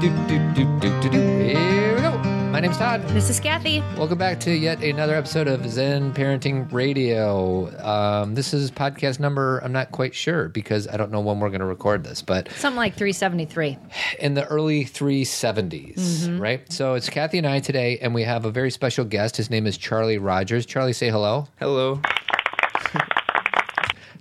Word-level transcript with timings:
do, 0.00 0.10
do, 0.28 0.38
do, 0.54 0.64
do, 0.80 1.00
do, 1.00 1.08
do. 1.10 1.18
Here 1.20 1.94
we 1.94 2.00
go. 2.00 2.18
My 2.50 2.60
name's 2.60 2.78
Todd. 2.78 3.02
This 3.08 3.28
is 3.30 3.38
Cathy. 3.40 3.80
Welcome 3.96 4.18
back 4.18 4.40
to 4.40 4.50
yet 4.52 4.82
another 4.82 5.14
episode 5.14 5.46
of 5.48 5.68
Zen 5.68 6.12
Parenting 6.14 6.70
Radio. 6.72 7.68
Um, 7.84 8.34
this 8.34 8.54
is 8.54 8.70
podcast 8.70 9.20
number, 9.20 9.58
I'm 9.58 9.72
not 9.72 9.92
quite 9.92 10.14
sure 10.14 10.48
because 10.48 10.88
I 10.88 10.96
don't 10.96 11.10
know 11.10 11.20
when 11.20 11.38
we're 11.40 11.48
going 11.50 11.60
to 11.60 11.66
record 11.66 12.04
this, 12.04 12.22
but 12.22 12.50
Something 12.52 12.76
like 12.78 12.94
373. 12.94 13.78
in 14.20 14.34
the 14.34 14.46
early 14.46 14.84
370s, 14.84 16.38
right? 16.40 16.70
So 16.72 16.94
it's 16.94 17.08
Cathy 17.10 17.38
and 17.38 17.46
I 17.46 17.60
today, 17.60 17.98
and 17.98 18.14
we 18.14 18.22
have 18.22 18.44
a 18.44 18.50
very 18.50 18.70
special 18.70 19.04
guest. 19.04 19.36
His 19.36 19.50
name 19.50 19.66
is 19.66 19.76
Charlie 19.76 20.18
Rogers. 20.18 20.64
Charlie, 20.66 20.92
say 20.94 21.10
hello. 21.10 21.46
Hello. 21.58 22.00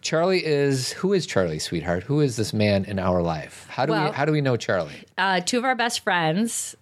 Charlie 0.06 0.46
is 0.46 0.92
who 0.92 1.14
is 1.14 1.26
Charlie, 1.26 1.58
sweetheart? 1.58 2.04
Who 2.04 2.22
is 2.22 2.36
this 2.36 2.54
man 2.54 2.86
in 2.86 3.00
our 3.00 3.24
life? 3.24 3.66
How 3.70 3.88
do 3.88 3.92
Well- 3.94 4.12
we 4.12 4.16
how 4.16 4.24
do 4.26 4.32
we 4.32 4.40
know 4.40 4.56
Charlie? 4.56 4.94
Uh, 5.18 5.40
two 5.40 5.58
of 5.58 5.66
our 5.66 5.74
best 5.74 6.02
friends 6.02 6.76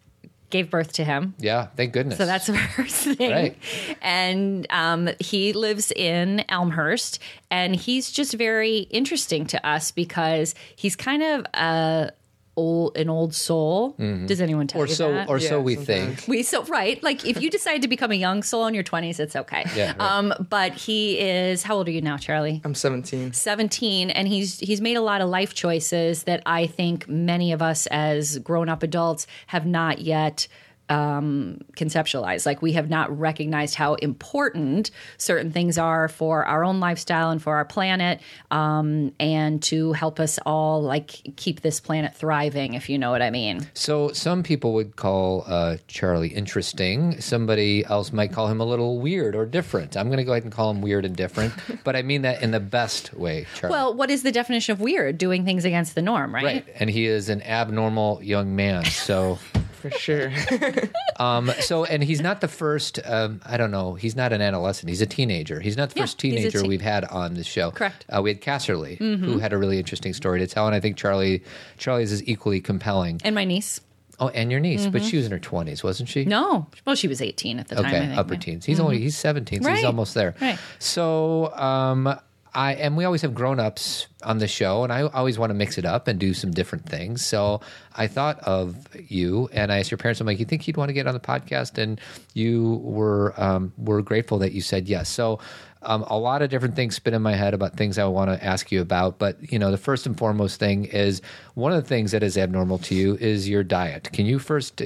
gave 0.49 0.69
birth 0.69 0.91
to 0.93 1.05
him. 1.05 1.33
Yeah, 1.39 1.67
thank 1.77 1.93
goodness. 1.93 2.17
So 2.17 2.25
that's 2.25 2.47
the 2.47 2.57
first 2.75 2.95
thing. 3.17 3.31
Right. 3.31 3.57
And 4.01 4.67
um, 4.69 5.09
he 5.19 5.53
lives 5.53 5.91
in 5.95 6.43
Elmhurst, 6.49 7.17
and 7.49 7.73
he's 7.75 8.11
just 8.11 8.33
very 8.33 8.79
interesting 8.91 9.45
to 9.47 9.67
us 9.67 9.91
because 9.91 10.53
he's 10.75 10.95
kind 10.97 11.23
of 11.23 11.45
a 11.53 12.11
old 12.55 12.95
an 12.97 13.09
old 13.09 13.33
soul. 13.33 13.95
Does 13.97 14.39
anyone 14.41 14.67
tell 14.67 14.81
Mm-hmm. 14.81 14.85
or 14.85 14.87
you 14.87 14.95
so 14.95 15.11
that? 15.11 15.29
or 15.29 15.39
so 15.39 15.59
we 15.59 15.75
sometimes. 15.75 16.15
think. 16.19 16.27
We 16.27 16.43
so 16.43 16.63
right, 16.65 17.01
like 17.03 17.25
if 17.25 17.41
you 17.41 17.49
decide 17.49 17.81
to 17.81 17.87
become 17.87 18.11
a 18.11 18.15
young 18.15 18.43
soul 18.43 18.67
in 18.67 18.73
your 18.73 18.83
twenties, 18.83 19.19
it's 19.19 19.35
okay. 19.35 19.63
Yeah, 19.75 19.93
right. 19.97 20.01
Um, 20.01 20.33
but 20.49 20.73
he 20.73 21.19
is. 21.19 21.63
How 21.63 21.75
old 21.75 21.87
are 21.87 21.91
you 21.91 22.01
now, 22.01 22.17
Charlie? 22.17 22.61
I'm 22.63 22.75
17. 22.75 23.33
17 23.33 24.09
and 24.09 24.27
he's 24.27 24.59
he's 24.59 24.81
made 24.81 24.97
a 24.97 25.01
lot 25.01 25.21
of 25.21 25.29
life 25.29 25.53
choices 25.53 26.23
that 26.23 26.43
I 26.45 26.67
think 26.67 27.07
many 27.07 27.51
of 27.53 27.61
us 27.61 27.87
as 27.87 28.37
grown-up 28.39 28.83
adults 28.83 29.25
have 29.47 29.65
not 29.65 29.99
yet 29.99 30.47
um, 30.89 31.59
conceptualized. 31.75 32.45
Like 32.45 32.61
we 32.61 32.73
have 32.73 32.89
not 32.89 33.17
recognized 33.17 33.75
how 33.75 33.95
important 33.95 34.91
certain 35.17 35.51
things 35.51 35.77
are 35.77 36.07
for 36.07 36.45
our 36.45 36.63
own 36.63 36.79
lifestyle 36.79 37.29
and 37.29 37.41
for 37.41 37.55
our 37.55 37.65
planet, 37.65 38.21
um, 38.51 39.11
and 39.19 39.61
to 39.63 39.93
help 39.93 40.19
us 40.19 40.39
all 40.45 40.81
like 40.81 41.35
keep 41.35 41.61
this 41.61 41.79
planet 41.79 42.13
thriving. 42.15 42.73
If 42.73 42.89
you 42.89 42.97
know 42.97 43.11
what 43.11 43.21
I 43.21 43.29
mean. 43.29 43.67
So 43.73 44.11
some 44.11 44.43
people 44.43 44.73
would 44.73 44.95
call 44.95 45.45
uh, 45.47 45.77
Charlie 45.87 46.29
interesting. 46.29 47.19
Somebody 47.21 47.85
else 47.85 48.11
might 48.11 48.31
call 48.31 48.47
him 48.47 48.59
a 48.59 48.65
little 48.65 48.99
weird 48.99 49.35
or 49.35 49.45
different. 49.45 49.95
I'm 49.95 50.07
going 50.07 50.17
to 50.17 50.23
go 50.23 50.33
ahead 50.33 50.43
and 50.43 50.51
call 50.51 50.69
him 50.69 50.81
weird 50.81 51.05
and 51.05 51.15
different, 51.15 51.53
but 51.83 51.95
I 51.95 52.01
mean 52.01 52.23
that 52.23 52.41
in 52.41 52.51
the 52.51 52.59
best 52.59 53.13
way, 53.13 53.47
Charlie. 53.55 53.71
Well, 53.73 53.93
what 53.93 54.09
is 54.09 54.23
the 54.23 54.31
definition 54.31 54.73
of 54.73 54.81
weird? 54.81 55.17
Doing 55.17 55.45
things 55.45 55.65
against 55.65 55.95
the 55.95 56.01
norm, 56.01 56.33
right? 56.33 56.43
right. 56.43 56.67
And 56.75 56.89
he 56.89 57.05
is 57.05 57.29
an 57.29 57.41
abnormal 57.43 58.21
young 58.21 58.55
man. 58.55 58.85
So. 58.85 59.39
For 59.83 59.91
sure. 59.91 60.31
Um, 61.19 61.51
so, 61.59 61.85
and 61.85 62.03
he's 62.03 62.21
not 62.21 62.41
the 62.41 62.47
first. 62.47 62.99
Um, 63.05 63.39
I 63.45 63.55
don't 63.55 63.69
know. 63.69 63.93
He's 63.93 64.15
not 64.15 64.33
an 64.33 64.41
adolescent. 64.41 64.89
He's 64.89 64.99
a 65.01 65.05
teenager. 65.05 65.59
He's 65.59 65.77
not 65.77 65.91
the 65.91 65.97
Yeah, 65.97 66.03
first 66.03 66.17
teenager 66.17 66.61
teen- 66.61 66.67
we've 66.67 66.81
had 66.81 67.05
on 67.05 67.35
the 67.35 67.43
show. 67.43 67.69
Correct. 67.69 68.03
Uh, 68.09 68.19
we 68.23 68.31
had 68.31 68.41
Casserly, 68.41 68.97
who 68.97 69.37
had 69.37 69.53
a 69.53 69.57
really 69.59 69.77
interesting 69.77 70.13
story 70.13 70.39
to 70.39 70.47
tell, 70.47 70.65
and 70.65 70.73
I 70.75 70.79
think 70.79 70.97
Charlie, 70.97 71.43
Charlie's 71.77 72.11
is 72.11 72.27
equally 72.27 72.61
compelling. 72.61 73.21
And 73.23 73.35
my 73.35 73.43
niece. 73.45 73.79
Oh, 74.19 74.29
and 74.29 74.49
your 74.49 74.59
niece, 74.59 74.87
but 74.87 75.03
she 75.03 75.17
was 75.17 75.27
in 75.27 75.31
her 75.33 75.39
twenties, 75.39 75.83
wasn't 75.83 76.09
she? 76.09 76.21
Mm-hmm. 76.21 76.29
No, 76.31 76.67
well, 76.85 76.95
she 76.95 77.07
was 77.07 77.21
18 77.21 77.59
at 77.59 77.67
the 77.67 77.75
time. 77.75 77.85
Okay, 77.85 78.15
upper 78.15 78.35
teens. 78.35 78.65
He's 78.65 78.79
only 78.79 78.99
he's 78.99 79.15
seventeen, 79.15 79.61
so 79.61 79.71
he's 79.71 79.83
almost 79.85 80.15
there. 80.15 80.33
Right. 80.41 80.57
So, 80.79 81.53
um, 81.55 82.19
I 82.55 82.73
and 82.75 82.95
we 82.95 83.03
always 83.05 83.21
have 83.23 83.33
grown 83.33 83.59
ups 83.59 84.07
on 84.23 84.37
the 84.37 84.47
show, 84.47 84.83
and 84.83 84.93
I 84.93 85.03
always 85.03 85.39
want 85.39 85.49
to 85.49 85.53
mix 85.55 85.77
it 85.77 85.85
up 85.85 86.07
and 86.07 86.19
do 86.19 86.33
some 86.33 86.51
different 86.51 86.87
things. 86.87 87.25
So 87.25 87.61
I 87.95 88.07
thought 88.07 88.39
of 88.39 88.87
you, 89.09 89.49
and 89.53 89.71
I 89.71 89.79
asked 89.79 89.89
your 89.91 89.97
parents, 89.97 90.21
I'm 90.21 90.27
like, 90.27 90.39
you 90.39 90.45
think 90.45 90.67
you'd 90.67 90.77
want 90.77 90.89
to 90.89 90.93
get 90.93 91.07
on 91.07 91.13
the 91.13 91.19
podcast? 91.19 91.77
And 91.77 91.99
you 92.33 92.81
were 92.83 93.33
um, 93.37 93.73
were 93.77 94.01
grateful 94.01 94.37
that 94.39 94.51
you 94.53 94.61
said 94.61 94.87
yes. 94.87 95.09
So. 95.09 95.39
Um, 95.85 96.03
a 96.07 96.17
lot 96.17 96.41
of 96.41 96.49
different 96.49 96.77
things 96.77 96.95
spin 96.95 97.13
in 97.13 97.21
my 97.21 97.35
head 97.35 97.53
about 97.53 97.75
things 97.75 97.97
I 97.97 98.05
want 98.05 98.31
to 98.31 98.41
ask 98.41 98.71
you 98.71 98.79
about, 98.79 99.19
but 99.19 99.51
you 99.51 99.59
know, 99.59 99.69
the 99.69 99.77
first 99.77 100.05
and 100.05 100.17
foremost 100.17 100.57
thing 100.57 100.85
is 100.85 101.21
one 101.55 101.73
of 101.73 101.83
the 101.83 101.89
things 101.89 102.11
that 102.11 102.23
is 102.23 102.37
abnormal 102.37 102.77
to 102.77 102.95
you 102.95 103.17
is 103.17 103.49
your 103.49 103.63
diet. 103.63 104.09
Can 104.13 104.25
you 104.25 104.39
first 104.39 104.81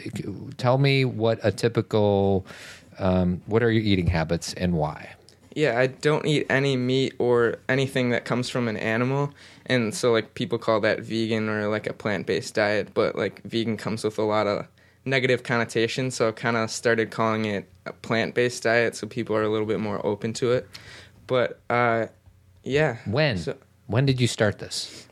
tell 0.58 0.80
me 0.80 1.06
what 1.06 1.40
a 1.44 1.52
typical 1.52 2.48
um, 2.98 3.44
what 3.46 3.62
are 3.62 3.70
your 3.70 3.84
eating 3.84 4.08
habits 4.08 4.56
and 4.56 4.74
why? 4.74 5.17
Yeah, 5.58 5.80
I 5.80 5.88
don't 5.88 6.28
eat 6.28 6.46
any 6.52 6.78
meat 6.78 7.16
or 7.18 7.56
anything 7.68 8.12
that 8.12 8.26
comes 8.26 8.48
from 8.48 8.68
an 8.68 8.78
animal. 8.78 9.34
And 9.66 9.92
so, 9.92 10.12
like, 10.12 10.36
people 10.36 10.60
call 10.60 10.80
that 10.82 11.00
vegan 11.00 11.50
or 11.50 11.68
like 11.68 11.88
a 11.88 11.94
plant 11.94 12.28
based 12.28 12.54
diet. 12.54 12.94
But, 12.94 13.16
like, 13.16 13.42
vegan 13.42 13.76
comes 13.76 14.04
with 14.04 14.20
a 14.20 14.22
lot 14.22 14.46
of 14.46 14.68
negative 15.04 15.42
connotations. 15.42 16.14
So 16.14 16.28
I 16.28 16.32
kind 16.34 16.58
of 16.58 16.70
started 16.70 17.10
calling 17.10 17.46
it 17.46 17.68
a 17.88 17.94
plant 17.94 18.36
based 18.36 18.62
diet 18.62 18.96
so 18.96 19.08
people 19.08 19.36
are 19.36 19.42
a 19.42 19.50
little 19.50 19.66
bit 19.66 19.80
more 19.80 20.06
open 20.06 20.32
to 20.34 20.52
it. 20.52 20.70
But, 21.26 21.60
uh, 21.72 22.06
yeah. 22.64 22.98
When? 23.06 23.40
So 23.40 23.58
when 23.88 24.06
did 24.06 24.22
you 24.22 24.28
start 24.28 24.60
this? 24.60 25.08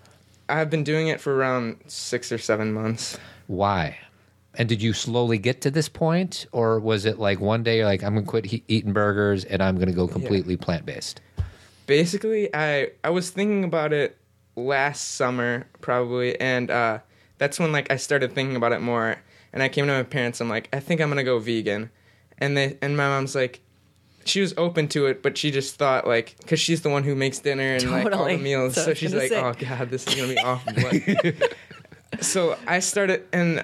I've 0.48 0.70
been 0.70 0.84
doing 0.84 1.08
it 1.08 1.20
for 1.20 1.36
around 1.36 1.78
six 1.88 2.32
or 2.32 2.38
seven 2.38 2.72
months. 2.72 3.18
Why? 3.48 3.98
And 4.58 4.68
did 4.70 4.82
you 4.82 4.94
slowly 4.94 5.38
get 5.38 5.62
to 5.62 5.72
this 5.72 5.90
point, 5.90 6.46
or 6.52 6.80
was 6.80 7.06
it 7.06 7.20
like 7.20 7.40
one 7.40 7.64
day 7.64 7.78
you're 7.78 7.86
like, 7.86 8.04
I'm 8.04 8.16
gonna 8.16 8.26
quit 8.26 8.46
he- 8.46 8.64
eating 8.68 8.94
burgers 8.94 9.44
and 9.46 9.62
I'm 9.62 9.78
gonna 9.78 9.92
go 9.94 10.08
completely 10.08 10.58
plant 10.58 10.86
based? 10.86 11.22
basically 11.88 12.50
i 12.56 12.90
i 13.04 13.12
was 13.12 13.30
thinking 13.30 13.64
about 13.64 13.94
it 13.94 14.18
last 14.56 15.14
summer 15.14 15.68
probably 15.82 16.36
and 16.42 16.72
uh 16.72 16.98
that's 17.38 17.60
when 17.60 17.72
like 17.72 17.92
i 17.92 17.96
started 17.96 18.34
thinking 18.34 18.56
about 18.56 18.72
it 18.72 18.82
more 18.82 19.16
and 19.54 19.62
i 19.62 19.70
came 19.70 19.86
to 19.86 19.94
my 19.94 20.02
parents 20.02 20.42
i'm 20.42 20.50
like 20.50 20.68
i 20.74 20.80
think 20.80 21.00
i'm 21.00 21.10
gonna 21.10 21.24
go 21.24 21.38
vegan 21.38 21.92
and 22.40 22.58
they 22.58 22.76
and 22.82 22.98
my 22.98 23.04
mom's 23.08 23.36
like 23.36 23.62
she 24.26 24.42
was 24.42 24.52
open 24.58 24.88
to 24.88 25.06
it 25.06 25.22
but 25.22 25.38
she 25.38 25.52
just 25.52 25.76
thought 25.76 26.08
like 26.08 26.36
because 26.40 26.60
she's 26.60 26.82
the 26.82 26.90
one 26.90 27.04
who 27.04 27.14
makes 27.14 27.38
dinner 27.38 27.76
and 27.76 27.84
like 27.92 28.06
all 28.06 28.10
Totally. 28.12 28.38
the 28.38 28.42
meals 28.42 28.74
That's 28.74 28.78
what 28.78 28.82
I 28.82 28.86
so 28.86 28.90
was 28.90 28.98
she's 28.98 29.12
gonna 29.12 29.22
like 29.52 29.60
say. 29.60 29.68
oh 29.68 29.78
god 29.78 29.90
this 29.92 30.08
is 30.08 30.16
gonna 30.16 30.34
be 30.34 30.40
awful 30.40 30.74
but 30.74 31.54
so 32.26 32.58
i 32.66 32.80
started 32.80 33.28
and 33.32 33.64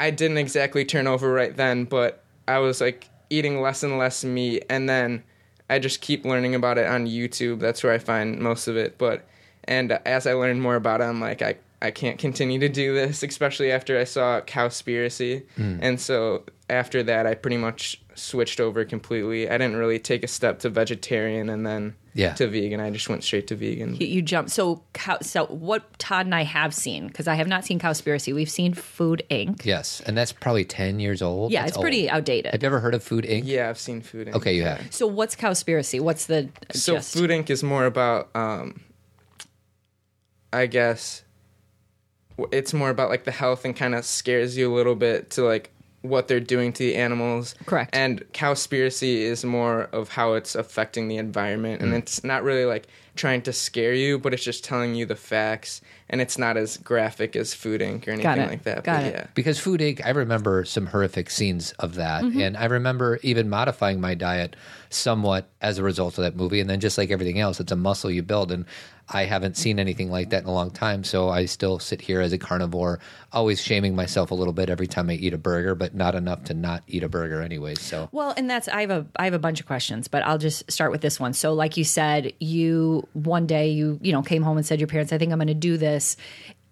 i 0.00 0.10
didn't 0.10 0.38
exactly 0.38 0.84
turn 0.84 1.06
over 1.06 1.32
right 1.32 1.56
then 1.56 1.84
but 1.84 2.24
i 2.48 2.58
was 2.58 2.80
like 2.80 3.08
eating 3.30 3.60
less 3.60 3.84
and 3.84 3.96
less 3.96 4.24
meat 4.24 4.64
and 4.68 4.88
then 4.88 5.22
I 5.70 5.78
just 5.78 6.00
keep 6.00 6.24
learning 6.24 6.56
about 6.56 6.78
it 6.78 6.86
on 6.86 7.06
YouTube. 7.06 7.60
That's 7.60 7.84
where 7.84 7.92
I 7.92 7.98
find 7.98 8.40
most 8.40 8.66
of 8.66 8.76
it. 8.76 8.98
But 8.98 9.24
and 9.64 9.92
as 10.04 10.26
I 10.26 10.32
learned 10.32 10.60
more 10.60 10.74
about 10.74 11.00
it, 11.00 11.04
I'm 11.04 11.20
like, 11.20 11.42
I 11.42 11.56
I 11.80 11.92
can't 11.92 12.18
continue 12.18 12.58
to 12.58 12.68
do 12.68 12.92
this, 12.92 13.22
especially 13.22 13.70
after 13.70 13.98
I 13.98 14.04
saw 14.04 14.40
Cowspiracy. 14.40 15.44
Hmm. 15.56 15.78
And 15.80 16.00
so 16.00 16.44
after 16.68 17.04
that, 17.04 17.24
I 17.24 17.34
pretty 17.34 17.56
much 17.56 18.02
switched 18.20 18.60
over 18.60 18.84
completely. 18.84 19.48
I 19.48 19.58
didn't 19.58 19.76
really 19.76 19.98
take 19.98 20.22
a 20.22 20.28
step 20.28 20.58
to 20.60 20.68
vegetarian 20.68 21.48
and 21.48 21.66
then 21.66 21.94
Yeah. 22.14 22.34
to 22.34 22.46
vegan. 22.48 22.80
I 22.80 22.90
just 22.90 23.08
went 23.08 23.24
straight 23.24 23.46
to 23.48 23.54
vegan. 23.56 23.96
You, 23.96 24.06
you 24.06 24.22
jump. 24.22 24.50
So, 24.50 24.82
cow, 24.92 25.18
so 25.22 25.46
what 25.46 25.98
Todd 25.98 26.26
and 26.26 26.34
I 26.34 26.42
have 26.42 26.74
seen 26.74 27.06
because 27.06 27.26
I 27.28 27.34
have 27.34 27.48
not 27.48 27.64
seen 27.64 27.78
Cowspiracy. 27.78 28.34
We've 28.34 28.50
seen 28.50 28.74
Food 28.74 29.22
Inc. 29.30 29.64
Yes, 29.64 30.00
and 30.06 30.16
that's 30.16 30.32
probably 30.32 30.64
ten 30.64 31.00
years 31.00 31.22
old. 31.22 31.50
Yeah, 31.52 31.62
That's 31.62 31.72
it's 31.76 31.80
pretty 31.82 32.10
outdated. 32.10 32.52
Have 32.52 32.62
you 32.62 32.66
ever 32.66 32.80
heard 32.80 32.94
of 32.94 33.02
Food 33.02 33.24
Inc? 33.24 33.42
yeah, 33.44 33.68
I've 33.68 33.78
seen 33.78 34.00
Food 34.02 34.28
Inc. 34.28 34.34
Okay, 34.34 34.54
you 34.56 34.62
have. 34.64 34.86
So, 34.92 35.06
what's 35.06 35.34
Cowspiracy? 35.36 36.00
What's 36.00 36.26
the 36.26 36.48
So 36.72 36.96
gist? 36.96 37.14
Food 37.14 37.30
Inc. 37.30 37.48
is 37.50 37.62
more 37.62 37.86
about, 37.86 38.28
um, 38.34 38.80
I 40.52 40.66
guess, 40.66 41.22
it's 42.52 42.72
more 42.74 42.90
about 42.90 43.08
like 43.10 43.24
the 43.24 43.30
health 43.30 43.64
and 43.64 43.76
kind 43.76 43.94
of 43.94 44.04
scares 44.04 44.56
you 44.56 44.72
a 44.72 44.74
little 44.74 44.94
bit 44.96 45.30
to 45.30 45.42
like 45.44 45.70
what 46.02 46.28
they're 46.28 46.40
doing 46.40 46.72
to 46.72 46.82
the 46.82 46.96
animals. 46.96 47.54
Correct. 47.66 47.94
And 47.94 48.20
Cowspiracy 48.32 49.18
is 49.18 49.44
more 49.44 49.82
of 49.92 50.08
how 50.08 50.34
it's 50.34 50.54
affecting 50.54 51.08
the 51.08 51.18
environment, 51.18 51.82
and 51.82 51.94
it's 51.94 52.24
not 52.24 52.42
really 52.42 52.64
like 52.64 52.86
trying 53.16 53.42
to 53.42 53.52
scare 53.52 53.92
you, 53.92 54.18
but 54.18 54.32
it's 54.32 54.42
just 54.42 54.64
telling 54.64 54.94
you 54.94 55.04
the 55.04 55.16
facts, 55.16 55.82
and 56.08 56.20
it's 56.20 56.38
not 56.38 56.56
as 56.56 56.78
graphic 56.78 57.36
as 57.36 57.52
Food 57.52 57.80
Inc. 57.80 58.06
or 58.06 58.12
anything 58.12 58.22
Got 58.22 58.38
it. 58.38 58.48
like 58.48 58.62
that. 58.62 58.84
Got 58.84 58.96
but 58.96 59.04
it. 59.04 59.14
yeah. 59.14 59.26
Because 59.34 59.58
Food 59.58 59.80
Inc., 59.80 60.04
I 60.04 60.10
remember 60.10 60.64
some 60.64 60.86
horrific 60.86 61.28
scenes 61.28 61.72
of 61.72 61.96
that. 61.96 62.24
Mm-hmm. 62.24 62.40
And 62.40 62.56
I 62.56 62.64
remember 62.64 63.18
even 63.22 63.50
modifying 63.50 64.00
my 64.00 64.14
diet 64.14 64.56
somewhat 64.88 65.48
as 65.60 65.78
a 65.78 65.82
result 65.82 66.16
of 66.18 66.24
that 66.24 66.34
movie. 66.34 66.60
And 66.60 66.70
then, 66.70 66.80
just 66.80 66.96
like 66.96 67.10
everything 67.10 67.38
else, 67.40 67.60
it's 67.60 67.72
a 67.72 67.76
muscle 67.76 68.10
you 68.10 68.22
build. 68.22 68.50
And 68.52 68.64
I 69.12 69.24
haven't 69.24 69.56
seen 69.56 69.78
anything 69.78 70.10
like 70.10 70.30
that 70.30 70.44
in 70.44 70.48
a 70.48 70.52
long 70.52 70.70
time. 70.70 71.02
So 71.02 71.28
I 71.28 71.46
still 71.46 71.78
sit 71.80 72.00
here 72.00 72.20
as 72.20 72.32
a 72.32 72.38
carnivore, 72.38 73.00
always 73.32 73.60
shaming 73.60 73.96
myself 73.96 74.30
a 74.30 74.34
little 74.34 74.52
bit 74.52 74.70
every 74.70 74.86
time 74.86 75.10
I 75.10 75.14
eat 75.14 75.34
a 75.34 75.38
burger, 75.38 75.74
but 75.74 75.94
not 75.94 76.14
enough 76.14 76.44
to 76.44 76.54
not 76.54 76.84
eat 76.86 77.02
a 77.02 77.08
burger 77.08 77.42
anyway. 77.42 77.74
So. 77.74 78.08
Well, 78.12 78.32
and 78.36 78.48
that's 78.48 78.68
I 78.68 78.82
have 78.82 78.90
a 78.90 79.06
I 79.16 79.24
have 79.24 79.34
a 79.34 79.38
bunch 79.38 79.60
of 79.60 79.66
questions, 79.66 80.06
but 80.08 80.22
I'll 80.24 80.38
just 80.38 80.70
start 80.70 80.92
with 80.92 81.00
this 81.00 81.18
one. 81.18 81.32
So, 81.32 81.52
like 81.52 81.76
you 81.76 81.84
said, 81.84 82.32
you 82.38 83.06
one 83.12 83.46
day 83.46 83.70
you 83.70 83.98
you 84.00 84.12
know 84.12 84.22
came 84.22 84.42
home 84.42 84.56
and 84.56 84.64
said 84.64 84.78
your 84.80 84.86
parents, 84.86 85.12
"I 85.12 85.18
think 85.18 85.32
I'm 85.32 85.38
going 85.38 85.48
to 85.48 85.54
do 85.54 85.76
this." 85.76 86.16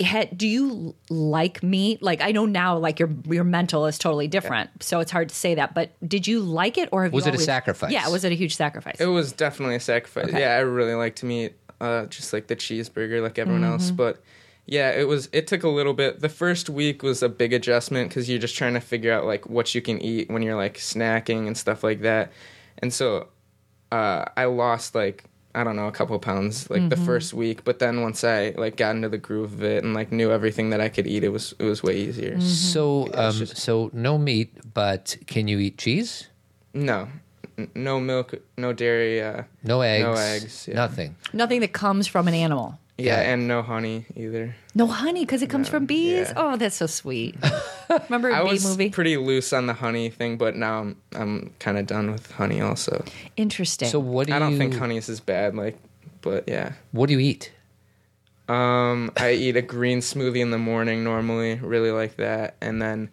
Had, 0.00 0.38
do 0.38 0.46
you 0.46 0.94
like 1.10 1.60
meat? 1.64 2.00
Like 2.02 2.22
I 2.22 2.30
know 2.30 2.46
now, 2.46 2.78
like 2.78 3.00
your 3.00 3.10
your 3.28 3.42
mental 3.42 3.86
is 3.86 3.98
totally 3.98 4.28
different, 4.28 4.80
so 4.80 5.00
it's 5.00 5.10
hard 5.10 5.30
to 5.30 5.34
say 5.34 5.56
that. 5.56 5.74
But 5.74 5.90
did 6.08 6.28
you 6.28 6.38
like 6.38 6.78
it, 6.78 6.88
or 6.92 7.02
have 7.02 7.12
Was 7.12 7.26
you 7.26 7.32
it 7.32 7.34
a 7.34 7.42
sacrifice? 7.42 7.90
Yeah, 7.90 8.08
was 8.08 8.22
it 8.22 8.30
a 8.30 8.36
huge 8.36 8.54
sacrifice? 8.54 9.00
It 9.00 9.06
was 9.06 9.32
definitely 9.32 9.74
a 9.74 9.80
sacrifice. 9.80 10.28
Okay. 10.28 10.38
Yeah, 10.38 10.54
I 10.54 10.60
really 10.60 10.94
like 10.94 11.16
to 11.16 11.26
meat, 11.26 11.56
uh, 11.80 12.06
just 12.06 12.32
like 12.32 12.46
the 12.48 12.56
cheeseburger, 12.56 13.22
like 13.22 13.38
everyone 13.38 13.64
else. 13.64 13.86
Mm-hmm. 13.86 13.96
But 13.96 14.22
Yeah, 14.66 14.90
it 14.90 15.08
was. 15.08 15.28
It 15.32 15.46
took 15.46 15.62
a 15.62 15.68
little 15.68 15.94
bit. 15.94 16.20
The 16.20 16.28
first 16.28 16.68
week 16.68 17.02
was 17.02 17.22
a 17.22 17.28
big 17.28 17.52
adjustment 17.54 18.10
because 18.10 18.28
you're 18.28 18.38
just 18.38 18.54
trying 18.56 18.74
to 18.74 18.80
figure 18.80 19.12
out 19.12 19.24
like 19.24 19.48
what 19.48 19.74
you 19.74 19.80
can 19.80 20.00
eat 20.02 20.28
when 20.30 20.42
you're 20.42 20.56
like 20.56 20.76
snacking 20.76 21.46
and 21.46 21.56
stuff 21.56 21.82
like 21.82 22.02
that. 22.02 22.32
And 22.78 22.92
so, 22.92 23.28
uh, 23.90 24.26
I 24.36 24.44
lost 24.44 24.94
like 24.94 25.24
I 25.54 25.64
don't 25.64 25.74
know 25.76 25.88
a 25.88 25.92
couple 25.92 26.16
pounds 26.18 26.68
like 26.70 26.88
the 26.90 26.96
first 26.96 27.32
week, 27.32 27.64
but 27.64 27.78
then 27.78 28.02
once 28.02 28.22
I 28.22 28.50
like 28.58 28.76
got 28.76 28.94
into 28.94 29.08
the 29.08 29.16
groove 29.18 29.54
of 29.54 29.62
it 29.64 29.82
and 29.82 29.94
like 29.94 30.12
knew 30.12 30.30
everything 30.30 30.70
that 30.70 30.80
I 30.80 30.88
could 30.90 31.06
eat, 31.06 31.24
it 31.24 31.30
was 31.30 31.54
it 31.58 31.64
was 31.64 31.82
way 31.82 31.96
easier. 31.96 32.38
So, 32.40 33.08
um, 33.14 33.32
just- 33.32 33.56
so 33.56 33.90
no 33.94 34.18
meat, 34.18 34.52
but 34.74 35.16
can 35.26 35.48
you 35.48 35.58
eat 35.58 35.78
cheese? 35.78 36.28
No, 36.74 37.08
N- 37.58 37.70
no 37.74 37.98
milk, 38.00 38.34
no 38.56 38.72
dairy. 38.72 39.20
Uh, 39.20 39.42
No 39.64 39.80
eggs. 39.80 40.04
No 40.04 40.12
eggs, 40.14 40.68
yeah. 40.68 40.74
Nothing. 40.76 41.16
Nothing 41.32 41.60
that 41.60 41.72
comes 41.72 42.06
from 42.06 42.28
an 42.28 42.34
animal. 42.34 42.78
yeah, 42.96 43.20
Yeah. 43.20 43.32
and 43.32 43.48
no 43.48 43.62
honey 43.62 44.06
either. 44.16 44.54
No 44.74 44.86
honey 44.86 45.24
because 45.24 45.42
it 45.42 45.50
comes 45.50 45.68
from 45.68 45.84
bees. 45.86 46.28
yeah. 46.28 46.32
Oh, 46.36 46.56
that's 46.56 46.76
so 46.76 46.86
sweet. 46.86 47.34
Remember 48.08 48.32
I 48.32 48.40
a 48.40 48.44
bee 48.44 48.50
was 48.52 48.64
movie? 48.64 48.90
pretty 48.90 49.16
loose 49.16 49.52
on 49.52 49.66
the 49.66 49.72
honey 49.74 50.08
thing, 50.10 50.36
but 50.38 50.54
now 50.56 50.80
I'm 50.80 50.96
I'm 51.14 51.50
kind 51.58 51.78
of 51.78 51.86
done 51.86 52.10
with 52.12 52.30
honey 52.32 52.60
also. 52.60 53.04
Interesting. 53.36 53.88
So 53.88 53.98
what 53.98 54.26
do 54.26 54.32
you? 54.32 54.36
I 54.36 54.38
don't 54.38 54.52
you? 54.52 54.58
think 54.58 54.74
honey 54.76 54.96
is 54.96 55.08
as 55.08 55.20
bad, 55.20 55.54
like, 55.56 55.76
but 56.22 56.44
yeah. 56.48 56.72
What 56.92 57.08
do 57.08 57.12
you 57.14 57.20
eat? 57.20 57.52
Um, 58.48 59.10
I 59.16 59.32
eat 59.32 59.56
a 59.56 59.62
green 59.62 59.98
smoothie 60.00 60.40
in 60.40 60.50
the 60.52 60.58
morning 60.58 61.04
normally, 61.04 61.56
really 61.56 61.90
like 61.90 62.16
that, 62.16 62.56
and 62.62 62.80
then 62.80 63.10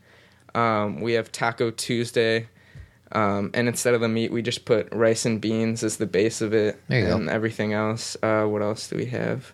um, 0.54 1.02
we 1.02 1.14
have 1.14 1.32
Taco 1.32 1.72
Tuesday. 1.72 2.48
Um, 3.12 3.52
and 3.54 3.68
instead 3.68 3.94
of 3.94 4.02
the 4.02 4.08
meat, 4.10 4.32
we 4.32 4.42
just 4.42 4.66
put 4.66 4.92
rice 4.94 5.26
and 5.26 5.40
beans 5.40 5.84
as 5.84 5.98
the 5.98 6.06
base 6.08 6.42
of 6.42 6.54
it, 6.54 6.82
There 6.88 7.00
you 7.02 7.06
go. 7.08 7.16
and 7.18 7.30
everything 7.30 7.72
else. 7.74 8.18
Uh, 8.22 8.46
what 8.46 8.62
else 8.62 8.88
do 8.90 8.98
we 8.98 9.06
have? 9.06 9.54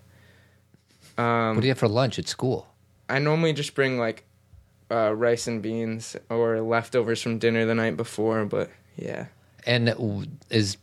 Um, 1.17 1.55
What 1.55 1.61
do 1.61 1.67
you 1.67 1.71
have 1.71 1.77
for 1.79 1.87
lunch 1.89 2.17
at 2.17 2.27
school? 2.27 2.67
I 3.09 3.19
normally 3.19 3.53
just 3.53 3.75
bring 3.75 3.97
like 3.99 4.23
uh, 4.89 5.13
rice 5.13 5.47
and 5.47 5.61
beans 5.61 6.15
or 6.29 6.61
leftovers 6.61 7.21
from 7.21 7.39
dinner 7.39 7.65
the 7.65 7.75
night 7.75 7.97
before, 7.97 8.45
but 8.45 8.69
yeah. 8.95 9.25
And 9.65 9.93
is 10.49 10.77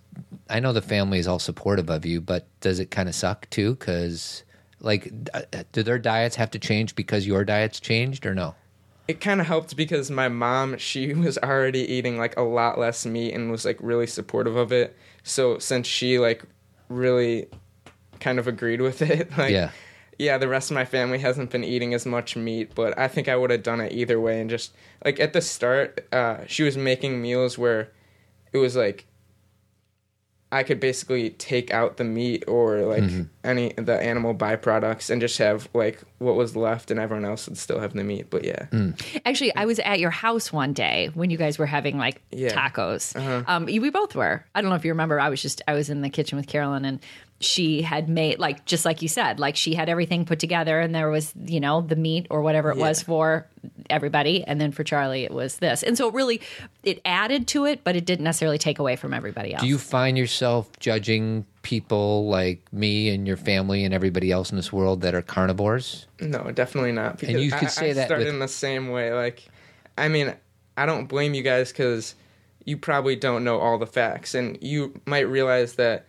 I 0.50 0.60
know 0.60 0.72
the 0.72 0.82
family 0.82 1.18
is 1.18 1.26
all 1.26 1.38
supportive 1.38 1.88
of 1.90 2.04
you, 2.04 2.20
but 2.20 2.46
does 2.60 2.80
it 2.80 2.90
kind 2.90 3.08
of 3.08 3.14
suck 3.14 3.48
too? 3.50 3.74
Because 3.76 4.44
like, 4.80 5.10
uh, 5.34 5.42
do 5.72 5.82
their 5.82 5.98
diets 5.98 6.36
have 6.36 6.50
to 6.52 6.58
change 6.58 6.94
because 6.94 7.26
your 7.26 7.44
diet's 7.44 7.80
changed, 7.80 8.24
or 8.26 8.34
no? 8.34 8.54
It 9.08 9.20
kind 9.22 9.40
of 9.40 9.46
helped 9.46 9.74
because 9.76 10.10
my 10.10 10.28
mom 10.28 10.76
she 10.78 11.14
was 11.26 11.38
already 11.38 11.80
eating 11.80 12.18
like 12.18 12.36
a 12.36 12.42
lot 12.42 12.78
less 12.78 13.04
meat 13.06 13.32
and 13.34 13.50
was 13.50 13.64
like 13.64 13.78
really 13.80 14.06
supportive 14.06 14.54
of 14.56 14.70
it 14.72 14.96
so 15.22 15.58
since 15.58 15.86
she 15.86 16.18
like 16.18 16.44
really 16.88 17.46
kind 18.20 18.38
of 18.38 18.46
agreed 18.46 18.80
with 18.80 19.00
it 19.10 19.36
like 19.38 19.50
Yeah. 19.52 19.70
yeah 20.18 20.38
the 20.38 20.48
rest 20.48 20.70
of 20.70 20.74
my 20.74 20.84
family 20.84 21.18
hasn't 21.18 21.50
been 21.50 21.64
eating 21.64 21.94
as 21.94 22.04
much 22.06 22.36
meat 22.36 22.74
but 22.74 22.98
i 22.98 23.08
think 23.08 23.28
i 23.28 23.36
would 23.36 23.50
have 23.50 23.62
done 23.62 23.80
it 23.80 23.92
either 23.92 24.20
way 24.20 24.40
and 24.40 24.50
just 24.50 24.72
like 25.04 25.18
at 25.20 25.32
the 25.32 25.40
start 25.40 26.06
uh 26.12 26.38
she 26.46 26.62
was 26.62 26.76
making 26.76 27.20
meals 27.22 27.56
where 27.58 27.90
it 28.52 28.58
was 28.58 28.76
like 28.76 29.04
I 30.50 30.62
could 30.62 30.80
basically 30.80 31.30
take 31.30 31.72
out 31.72 31.98
the 31.98 32.04
meat 32.04 32.44
or 32.48 32.80
like 32.80 33.02
mm-hmm. 33.02 33.24
any 33.44 33.74
the 33.76 34.00
animal 34.00 34.34
byproducts 34.34 35.10
and 35.10 35.20
just 35.20 35.36
have 35.38 35.68
like 35.74 36.00
what 36.18 36.36
was 36.36 36.56
left 36.56 36.90
and 36.90 36.98
everyone 36.98 37.26
else 37.26 37.48
would 37.48 37.58
still 37.58 37.78
have 37.80 37.92
the 37.92 38.02
meat. 38.02 38.28
But 38.30 38.44
yeah. 38.44 38.66
Mm. 38.72 39.20
Actually, 39.26 39.54
I 39.54 39.66
was 39.66 39.78
at 39.80 40.00
your 40.00 40.10
house 40.10 40.50
one 40.50 40.72
day 40.72 41.10
when 41.12 41.28
you 41.28 41.36
guys 41.36 41.58
were 41.58 41.66
having 41.66 41.98
like 41.98 42.22
Yeah. 42.30 42.50
tacos. 42.50 43.14
Uh-huh. 43.14 43.44
Um, 43.46 43.66
we 43.66 43.90
both 43.90 44.14
were. 44.14 44.44
I 44.54 44.62
don't 44.62 44.70
know 44.70 44.76
if 44.76 44.84
you 44.86 44.92
remember. 44.92 45.20
I 45.20 45.28
was 45.28 45.42
just 45.42 45.60
I 45.68 45.74
was 45.74 45.90
in 45.90 46.00
the 46.00 46.10
kitchen 46.10 46.36
with 46.36 46.46
Carolyn 46.46 46.86
and 46.86 47.00
she 47.40 47.82
had 47.82 48.08
made 48.08 48.38
like 48.40 48.64
just 48.64 48.84
like 48.84 49.00
you 49.00 49.08
said, 49.08 49.38
like 49.38 49.54
she 49.54 49.74
had 49.74 49.88
everything 49.88 50.24
put 50.24 50.40
together 50.40 50.80
and 50.80 50.92
there 50.94 51.08
was 51.08 51.32
you 51.44 51.60
know 51.60 51.80
the 51.80 51.94
meat 51.94 52.26
or 52.30 52.42
whatever 52.42 52.70
it 52.70 52.76
was 52.76 53.02
for 53.02 53.46
everybody, 53.88 54.42
and 54.44 54.60
then 54.60 54.72
for 54.72 54.82
Charlie 54.82 55.24
it 55.24 55.30
was 55.30 55.58
this. 55.58 55.82
And 55.82 55.96
so 55.96 56.08
it 56.08 56.14
really 56.14 56.40
it 56.82 57.00
added 57.04 57.46
to 57.48 57.64
it, 57.64 57.84
but 57.84 57.94
it 57.94 58.04
didn't 58.04 58.24
necessarily 58.24 58.58
take 58.58 58.80
away 58.80 58.96
from 58.96 59.14
everybody 59.14 59.54
else. 59.54 59.62
Do 59.62 59.68
you 59.68 59.78
find 59.78 60.18
yourself 60.18 60.68
judging 60.80 61.46
people 61.62 62.28
like 62.28 62.60
me 62.72 63.08
and 63.10 63.26
your 63.26 63.36
family 63.36 63.84
and 63.84 63.94
everybody 63.94 64.32
else 64.32 64.50
in 64.50 64.56
this 64.56 64.72
world 64.72 65.02
that 65.02 65.14
are 65.14 65.22
carnivores? 65.22 66.06
No, 66.20 66.50
definitely 66.50 66.92
not. 66.92 67.18
Because 67.18 67.40
you 67.40 67.52
could 67.52 67.68
I, 67.68 67.70
say 67.70 67.90
I 67.90 67.94
that 67.94 68.06
started 68.06 68.24
with- 68.24 68.34
in 68.34 68.40
the 68.40 68.48
same 68.48 68.88
way. 68.88 69.12
Like, 69.12 69.46
I 69.96 70.08
mean, 70.08 70.34
I 70.76 70.86
don't 70.86 71.06
blame 71.06 71.34
you 71.34 71.42
guys 71.42 71.70
because 71.70 72.16
you 72.64 72.78
probably 72.78 73.14
don't 73.14 73.44
know 73.44 73.58
all 73.60 73.78
the 73.78 73.86
facts, 73.86 74.34
and 74.34 74.58
you 74.60 75.00
might 75.06 75.28
realize 75.28 75.74
that 75.74 76.06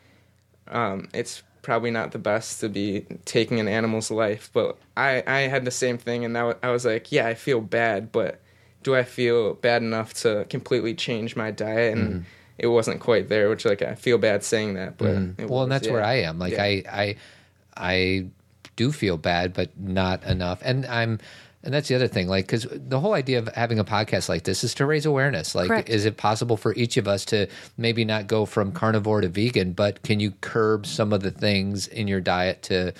um, 0.69 1.09
it's 1.13 1.43
probably 1.61 1.91
not 1.91 2.11
the 2.11 2.19
best 2.19 2.59
to 2.61 2.69
be 2.69 3.05
taking 3.25 3.59
an 3.59 3.67
animal's 3.67 4.09
life. 4.11 4.49
But 4.53 4.77
I, 4.95 5.23
I 5.27 5.39
had 5.41 5.65
the 5.65 5.71
same 5.71 5.97
thing, 5.97 6.23
and 6.23 6.33
now 6.33 6.55
I 6.63 6.71
was 6.71 6.85
like, 6.85 7.11
yeah, 7.11 7.27
I 7.27 7.33
feel 7.35 7.61
bad, 7.61 8.11
but 8.11 8.39
do 8.83 8.95
I 8.95 9.03
feel 9.03 9.55
bad 9.55 9.81
enough 9.83 10.13
to 10.21 10.45
completely 10.49 10.93
change 10.95 11.35
my 11.35 11.51
diet? 11.51 11.97
And 11.97 12.09
Mm-hmm. 12.13 12.23
it 12.57 12.67
wasn't 12.67 12.99
quite 13.01 13.27
there, 13.29 13.49
which 13.49 13.65
like 13.65 13.81
I 13.81 13.95
feel 13.95 14.17
bad 14.17 14.43
saying 14.43 14.75
that, 14.75 14.97
but 14.97 15.07
Mm-hmm. 15.15 15.47
well, 15.47 15.63
and 15.63 15.69
was, 15.71 15.81
that's 15.81 15.87
where. 15.91 16.03
I 16.03 16.21
am. 16.21 16.39
Like 16.39 16.53
Yeah. 16.53 16.63
I, 16.63 16.83
I, 16.89 17.15
I 17.77 18.25
do 18.75 18.91
feel 18.91 19.17
bad, 19.17 19.53
but 19.53 19.77
not 19.77 20.23
enough. 20.23 20.61
And 20.63 20.85
I'm, 20.85 21.19
and 21.63 21.73
that's 21.73 21.89
the 21.89 21.95
other 21.95 22.07
thing. 22.07 22.27
Like, 22.27 22.45
because 22.47 22.67
the 22.71 22.99
whole 22.99 23.13
idea 23.13 23.39
of 23.39 23.47
having 23.49 23.79
a 23.79 23.83
podcast 23.83 24.29
like 24.29 24.43
this 24.43 24.63
is 24.63 24.73
to 24.75 24.85
raise 24.85 25.05
awareness. 25.05 25.55
Like, 25.55 25.67
Correct. 25.67 25.89
is 25.89 26.05
it 26.05 26.15
possible 26.17 26.55
for 26.55 26.73
each 26.75 26.95
of 26.95 27.07
us 27.07 27.25
to 27.25 27.47
maybe 27.77 28.05
not 28.05 28.27
go 28.27 28.45
from 28.45 28.71
carnivore 28.71 29.21
to 29.21 29.27
vegan, 29.27 29.73
but 29.73 30.01
can 30.03 30.19
you 30.19 30.31
curb 30.41 30.85
some 30.85 31.11
of 31.11 31.21
the 31.21 31.31
things 31.31 31.87
in 31.87 32.07
your 32.07 32.21
diet 32.21 32.63
to, 32.63 32.93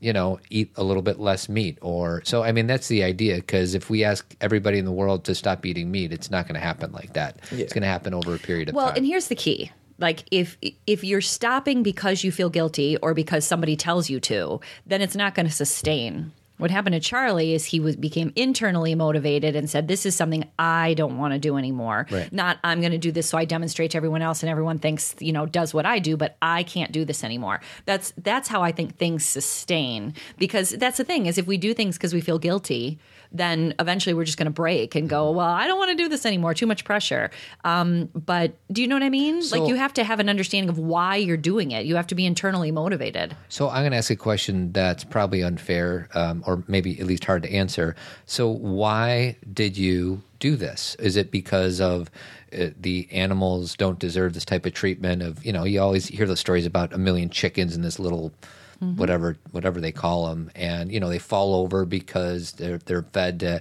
you 0.00 0.12
know, 0.12 0.40
eat 0.50 0.72
a 0.76 0.82
little 0.82 1.02
bit 1.02 1.20
less 1.20 1.48
meat? 1.48 1.78
Or 1.82 2.22
so. 2.24 2.42
I 2.42 2.50
mean, 2.50 2.66
that's 2.66 2.88
the 2.88 3.04
idea. 3.04 3.36
Because 3.36 3.74
if 3.74 3.88
we 3.88 4.02
ask 4.02 4.34
everybody 4.40 4.78
in 4.78 4.86
the 4.86 4.92
world 4.92 5.24
to 5.24 5.34
stop 5.34 5.64
eating 5.64 5.90
meat, 5.92 6.12
it's 6.12 6.32
not 6.32 6.46
going 6.46 6.54
to 6.54 6.60
happen 6.60 6.90
like 6.90 7.12
that. 7.12 7.38
It's 7.52 7.72
going 7.72 7.82
to 7.82 7.88
happen 7.88 8.12
over 8.12 8.34
a 8.34 8.38
period 8.38 8.70
of 8.70 8.74
Well, 8.74 8.86
time. 8.86 8.94
Well, 8.94 8.98
and 8.98 9.06
here's 9.06 9.28
the 9.28 9.36
key. 9.36 9.70
Like 10.00 10.24
if 10.30 10.56
if 10.86 11.04
you're 11.04 11.20
stopping 11.20 11.82
because 11.82 12.24
you 12.24 12.32
feel 12.32 12.48
guilty 12.48 12.96
or 12.96 13.12
because 13.12 13.46
somebody 13.46 13.76
tells 13.76 14.08
you 14.08 14.18
to, 14.20 14.60
then 14.86 15.02
it's 15.02 15.14
not 15.14 15.34
going 15.34 15.46
to 15.46 15.52
sustain. 15.52 16.32
What 16.60 16.70
happened 16.70 16.94
to 16.94 17.00
Charlie 17.00 17.54
is 17.54 17.64
he 17.64 17.80
was 17.80 17.96
became 17.96 18.32
internally 18.36 18.94
motivated 18.94 19.56
and 19.56 19.68
said, 19.68 19.88
"This 19.88 20.06
is 20.06 20.14
something 20.14 20.44
I 20.58 20.94
don't 20.94 21.18
want 21.18 21.32
to 21.32 21.38
do 21.38 21.56
anymore. 21.56 22.06
Right. 22.10 22.32
Not 22.32 22.58
I'm 22.62 22.80
going 22.80 22.92
to 22.92 22.98
do 22.98 23.12
this 23.12 23.28
so 23.28 23.38
I 23.38 23.44
demonstrate 23.44 23.92
to 23.92 23.96
everyone 23.96 24.22
else 24.22 24.42
and 24.42 24.50
everyone 24.50 24.78
thinks 24.78 25.14
you 25.20 25.32
know 25.32 25.46
does 25.46 25.72
what 25.72 25.86
I 25.86 25.98
do, 25.98 26.16
but 26.16 26.36
I 26.42 26.62
can't 26.62 26.92
do 26.92 27.04
this 27.04 27.24
anymore." 27.24 27.60
That's 27.86 28.12
that's 28.18 28.48
how 28.48 28.62
I 28.62 28.72
think 28.72 28.96
things 28.96 29.24
sustain 29.24 30.14
because 30.38 30.70
that's 30.70 30.98
the 30.98 31.04
thing 31.04 31.26
is 31.26 31.38
if 31.38 31.46
we 31.46 31.56
do 31.56 31.74
things 31.74 31.96
because 31.96 32.14
we 32.14 32.20
feel 32.20 32.38
guilty, 32.38 32.98
then 33.32 33.74
eventually 33.78 34.14
we're 34.14 34.24
just 34.24 34.38
going 34.38 34.46
to 34.46 34.50
break 34.52 34.94
and 34.94 35.08
go, 35.08 35.30
"Well, 35.30 35.46
I 35.48 35.66
don't 35.66 35.78
want 35.78 35.90
to 35.90 35.96
do 35.96 36.08
this 36.08 36.26
anymore. 36.26 36.54
Too 36.54 36.66
much 36.66 36.84
pressure." 36.84 37.30
Um, 37.64 38.08
but 38.14 38.54
do 38.72 38.82
you 38.82 38.88
know 38.88 38.96
what 38.96 39.02
I 39.02 39.10
mean? 39.10 39.42
So- 39.42 39.58
like 39.60 39.68
you 39.68 39.76
have 39.76 39.94
to 39.94 40.04
have 40.04 40.20
an 40.20 40.28
understanding 40.28 40.68
of 40.68 40.78
why 40.78 41.16
you're 41.16 41.36
doing 41.36 41.70
it. 41.70 41.86
You 41.86 41.96
have 41.96 42.06
to 42.08 42.14
be 42.14 42.26
internally 42.26 42.70
motivated. 42.70 43.36
So 43.48 43.68
I'm 43.68 43.82
going 43.82 43.92
to 43.92 43.98
ask 43.98 44.10
a 44.10 44.16
question 44.16 44.72
that's 44.72 45.04
probably 45.04 45.42
unfair, 45.42 46.08
um, 46.14 46.42
or 46.46 46.64
maybe 46.66 46.98
at 47.00 47.06
least 47.06 47.24
hard 47.24 47.42
to 47.44 47.52
answer. 47.52 47.94
So 48.26 48.48
why 48.48 49.36
did 49.52 49.76
you 49.76 50.22
do 50.38 50.56
this? 50.56 50.96
Is 50.98 51.16
it 51.16 51.30
because 51.30 51.80
of 51.80 52.10
uh, 52.52 52.68
the 52.80 53.08
animals 53.12 53.76
don't 53.76 53.98
deserve 53.98 54.32
this 54.34 54.44
type 54.44 54.66
of 54.66 54.72
treatment? 54.72 55.22
Of 55.22 55.44
you 55.44 55.52
know, 55.52 55.64
you 55.64 55.80
always 55.80 56.06
hear 56.06 56.26
the 56.26 56.36
stories 56.36 56.66
about 56.66 56.92
a 56.92 56.98
million 56.98 57.30
chickens 57.30 57.76
in 57.76 57.82
this 57.82 57.98
little. 57.98 58.32
Whatever, 58.80 59.36
whatever 59.50 59.78
they 59.80 59.92
call 59.92 60.28
them, 60.30 60.50
and 60.54 60.90
you 60.90 60.98
know 61.00 61.10
they 61.10 61.18
fall 61.18 61.54
over 61.54 61.84
because 61.84 62.52
they're 62.52 62.78
they're 62.78 63.02
fed 63.02 63.40
to, 63.40 63.60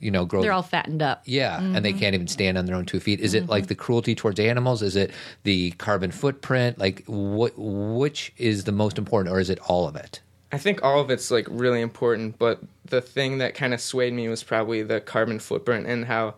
you 0.00 0.10
know, 0.10 0.24
grow 0.24 0.42
They're 0.42 0.52
all 0.52 0.62
fattened 0.62 1.02
up. 1.02 1.22
yeah, 1.24 1.60
and 1.60 1.84
they 1.84 1.92
can't 1.92 2.14
even 2.16 2.26
stand 2.26 2.58
on 2.58 2.66
their 2.66 2.74
own 2.74 2.84
two 2.84 2.98
feet. 2.98 3.20
Is 3.20 3.32
Mm-hmm. 3.34 3.44
it 3.44 3.48
like 3.48 3.68
the 3.68 3.76
cruelty 3.76 4.16
towards 4.16 4.40
animals? 4.40 4.82
Is 4.82 4.96
it 4.96 5.12
the 5.44 5.70
carbon 5.72 6.10
footprint? 6.10 6.78
Like, 6.78 7.04
what 7.06 7.52
which 7.56 8.32
is 8.38 8.64
the 8.64 8.72
most 8.72 8.98
important, 8.98 9.32
or 9.32 9.38
is 9.38 9.50
it 9.50 9.60
all 9.68 9.86
of 9.86 9.94
it? 9.94 10.20
I 10.50 10.58
think 10.58 10.82
all 10.82 11.00
of 11.00 11.10
it's 11.10 11.30
like 11.30 11.46
really 11.48 11.80
important, 11.80 12.36
but 12.38 12.60
the 12.86 13.00
thing 13.00 13.38
that 13.38 13.54
kind 13.54 13.72
of 13.72 13.80
swayed 13.80 14.14
me 14.14 14.28
was 14.28 14.42
probably 14.42 14.82
the 14.82 15.00
carbon 15.00 15.38
footprint 15.38 15.86
and 15.86 16.04
how 16.06 16.34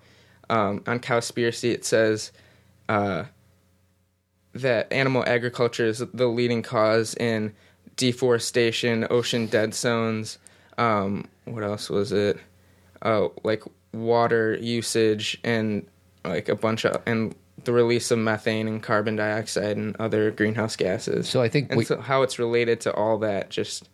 um, 0.50 0.82
on 0.86 0.98
Cowspiracy 1.00 1.72
it 1.72 1.84
says 1.86 2.30
uh, 2.90 3.24
that 4.54 4.92
animal 4.92 5.24
agriculture 5.26 5.86
is 5.86 5.98
the 6.12 6.26
leading 6.26 6.62
cause 6.62 7.14
in 7.14 7.54
deforestation, 7.98 9.06
ocean 9.10 9.46
dead 9.46 9.74
zones. 9.74 10.38
Um, 10.78 11.28
what 11.44 11.62
else 11.62 11.90
was 11.90 12.12
it? 12.12 12.38
Oh, 13.02 13.32
like 13.44 13.62
water 13.92 14.56
usage 14.60 15.38
and 15.44 15.86
like 16.24 16.48
a 16.48 16.56
bunch 16.56 16.84
of 16.84 17.02
and 17.06 17.34
the 17.64 17.72
release 17.72 18.10
of 18.10 18.18
methane 18.18 18.68
and 18.68 18.82
carbon 18.82 19.16
dioxide 19.16 19.76
and 19.76 19.94
other 19.98 20.30
greenhouse 20.30 20.76
gases. 20.76 21.28
So 21.28 21.42
I 21.42 21.48
think 21.48 21.70
and 21.70 21.78
we- 21.78 21.84
so 21.84 22.00
how 22.00 22.22
it's 22.22 22.38
related 22.38 22.80
to 22.82 22.94
all 22.94 23.18
that 23.18 23.50
just 23.50 23.88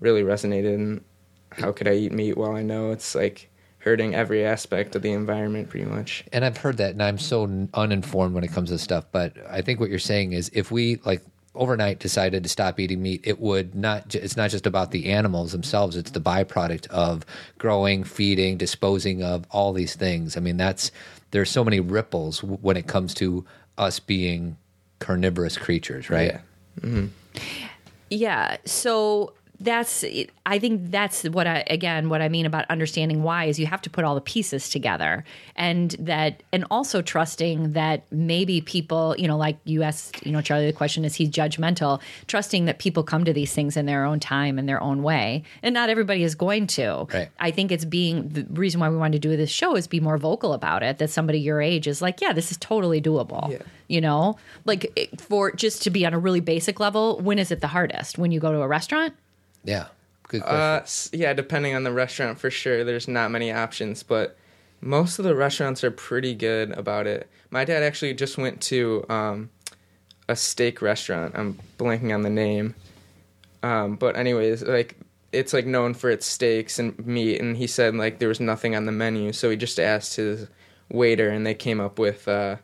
really 0.00 0.22
resonated. 0.22 0.74
And 0.74 1.04
how 1.52 1.72
could 1.72 1.86
I 1.86 1.94
eat 1.94 2.12
meat 2.12 2.36
while 2.36 2.52
I 2.56 2.62
know 2.62 2.90
it's 2.90 3.14
like 3.14 3.50
hurting 3.78 4.14
every 4.14 4.44
aspect 4.44 4.94
of 4.94 5.00
the 5.02 5.10
environment, 5.12 5.68
pretty 5.70 5.86
much. 5.86 6.22
And 6.32 6.44
I've 6.44 6.58
heard 6.58 6.76
that, 6.76 6.92
and 6.92 7.02
I'm 7.02 7.16
so 7.18 7.68
uninformed 7.72 8.34
when 8.34 8.44
it 8.44 8.52
comes 8.52 8.68
to 8.68 8.78
stuff. 8.78 9.06
But 9.10 9.34
I 9.48 9.62
think 9.62 9.80
what 9.80 9.88
you're 9.88 9.98
saying 9.98 10.32
is, 10.34 10.50
if 10.52 10.70
we 10.70 10.96
like, 11.04 11.22
overnight 11.54 11.98
decided 11.98 12.42
to 12.42 12.48
stop 12.48 12.78
eating 12.78 13.02
meat, 13.02 13.20
it 13.24 13.40
would 13.40 13.74
not. 13.74 14.14
It's 14.14 14.36
not 14.36 14.50
just 14.50 14.66
about 14.66 14.90
the 14.90 15.10
animals 15.10 15.52
themselves; 15.52 15.96
it's 15.96 16.10
the 16.10 16.20
byproduct 16.20 16.86
of 16.88 17.24
growing, 17.58 18.04
feeding, 18.04 18.56
disposing 18.56 19.22
of 19.22 19.46
all 19.50 19.72
these 19.72 19.94
things. 19.94 20.36
I 20.36 20.40
mean, 20.40 20.56
that's 20.56 20.90
there's 21.30 21.50
so 21.50 21.64
many 21.64 21.80
ripples 21.80 22.40
w- 22.40 22.58
when 22.60 22.76
it 22.76 22.86
comes 22.86 23.14
to 23.14 23.44
us 23.78 24.00
being 24.00 24.56
carnivorous 24.98 25.56
creatures, 25.56 26.10
right? 26.10 26.32
Yeah. 26.32 26.40
Mm-hmm. 26.80 27.06
Yeah. 28.10 28.56
So 28.64 29.34
that's 29.60 30.04
I 30.46 30.58
think 30.58 30.90
that's 30.90 31.24
what 31.24 31.46
I 31.46 31.64
again 31.68 32.08
what 32.08 32.22
I 32.22 32.28
mean 32.28 32.46
about 32.46 32.64
understanding 32.70 33.22
why 33.22 33.44
is 33.44 33.58
you 33.58 33.66
have 33.66 33.82
to 33.82 33.90
put 33.90 34.04
all 34.04 34.14
the 34.14 34.20
pieces 34.22 34.70
together 34.70 35.22
and 35.54 35.90
that 35.98 36.42
and 36.52 36.64
also 36.70 37.02
trusting 37.02 37.74
that 37.74 38.04
maybe 38.10 38.62
people, 38.62 39.14
you 39.18 39.28
know, 39.28 39.36
like 39.36 39.58
you 39.64 39.82
asked, 39.82 40.24
you 40.24 40.32
know, 40.32 40.40
Charlie 40.40 40.66
the 40.66 40.72
question 40.72 41.04
is 41.04 41.14
he 41.14 41.28
judgmental, 41.28 42.00
trusting 42.26 42.64
that 42.64 42.78
people 42.78 43.02
come 43.02 43.24
to 43.24 43.34
these 43.34 43.52
things 43.52 43.76
in 43.76 43.84
their 43.84 44.04
own 44.06 44.18
time 44.18 44.58
in 44.58 44.64
their 44.64 44.82
own 44.82 45.02
way. 45.02 45.42
And 45.62 45.74
not 45.74 45.90
everybody 45.90 46.22
is 46.22 46.34
going 46.34 46.66
to. 46.68 47.06
Right. 47.12 47.28
I 47.38 47.50
think 47.50 47.70
it's 47.70 47.84
being 47.84 48.30
the 48.30 48.46
reason 48.50 48.80
why 48.80 48.88
we 48.88 48.96
wanted 48.96 49.20
to 49.20 49.28
do 49.28 49.36
this 49.36 49.50
show 49.50 49.76
is 49.76 49.86
be 49.86 50.00
more 50.00 50.16
vocal 50.16 50.54
about 50.54 50.82
it 50.82 50.98
that 50.98 51.10
somebody 51.10 51.38
your 51.38 51.60
age 51.60 51.86
is 51.86 52.00
like, 52.00 52.22
yeah, 52.22 52.32
this 52.32 52.50
is 52.50 52.56
totally 52.56 53.02
doable. 53.02 53.50
Yeah. 53.52 53.58
You 53.88 54.00
know, 54.00 54.38
like 54.64 55.10
for 55.18 55.52
just 55.52 55.82
to 55.82 55.90
be 55.90 56.06
on 56.06 56.14
a 56.14 56.18
really 56.18 56.40
basic 56.40 56.80
level, 56.80 57.18
when 57.20 57.38
is 57.38 57.50
it 57.50 57.60
the 57.60 57.66
hardest? 57.66 58.16
When 58.16 58.30
you 58.30 58.40
go 58.40 58.52
to 58.52 58.62
a 58.62 58.68
restaurant? 58.68 59.14
Yeah. 59.64 59.86
Good 60.28 60.42
question. 60.42 60.56
Uh, 60.60 60.80
s- 60.82 61.10
yeah, 61.12 61.32
depending 61.32 61.74
on 61.74 61.82
the 61.84 61.92
restaurant 61.92 62.38
for 62.38 62.50
sure. 62.50 62.84
There's 62.84 63.08
not 63.08 63.30
many 63.30 63.50
options, 63.52 64.02
but 64.02 64.36
most 64.80 65.18
of 65.18 65.24
the 65.24 65.34
restaurants 65.34 65.82
are 65.84 65.90
pretty 65.90 66.34
good 66.34 66.70
about 66.72 67.06
it. 67.06 67.28
My 67.50 67.64
dad 67.64 67.82
actually 67.82 68.14
just 68.14 68.38
went 68.38 68.60
to 68.62 69.04
um, 69.08 69.50
a 70.28 70.36
steak 70.36 70.80
restaurant. 70.80 71.34
I'm 71.36 71.58
blanking 71.78 72.14
on 72.14 72.22
the 72.22 72.30
name. 72.30 72.74
Um, 73.62 73.96
but 73.96 74.16
anyways, 74.16 74.62
like 74.62 74.96
it's 75.32 75.52
like 75.52 75.66
known 75.66 75.94
for 75.94 76.10
its 76.10 76.26
steaks 76.26 76.78
and 76.78 76.96
meat, 77.06 77.40
and 77.40 77.56
he 77.56 77.66
said 77.66 77.94
like 77.94 78.18
there 78.20 78.28
was 78.28 78.40
nothing 78.40 78.74
on 78.74 78.86
the 78.86 78.92
menu, 78.92 79.32
so 79.32 79.50
he 79.50 79.56
just 79.56 79.78
asked 79.78 80.16
his 80.16 80.46
waiter, 80.90 81.28
and 81.28 81.46
they 81.46 81.54
came 81.54 81.80
up 81.80 81.98
with. 81.98 82.26
Uh, 82.28 82.56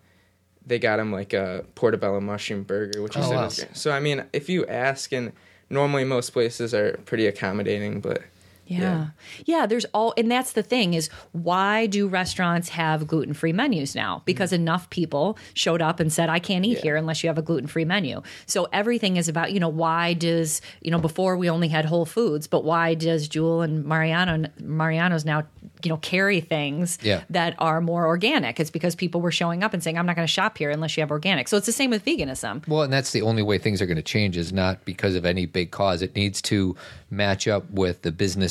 they 0.68 0.78
got 0.80 0.98
him 0.98 1.12
like 1.12 1.32
a 1.32 1.64
portobello 1.76 2.20
mushroom 2.20 2.64
burger, 2.64 3.00
which 3.02 3.14
he 3.14 3.20
Oh, 3.22 3.30
wow. 3.30 3.48
So 3.74 3.92
I 3.92 4.00
mean, 4.00 4.24
if 4.32 4.48
you 4.48 4.66
ask, 4.66 5.12
and 5.12 5.32
normally 5.70 6.04
most 6.04 6.30
places 6.30 6.74
are 6.74 6.98
pretty 7.04 7.26
accommodating, 7.26 8.00
but 8.00 8.22
Yeah. 8.66 9.08
yeah. 9.44 9.66
there's 9.66 9.84
all 9.94 10.12
and 10.16 10.30
that's 10.30 10.52
the 10.52 10.62
thing 10.62 10.94
is 10.94 11.08
why 11.32 11.86
do 11.86 12.08
restaurants 12.08 12.70
have 12.70 13.06
gluten-free 13.06 13.52
menus 13.52 13.94
now? 13.94 14.16
Mm-hmm. 14.16 14.24
Because 14.24 14.52
enough 14.52 14.90
people 14.90 15.38
showed 15.54 15.82
up 15.82 16.00
and 16.00 16.12
said 16.12 16.28
I 16.28 16.38
can't 16.38 16.64
eat 16.64 16.78
Yeah. 16.78 16.82
here 16.82 16.96
unless 16.96 17.22
you 17.22 17.28
have 17.28 17.38
a 17.38 17.42
gluten-free 17.42 17.84
menu. 17.84 18.22
So 18.46 18.68
everything 18.72 19.16
is 19.16 19.28
about, 19.28 19.52
you 19.52 19.60
know, 19.60 19.68
why 19.68 20.14
does, 20.14 20.60
you 20.80 20.90
know, 20.90 20.98
before 20.98 21.36
we 21.36 21.48
only 21.48 21.68
had 21.68 21.84
Whole 21.84 22.06
Foods, 22.06 22.46
but 22.46 22.64
why 22.64 22.94
does 22.94 23.28
Jewel 23.28 23.62
and 23.62 23.84
Mariano 23.84 24.48
Mariano's 24.60 25.24
now, 25.24 25.44
you 25.84 25.88
know, 25.88 25.96
carry 25.98 26.40
things 26.40 26.98
Yeah. 27.02 27.22
that 27.30 27.54
are 27.58 27.80
more 27.80 28.06
organic? 28.06 28.58
It's 28.58 28.70
because 28.70 28.94
people 28.94 29.20
were 29.20 29.30
showing 29.30 29.62
up 29.62 29.74
and 29.74 29.82
saying 29.82 29.96
I'm 29.98 30.06
not 30.06 30.16
going 30.16 30.26
to 30.26 30.32
shop 30.32 30.58
here 30.58 30.70
unless 30.70 30.96
you 30.96 31.02
have 31.02 31.10
organic. 31.10 31.48
So 31.48 31.56
it's 31.56 31.66
the 31.66 31.72
same 31.72 31.90
with 31.90 32.04
veganism. 32.04 32.66
Well, 32.66 32.82
and 32.82 32.92
that's 32.92 33.12
the 33.12 33.22
only 33.22 33.42
way 33.42 33.58
things 33.58 33.80
are 33.80 33.86
going 33.86 33.96
to 33.96 34.02
change 34.02 34.36
is 34.36 34.52
not 34.52 34.84
because 34.84 35.14
of 35.14 35.24
any 35.24 35.46
big 35.46 35.70
cause. 35.70 36.02
It 36.02 36.16
needs 36.16 36.42
to 36.42 36.74
match 37.10 37.46
up 37.46 37.70
with 37.70 38.02
the 38.02 38.10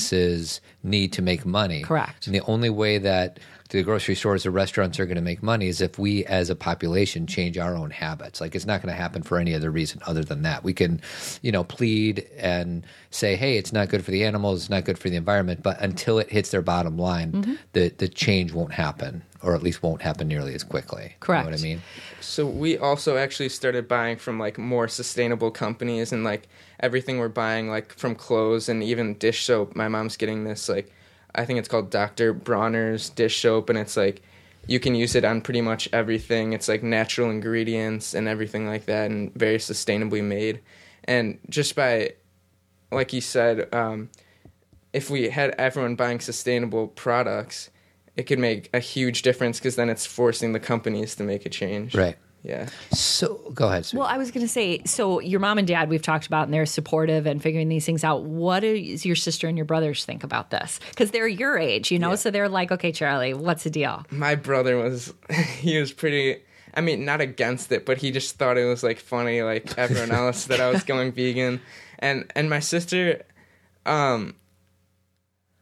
businesses' 0.10 0.62
need 0.84 1.14
to 1.14 1.22
make 1.22 1.46
money. 1.46 1.82
Correct. 1.84 2.28
And 2.28 2.36
the 2.36 2.42
only 2.42 2.70
way 2.70 2.98
that 3.00 3.40
the 3.70 3.82
grocery 3.82 4.14
stores 4.14 4.46
or 4.46 4.52
restaurants 4.52 5.00
are 5.00 5.08
going 5.08 5.16
to 5.16 5.22
make 5.24 5.42
money 5.42 5.68
is 5.68 5.82
if 5.82 5.98
we 5.98 6.24
as 6.26 6.52
a 6.52 6.56
population 6.56 7.26
change 7.26 7.58
our 7.58 7.76
own 7.76 7.90
habits. 7.90 8.40
Like 8.40 8.54
it's 8.54 8.66
not 8.68 8.82
going 8.84 8.94
to 8.94 9.02
happen 9.02 9.24
for 9.24 9.40
any 9.40 9.56
other 9.56 9.72
reason 9.72 10.00
other 10.06 10.24
than 10.24 10.44
that. 10.44 10.64
We 10.64 10.74
can, 10.74 11.02
you 11.42 11.52
know, 11.52 11.64
plead 11.64 12.28
and 12.38 12.86
say, 13.10 13.36
"Hey, 13.36 13.58
it's 13.58 13.74
not 13.74 13.90
good 13.90 14.06
for 14.06 14.12
the 14.12 14.24
animals, 14.24 14.62
it's 14.62 14.70
not 14.70 14.86
good 14.86 15.00
for 15.00 15.10
the 15.10 15.16
environment," 15.18 15.64
but 15.64 15.82
until 15.82 16.20
it 16.20 16.30
hits 16.30 16.52
their 16.52 16.62
bottom 16.62 16.98
line, 16.98 17.32
Mm-hmm. 17.32 17.54
the 17.74 17.90
the 17.98 18.08
change 18.08 18.54
won't 18.54 18.74
happen 18.74 19.24
or 19.46 19.54
at 19.54 19.62
least 19.62 19.84
won't 19.84 20.02
happen 20.02 20.28
nearly 20.28 20.56
as 20.56 20.64
quickly. 20.64 21.04
You 21.04 21.16
Correct. 21.20 21.46
know 21.46 21.52
what 21.52 21.60
I 21.60 21.64
mean? 21.64 21.82
So 22.20 22.48
we 22.48 22.78
also 22.78 23.16
actually 23.16 23.50
started 23.50 23.88
buying 23.88 24.18
from 24.18 24.40
like 24.40 24.58
more 24.58 24.88
sustainable 24.88 25.52
companies 25.52 26.12
and 26.12 26.24
like 26.24 26.48
everything 26.80 27.20
we're 27.20 27.30
buying 27.30 27.70
like 27.70 27.94
from 27.94 28.16
clothes 28.16 28.68
and 28.68 28.84
even 28.84 29.14
dish 29.14 29.46
soap. 29.46 29.76
My 29.76 29.88
mom's 29.88 30.18
getting 30.18 30.44
this 30.44 30.68
like 30.68 30.92
I 31.36 31.46
think 31.46 31.60
it's 31.60 31.68
called 31.68 31.92
Dr. 31.92 32.34
Bronner's 32.34 33.10
dish 33.10 33.40
soap 33.40 33.70
and 33.70 33.78
it's 33.78 33.96
like 33.96 34.24
you 34.68 34.80
can 34.80 34.96
use 34.96 35.14
it 35.14 35.24
on 35.24 35.42
pretty 35.42 35.62
much 35.62 35.88
everything. 35.94 36.54
It's 36.54 36.68
like 36.68 36.82
natural 36.82 37.30
ingredients 37.30 38.16
and 38.16 38.28
everything 38.28 38.66
like 38.66 38.88
that 38.88 39.12
and 39.12 39.32
very 39.36 39.60
sustainably 39.60 40.24
made. 40.24 40.62
And 41.04 41.38
just 41.50 41.76
by 41.76 42.14
like 42.92 43.14
you 43.14 43.22
said, 43.22 43.74
um, 43.74 44.10
if 44.92 45.10
we 45.12 45.30
had 45.30 45.52
everyone 45.52 45.96
buying 45.96 46.20
sustainable 46.20 46.88
products, 46.88 47.70
it 48.18 48.24
could 48.24 48.40
make 48.40 48.70
a 48.74 48.80
huge 48.80 49.22
difference 49.22 49.60
because 49.60 49.76
then 49.76 49.90
it's 49.90 50.06
forcing 50.06 50.54
the 50.54 50.60
companies 50.60 51.16
to 51.16 51.24
make 51.24 51.46
a 51.46 51.50
change. 51.50 51.96
Right. 51.96 52.18
Yeah. 52.44 52.70
So 52.92 53.42
go 53.56 53.68
ahead. 53.70 53.86
Sue. 53.88 53.98
Well, 53.98 54.06
I 54.08 54.18
was 54.20 54.30
going 54.30 54.46
to 54.46 54.52
say, 54.52 54.84
so 54.86 55.20
your 55.20 55.40
mom 55.40 55.58
and 55.58 55.68
dad, 55.68 55.90
we've 55.90 56.02
talked 56.04 56.28
about, 56.28 56.44
and 56.44 56.54
they're 56.54 56.68
supportive 56.68 57.26
and 57.26 57.42
figuring 57.42 57.70
these 57.70 57.88
things 57.88 58.04
out. 58.04 58.22
What 58.24 58.60
does 58.60 59.04
your 59.04 59.16
sister 59.16 59.48
and 59.48 59.58
your 59.58 59.66
brothers 59.66 60.06
think 60.06 60.24
about 60.24 60.52
this? 60.52 60.80
Because 60.92 61.10
they're 61.10 61.28
your 61.28 61.58
age, 61.58 61.92
you 61.92 61.98
know, 61.98 62.12
Yeah. 62.12 62.16
so 62.18 62.30
they're 62.30 62.48
like, 62.48 62.72
okay, 62.72 62.92
Charlie, 62.92 63.34
what's 63.34 63.64
the 63.64 63.72
deal? 63.72 64.06
My 64.12 64.36
brother 64.36 64.78
was 64.78 65.12
he 65.58 65.80
was 65.80 65.92
pretty 65.92 66.38
I 66.76 66.82
mean, 66.82 67.04
not 67.06 67.20
against 67.22 67.72
it, 67.72 67.86
but 67.86 67.98
he 67.98 68.12
just 68.12 68.38
thought 68.38 68.58
it 68.58 68.66
was 68.66 68.84
like 68.84 69.00
funny 69.00 69.42
like 69.42 69.76
everyone 69.78 70.12
else 70.22 70.46
that 70.46 70.60
I 70.60 70.70
was 70.70 70.84
going 70.84 71.14
vegan. 71.14 71.62
And 71.98 72.32
and 72.36 72.48
my 72.48 72.60
sister 72.60 73.24
um 73.88 74.36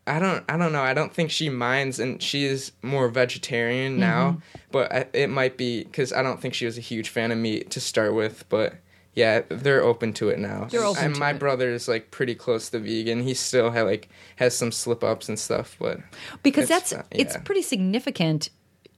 I 0.06 0.20
don't 0.20 0.44
I 0.50 0.58
don't 0.58 0.74
know. 0.74 0.82
I 0.82 0.94
don't 0.94 1.14
think 1.14 1.32
she 1.32 1.50
minds 1.50 2.00
and 2.00 2.22
she's 2.22 2.72
more 2.82 3.08
vegetarian 3.08 3.94
mm-hmm. 3.94 4.02
now, 4.02 4.42
but 4.72 4.94
I, 4.94 5.06
it 5.14 5.30
might 5.30 5.58
be 5.58 5.86
cuz 5.86 6.12
I 6.12 6.22
don't 6.22 6.42
think 6.42 6.54
she 6.54 6.66
was 6.66 6.78
a 6.78 6.82
huge 6.82 7.10
fan 7.10 7.32
of 7.32 7.38
meat 7.38 7.70
to 7.72 7.80
start 7.80 8.14
with, 8.14 8.46
but 8.50 8.76
yeah, 9.16 9.44
they're 9.48 9.84
open 9.84 10.12
to 10.14 10.30
it 10.30 10.40
now. 10.40 10.66
They're 10.72 10.84
open 10.84 11.06
and 11.06 11.18
my 11.18 11.32
it. 11.32 11.40
brother 11.40 11.70
is 11.72 11.88
like 11.88 12.12
pretty 12.12 12.36
close 12.36 12.70
to 12.70 12.80
vegan. 12.80 13.22
He 13.24 13.34
still 13.34 13.72
ha 13.72 13.84
like 13.84 14.10
has 14.38 14.56
some 14.56 14.72
slip 14.72 15.04
ups 15.04 15.30
and 15.30 15.40
stuff, 15.40 15.78
but 15.80 16.00
Because 16.42 16.64
It's 16.64 16.70
that's 16.70 16.94
not- 16.94 17.08
it's 17.12 17.38
pretty 17.38 17.62
significant 17.62 18.50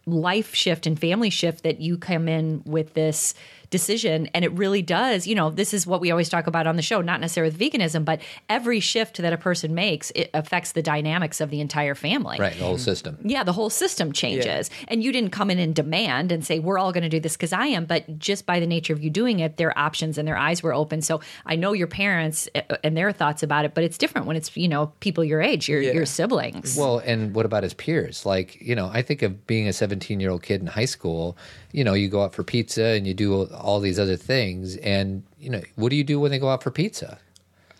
life 0.07 0.53
shift 0.53 0.85
and 0.85 0.99
family 0.99 1.29
shift 1.29 1.63
that 1.63 1.81
you 1.81 1.97
come 1.97 2.27
in 2.27 2.61
with 2.65 2.93
this 2.93 3.33
decision 3.69 4.27
and 4.33 4.45
it 4.45 4.51
really 4.53 4.81
does 4.81 5.27
you 5.27 5.35
know 5.35 5.49
this 5.49 5.73
is 5.73 5.85
what 5.87 6.01
we 6.01 6.11
always 6.11 6.29
talk 6.29 6.47
about 6.47 6.67
on 6.67 6.75
the 6.75 6.81
show 6.81 7.01
not 7.01 7.19
necessarily 7.19 7.51
with 7.51 7.59
veganism 7.59 8.05
but 8.05 8.21
every 8.49 8.79
shift 8.79 9.17
that 9.17 9.33
a 9.33 9.37
person 9.37 9.73
makes 9.75 10.11
it 10.15 10.29
affects 10.33 10.73
the 10.73 10.81
dynamics 10.81 11.41
of 11.41 11.49
the 11.49 11.59
entire 11.61 11.95
family 11.95 12.37
right, 12.39 12.53
the 12.57 12.63
whole 12.63 12.77
system. 12.77 13.17
yeah, 13.23 13.43
the 13.43 13.53
whole 13.53 13.69
system 13.69 14.11
changes. 14.11 14.69
And 14.87 15.03
you 15.03 15.11
didn't 15.11 15.31
come 15.31 15.49
in 15.49 15.59
and 15.59 15.73
demand 15.75 16.31
and 16.31 16.45
say, 16.45 16.59
we're 16.59 16.77
all 16.77 16.91
going 16.91 17.03
to 17.03 17.09
do 17.09 17.19
this 17.19 17.33
because 17.35 17.53
I 17.53 17.67
am. 17.67 17.85
But 17.85 18.19
just 18.19 18.45
by 18.45 18.59
the 18.59 18.67
nature 18.67 18.93
of 18.93 19.03
you 19.03 19.09
doing 19.09 19.39
it, 19.39 19.57
their 19.57 19.77
options 19.77 20.17
and 20.17 20.27
their 20.27 20.37
eyes 20.37 20.61
were 20.63 20.73
open. 20.73 21.01
So 21.01 21.21
I 21.45 21.55
know 21.55 21.73
your 21.73 21.87
parents 21.87 22.47
uh, 22.55 22.77
and 22.83 22.95
their 22.95 23.11
thoughts 23.11 23.43
about 23.43 23.65
it, 23.65 23.73
but 23.73 23.83
it's 23.83 23.97
different 23.97 24.27
when 24.27 24.35
it's, 24.35 24.55
you 24.55 24.67
know, 24.67 24.87
people 24.99 25.23
your 25.23 25.41
age, 25.41 25.67
your, 25.69 25.81
Yeah. 25.81 25.93
your 25.93 26.05
siblings. 26.05 26.77
Well, 26.77 26.99
and 26.99 27.33
what 27.35 27.45
about 27.45 27.63
his 27.63 27.73
peers? 27.73 28.25
Like, 28.25 28.61
you 28.61 28.75
know, 28.75 28.89
I 28.93 29.01
think 29.01 29.21
of 29.21 29.45
being 29.47 29.67
a 29.67 29.73
17 29.73 30.19
year 30.19 30.29
old 30.29 30.43
kid 30.43 30.61
in 30.61 30.67
high 30.67 30.85
school, 30.85 31.37
you 31.71 31.83
know, 31.83 31.93
you 31.93 32.07
go 32.07 32.23
out 32.23 32.33
for 32.33 32.43
pizza 32.43 32.83
and 32.83 33.05
you 33.07 33.13
do 33.13 33.47
all 33.59 33.79
these 33.79 33.99
other 33.99 34.17
things. 34.17 34.77
And, 34.77 35.23
you 35.39 35.49
know, 35.49 35.61
what 35.75 35.89
do 35.89 35.95
you 35.95 36.03
do 36.03 36.19
when 36.19 36.31
they 36.31 36.39
go 36.39 36.49
out 36.49 36.63
for 36.63 36.71
pizza? 36.71 37.19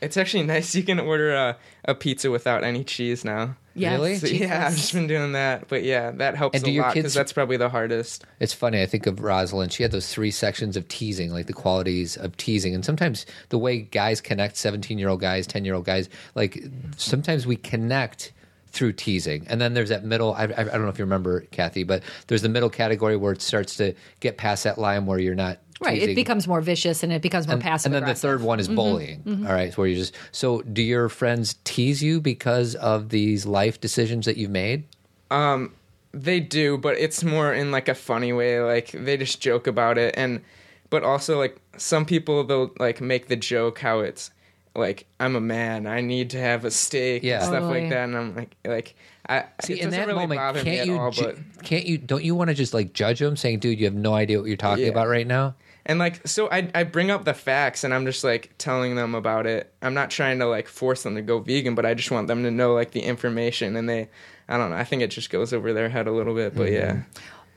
It's 0.02 0.18
actually 0.18 0.44
nice. 0.48 0.76
You 0.76 0.84
can 0.84 1.00
order 1.00 1.34
a, 1.34 1.58
a 1.86 1.96
pizza 1.96 2.32
without 2.32 2.64
any 2.64 2.84
cheese 2.84 3.26
now. 3.26 3.56
Yes, 3.78 3.94
Really? 3.94 4.16
So, 4.16 4.28
yeah, 4.28 4.68
I've 4.68 4.76
just 4.76 4.94
been 4.94 5.08
doing 5.08 5.34
that. 5.34 5.68
But 5.68 5.84
yeah, 5.84 6.12
that 6.12 6.36
helps 6.36 6.56
And 6.56 6.64
do 6.64 6.72
a 6.72 6.74
your 6.74 6.84
lot 6.84 6.94
because 6.94 7.14
that's 7.14 7.34
probably 7.34 7.58
the 7.58 7.68
hardest. 7.70 8.26
It's 8.40 8.54
funny. 8.54 8.82
I 8.82 8.86
think 8.86 9.06
of 9.06 9.20
Rosalind. 9.22 9.74
She 9.74 9.84
had 9.84 9.92
those 9.92 10.12
three 10.14 10.32
sections 10.32 10.78
of 10.78 10.88
teasing, 10.88 11.32
like 11.32 11.48
the 11.48 11.54
qualities 11.54 12.16
of 12.16 12.38
teasing. 12.38 12.74
And 12.74 12.86
sometimes 12.86 13.26
the 13.50 13.58
way 13.58 13.80
guys 13.80 14.22
connect, 14.22 14.56
17 14.56 14.98
year 14.98 15.10
old 15.10 15.20
guys, 15.20 15.46
10 15.46 15.66
year 15.66 15.74
old 15.74 15.86
guys, 15.86 16.08
like 16.36 16.64
sometimes 16.96 17.46
we 17.46 17.58
connect 17.58 18.32
through 18.76 18.94
teasing. 18.94 19.46
And 19.48 19.60
then 19.60 19.74
there's 19.74 19.90
that 19.90 20.04
middle, 20.04 20.34
I, 20.34 20.44
I, 20.44 20.62
I 20.62 20.64
don't 20.64 20.84
know 20.84 20.90
if 20.90 21.00
you 21.00 21.06
remember, 21.06 21.42
Cathy, 21.52 21.84
but 21.84 22.04
there's 22.28 22.42
the 22.42 22.50
middle 22.50 22.70
category 22.70 23.16
where 23.16 23.32
it 23.32 23.42
starts 23.42 23.76
to 23.78 23.94
get 24.20 24.38
past 24.38 24.66
that 24.66 24.78
line 24.78 25.06
where 25.06 25.18
you're 25.18 25.36
not. 25.36 25.60
Right. 25.86 26.02
It 26.02 26.16
becomes 26.16 26.48
more 26.48 26.62
vicious 26.62 27.04
and 27.04 27.14
it 27.14 27.22
becomes 27.22 27.48
more 27.48 27.56
and, 27.56 27.64
passive. 27.64 27.94
and 27.94 27.96
then 27.96 28.10
the 28.10 28.20
third 28.20 28.42
one 28.42 28.60
is 28.60 28.68
mm-hmm. 28.68 28.76
bullying. 28.76 29.24
Mm-hmm. 29.24 29.48
All 29.48 29.54
right, 29.54 29.78
where 29.78 29.88
you 29.88 29.96
just 29.96 30.16
so 30.32 30.62
do 30.62 30.82
your 30.82 31.10
friends 31.10 31.56
tease 31.64 32.02
you 32.02 32.20
because 32.20 32.76
of 32.76 33.10
these 33.10 33.46
life 33.46 33.80
decisions 33.80 34.26
that 34.26 34.38
you've 34.38 34.52
made? 34.52 34.84
Um, 35.32 35.74
they 36.12 36.40
do, 36.40 36.78
but 36.78 36.98
it's 36.98 37.24
more 37.24 37.54
in 37.54 37.72
like 37.72 37.88
a 37.88 37.96
funny 37.96 38.34
way. 38.34 38.62
Like 38.62 38.92
they 38.92 39.18
just 39.18 39.42
joke 39.42 39.68
about 39.68 39.98
it, 39.98 40.14
and 40.18 40.42
but 40.90 41.04
also 41.04 41.38
like 41.38 41.60
some 41.78 42.06
people 42.06 42.44
they'll 42.44 42.72
like 42.80 43.02
make 43.02 43.28
the 43.28 43.36
joke 43.36 43.80
how 43.80 44.00
it's 44.00 44.32
like 44.76 45.06
I'm 45.20 45.36
a 45.36 45.42
man, 45.42 45.88
I 45.88 46.02
need 46.02 46.32
to 46.32 46.40
have 46.40 46.66
a 46.66 46.72
steak 46.72 47.24
Yeah. 47.24 47.38
and 47.38 47.46
stuff 47.46 47.60
Totally. 47.62 47.82
like 47.82 47.90
that, 47.90 48.04
and 48.06 48.18
I'm 48.18 48.36
like 48.36 48.56
like 48.66 48.96
I 49.28 49.46
See, 49.64 49.74
it 49.74 49.80
in 49.80 49.90
that 49.90 50.08
really 50.08 50.28
moment, 50.28 50.64
can't 50.64 50.88
you? 50.88 50.98
all, 51.00 51.12
ju- 51.12 51.24
but 51.56 51.64
can't 51.64 51.86
you? 51.86 51.98
Don't 51.98 52.24
you 52.24 52.36
want 52.36 52.50
to 52.50 52.54
just 52.54 52.74
like 52.74 52.94
judge 52.94 53.20
them, 53.20 53.36
saying, 53.36 53.60
"Dude, 53.60 53.80
you 53.80 53.86
have 53.86 53.96
no 53.96 54.14
idea 54.14 54.40
what 54.40 54.48
you're 54.48 54.58
talking 54.58 54.84
Yeah. 54.86 54.92
about 54.92 55.08
right 55.08 55.26
now"? 55.26 55.56
And 55.88 56.00
like, 56.00 56.28
so 56.28 56.50
I, 56.50 56.70
I 56.74 56.84
bring 56.84 57.12
up 57.12 57.26
the 57.26 57.34
facts 57.36 57.84
and 57.84 57.94
I'm 57.94 58.06
just 58.08 58.24
like 58.24 58.52
telling 58.58 58.96
them 58.96 59.14
about 59.14 59.46
it. 59.46 59.72
I'm 59.84 59.94
not 59.94 60.10
trying 60.10 60.40
to 60.40 60.48
like 60.48 60.68
force 60.68 61.04
them 61.04 61.14
to 61.16 61.22
go 61.22 61.40
vegan, 61.40 61.76
but 61.76 61.86
I 61.86 61.94
just 61.94 62.10
want 62.10 62.28
them 62.28 62.42
to 62.44 62.50
know 62.50 62.74
like 62.74 62.90
the 62.92 63.02
information. 63.02 63.76
And 63.76 63.88
they, 63.88 64.10
I 64.50 64.58
don't 64.58 64.72
know, 64.72 64.78
I 64.78 64.84
think 64.84 65.04
it 65.04 65.12
just 65.12 65.30
goes 65.30 65.54
over 65.54 65.74
their 65.74 65.90
head 65.90 66.08
a 66.08 66.12
little 66.12 66.34
bit. 66.34 66.56
But 66.56 66.70
mm-hmm. 66.70 66.98
yeah. 66.98 67.04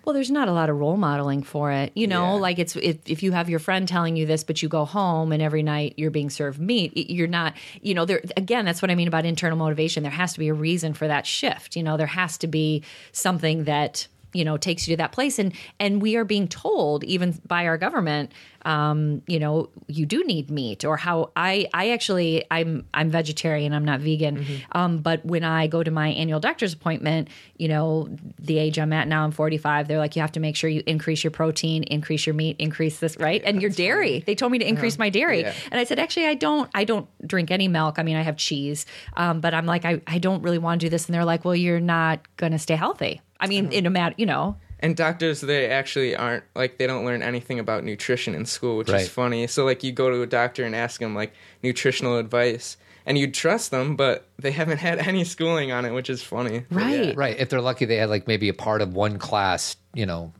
Well, 0.08 0.14
there's 0.14 0.30
not 0.30 0.48
a 0.48 0.52
lot 0.52 0.70
of 0.70 0.76
role 0.78 0.96
modeling 0.96 1.42
for 1.42 1.70
it. 1.70 1.92
You 1.94 2.06
know, 2.06 2.22
Yeah. 2.36 2.40
like 2.40 2.58
it's 2.58 2.74
if, 2.76 2.96
if 3.04 3.22
you 3.22 3.32
have 3.32 3.50
your 3.50 3.58
friend 3.58 3.86
telling 3.86 4.16
you 4.16 4.24
this, 4.24 4.42
but 4.42 4.62
you 4.62 4.68
go 4.70 4.86
home 4.86 5.32
and 5.32 5.42
every 5.42 5.62
night 5.62 5.92
you're 5.98 6.10
being 6.10 6.30
served 6.30 6.58
meat, 6.58 6.96
you're 6.96 7.26
not, 7.28 7.52
you 7.82 7.92
know, 7.92 8.06
there 8.06 8.22
again, 8.34 8.64
that's 8.64 8.80
what 8.80 8.90
I 8.90 8.94
mean 8.94 9.06
about 9.06 9.26
internal 9.26 9.58
motivation. 9.58 10.02
There 10.04 10.10
has 10.10 10.32
to 10.32 10.38
be 10.38 10.48
a 10.48 10.54
reason 10.54 10.94
for 10.94 11.06
that 11.08 11.26
shift. 11.26 11.76
You 11.76 11.82
know, 11.82 11.98
there 11.98 12.06
has 12.06 12.38
to 12.38 12.46
be 12.46 12.82
something 13.12 13.64
that 13.64 14.08
you 14.32 14.44
know 14.44 14.56
takes 14.56 14.86
you 14.86 14.92
to 14.94 14.98
that 14.98 15.12
place. 15.12 15.38
And 15.38 15.52
and 15.80 16.02
we 16.02 16.16
are 16.16 16.24
being 16.24 16.48
told 16.48 17.04
even 17.04 17.40
by 17.46 17.66
our 17.66 17.78
government 17.78 18.32
um 18.64 19.22
you 19.28 19.38
know 19.38 19.68
you 19.86 20.04
do 20.04 20.24
need 20.24 20.50
meat 20.50 20.84
or 20.84 20.96
how 20.96 21.30
i 21.36 21.68
i 21.72 21.90
actually 21.90 22.44
i'm 22.50 22.84
i'm 22.92 23.08
vegetarian 23.08 23.72
i'm 23.72 23.84
not 23.84 24.00
vegan. 24.00 24.44
Um 24.72 24.98
but 24.98 25.24
when 25.24 25.44
i 25.44 25.68
go 25.68 25.82
to 25.82 25.90
my 25.92 26.08
annual 26.08 26.40
doctor's 26.40 26.72
appointment 26.72 27.28
you 27.56 27.68
know 27.68 28.08
the 28.38 28.58
age 28.58 28.78
i'm 28.78 28.92
at 28.92 29.06
now 29.06 29.22
i'm 29.22 29.30
45 29.30 29.86
they're 29.86 29.98
like 29.98 30.16
you 30.16 30.22
have 30.22 30.32
to 30.32 30.40
make 30.40 30.56
sure 30.56 30.68
you 30.68 30.82
increase 30.86 31.22
your 31.22 31.30
protein 31.30 31.84
increase 31.84 32.26
your 32.26 32.34
meat 32.34 32.56
increase 32.58 32.98
this 32.98 33.16
right? 33.18 33.42
And 33.44 33.62
your 33.62 33.70
dairy. 33.70 34.20
They 34.26 34.34
told 34.34 34.52
me 34.52 34.58
to 34.58 34.66
increase 34.68 34.98
my 34.98 35.08
dairy. 35.08 35.40
Yeah. 35.40 35.54
and 35.70 35.80
i 35.80 35.84
said 35.84 35.98
actually 35.98 36.26
i 36.26 36.34
don't 36.34 36.68
i 36.74 36.84
don't 36.84 37.06
drink 37.26 37.50
any 37.50 37.68
milk. 37.68 37.98
I 37.98 38.02
mean 38.02 38.16
i 38.16 38.22
have 38.22 38.36
cheese. 38.36 38.86
Um 39.16 39.40
but 39.40 39.54
i'm 39.54 39.66
like 39.66 39.84
i, 39.84 40.00
I 40.06 40.18
don't 40.18 40.42
really 40.42 40.58
want 40.58 40.80
to 40.80 40.86
do 40.86 40.90
this. 40.90 41.06
And 41.06 41.14
they're 41.14 41.24
like 41.24 41.44
well 41.44 41.54
you're 41.56 41.80
not 41.80 42.26
gonna 42.36 42.58
stay 42.58 42.74
healthy 42.76 43.20
I 43.40 43.46
mean, 43.46 43.66
uh-huh. 43.66 43.74
in 43.76 43.86
a 43.86 43.90
matter, 43.90 44.14
you 44.18 44.26
know, 44.26 44.56
And 44.80 44.96
doctors, 44.96 45.40
they 45.40 45.68
actually 45.68 46.14
aren't 46.14 46.44
like 46.54 46.78
they 46.78 46.86
don't 46.86 47.04
learn 47.04 47.20
anything 47.22 47.58
about 47.58 47.82
nutrition 47.84 48.34
in 48.34 48.46
school, 48.46 48.76
which 48.76 48.88
Right. 48.88 49.02
is 49.02 49.08
funny. 49.08 49.46
So 49.48 49.64
like 49.64 49.82
you 49.82 49.90
go 49.92 50.08
to 50.10 50.22
a 50.22 50.26
doctor 50.26 50.64
and 50.64 50.74
ask 50.74 51.00
them 51.00 51.14
like 51.14 51.32
nutritional 51.62 52.16
advice, 52.18 52.76
and 53.04 53.16
you 53.18 53.30
trust 53.30 53.70
them, 53.70 53.96
but 53.96 54.28
they 54.38 54.50
haven't 54.52 54.78
had 54.78 54.98
any 54.98 55.24
schooling 55.24 55.72
on 55.72 55.84
it, 55.84 55.92
which 55.94 56.10
is 56.10 56.22
funny. 56.22 56.64
Right. 56.70 57.06
yeah. 57.06 57.12
Right. 57.16 57.36
If 57.38 57.48
they're 57.48 57.60
lucky, 57.60 57.86
they 57.86 57.96
had 57.96 58.08
like 58.10 58.26
maybe 58.28 58.48
a 58.48 58.54
part 58.54 58.80
of 58.82 58.94
one 58.94 59.18
class, 59.18 59.76
you 59.94 60.06
know, 60.06 60.32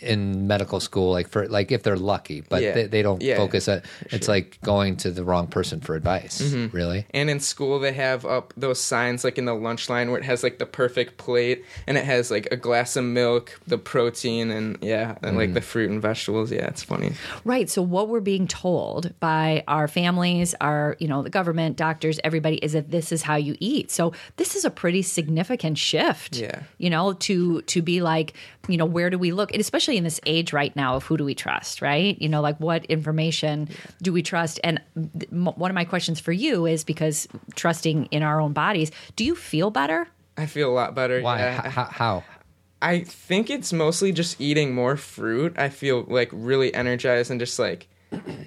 in 0.00 0.46
medical 0.46 0.80
school, 0.80 1.10
like 1.10 1.28
for 1.28 1.48
like 1.48 1.72
if 1.72 1.82
they're 1.82 1.96
lucky, 1.96 2.40
but 2.42 2.62
Yeah. 2.62 2.72
they, 2.74 2.86
they 2.86 3.02
don't 3.02 3.22
Yeah, 3.22 3.36
focus. 3.36 3.68
At, 3.68 3.84
it's 4.10 4.28
like 4.28 4.58
going 4.62 4.96
to 4.98 5.10
the 5.10 5.24
wrong 5.24 5.46
person 5.46 5.80
for 5.80 5.94
advice. 5.94 6.40
Mm-hmm. 6.40 6.76
Really. 6.76 7.06
And 7.12 7.28
in 7.30 7.40
school, 7.40 7.78
they 7.78 7.92
have 7.92 8.24
up 8.24 8.52
those 8.56 8.80
signs 8.80 9.24
like 9.24 9.38
in 9.38 9.44
the 9.44 9.54
lunch 9.54 9.88
line 9.88 10.10
where 10.10 10.18
it 10.18 10.24
has 10.24 10.42
like 10.42 10.58
the 10.58 10.66
perfect 10.66 11.16
plate 11.18 11.64
and 11.86 11.96
it 11.98 12.04
has 12.04 12.30
like 12.30 12.48
a 12.52 12.56
glass 12.56 12.96
of 12.96 13.04
milk, 13.04 13.58
the 13.66 13.78
protein, 13.78 14.50
and 14.50 14.78
yeah, 14.82 15.16
and 15.22 15.36
like 15.36 15.54
the 15.54 15.60
fruit 15.60 15.90
and 15.90 16.00
vegetables. 16.00 16.52
Yeah, 16.52 16.66
it's 16.66 16.82
funny. 16.82 17.12
Right. 17.44 17.68
So 17.68 17.82
what 17.82 18.08
we're 18.08 18.20
being 18.20 18.46
told 18.46 19.12
by 19.20 19.64
our 19.66 19.88
families, 19.88 20.54
our, 20.60 20.96
you 20.98 21.08
know, 21.08 21.22
the 21.22 21.30
government, 21.30 21.76
doctors, 21.76 22.20
everybody 22.22 22.56
is 22.56 22.72
that 22.72 22.90
this 22.90 23.10
is 23.12 23.22
how 23.22 23.36
you 23.36 23.56
eat. 23.60 23.90
So 23.90 24.12
this 24.36 24.54
is 24.54 24.64
a 24.64 24.70
pretty 24.70 25.02
significant 25.02 25.78
shift. 25.78 26.36
Yeah. 26.36 26.62
You 26.78 26.90
know, 26.90 27.14
to 27.14 27.62
to 27.62 27.82
be 27.82 28.00
like, 28.02 28.34
you 28.68 28.76
know, 28.76 28.84
where 28.86 29.10
do 29.10 29.18
we 29.18 29.32
look? 29.32 29.52
And 29.52 29.60
especially 29.60 29.87
in 29.96 30.04
this 30.04 30.20
age 30.26 30.52
right 30.52 30.74
now 30.76 30.96
of 30.96 31.04
who 31.04 31.16
do 31.16 31.24
we 31.24 31.34
trust, 31.34 31.80
right? 31.80 32.20
You 32.20 32.28
know, 32.28 32.40
like 32.40 32.58
what 32.58 32.84
information 32.86 33.68
do 34.02 34.12
we 34.12 34.22
trust? 34.22 34.60
And 34.62 34.80
th- 35.18 35.30
m- 35.32 35.46
one 35.56 35.70
of 35.70 35.74
my 35.74 35.84
questions 35.84 36.20
for 36.20 36.32
you 36.32 36.66
is 36.66 36.84
because 36.84 37.26
trusting 37.54 38.06
in 38.06 38.22
our 38.22 38.40
own 38.40 38.52
bodies, 38.52 38.90
do 39.16 39.24
you 39.24 39.34
feel 39.34 39.70
better? 39.70 40.08
I 40.36 40.46
feel 40.46 40.70
a 40.70 40.74
lot 40.74 40.94
better. 40.94 41.20
Why? 41.20 41.38
Yeah. 41.38 41.66
H- 41.66 41.72
how? 41.72 41.84
how? 41.84 42.24
I 42.80 43.00
think 43.00 43.50
it's 43.50 43.72
mostly 43.72 44.12
just 44.12 44.40
eating 44.40 44.74
more 44.74 44.96
fruit. 44.96 45.58
I 45.58 45.68
feel 45.68 46.04
like 46.06 46.28
really 46.32 46.72
energized 46.72 47.30
and 47.30 47.40
just 47.40 47.58
like 47.58 47.88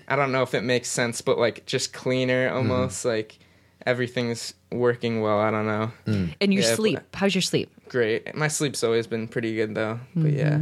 I 0.07 0.15
don't 0.15 0.31
know 0.31 0.41
if 0.41 0.53
it 0.53 0.61
makes 0.63 0.89
sense, 0.89 1.21
but 1.21 1.37
like 1.37 1.65
just 1.65 1.91
cleaner 1.93 2.49
almost 2.49 3.03
like 3.05 3.37
everything's 3.85 4.53
working 4.71 5.21
well. 5.21 5.39
I 5.39 5.51
don't 5.51 5.65
know. 5.67 5.91
And 6.39 6.53
your 6.53 6.63
Yeah, 6.63 6.75
sleep, 6.75 6.99
how's 7.13 7.35
your 7.35 7.41
sleep? 7.41 7.69
Great. 7.89 8.33
My 8.35 8.47
sleep's 8.47 8.83
always 8.83 9.05
been 9.07 9.27
pretty 9.27 9.55
good 9.55 9.75
though. 9.75 9.99
But 10.15 10.25
Mm-hmm. 10.31 10.37
yeah. 10.37 10.59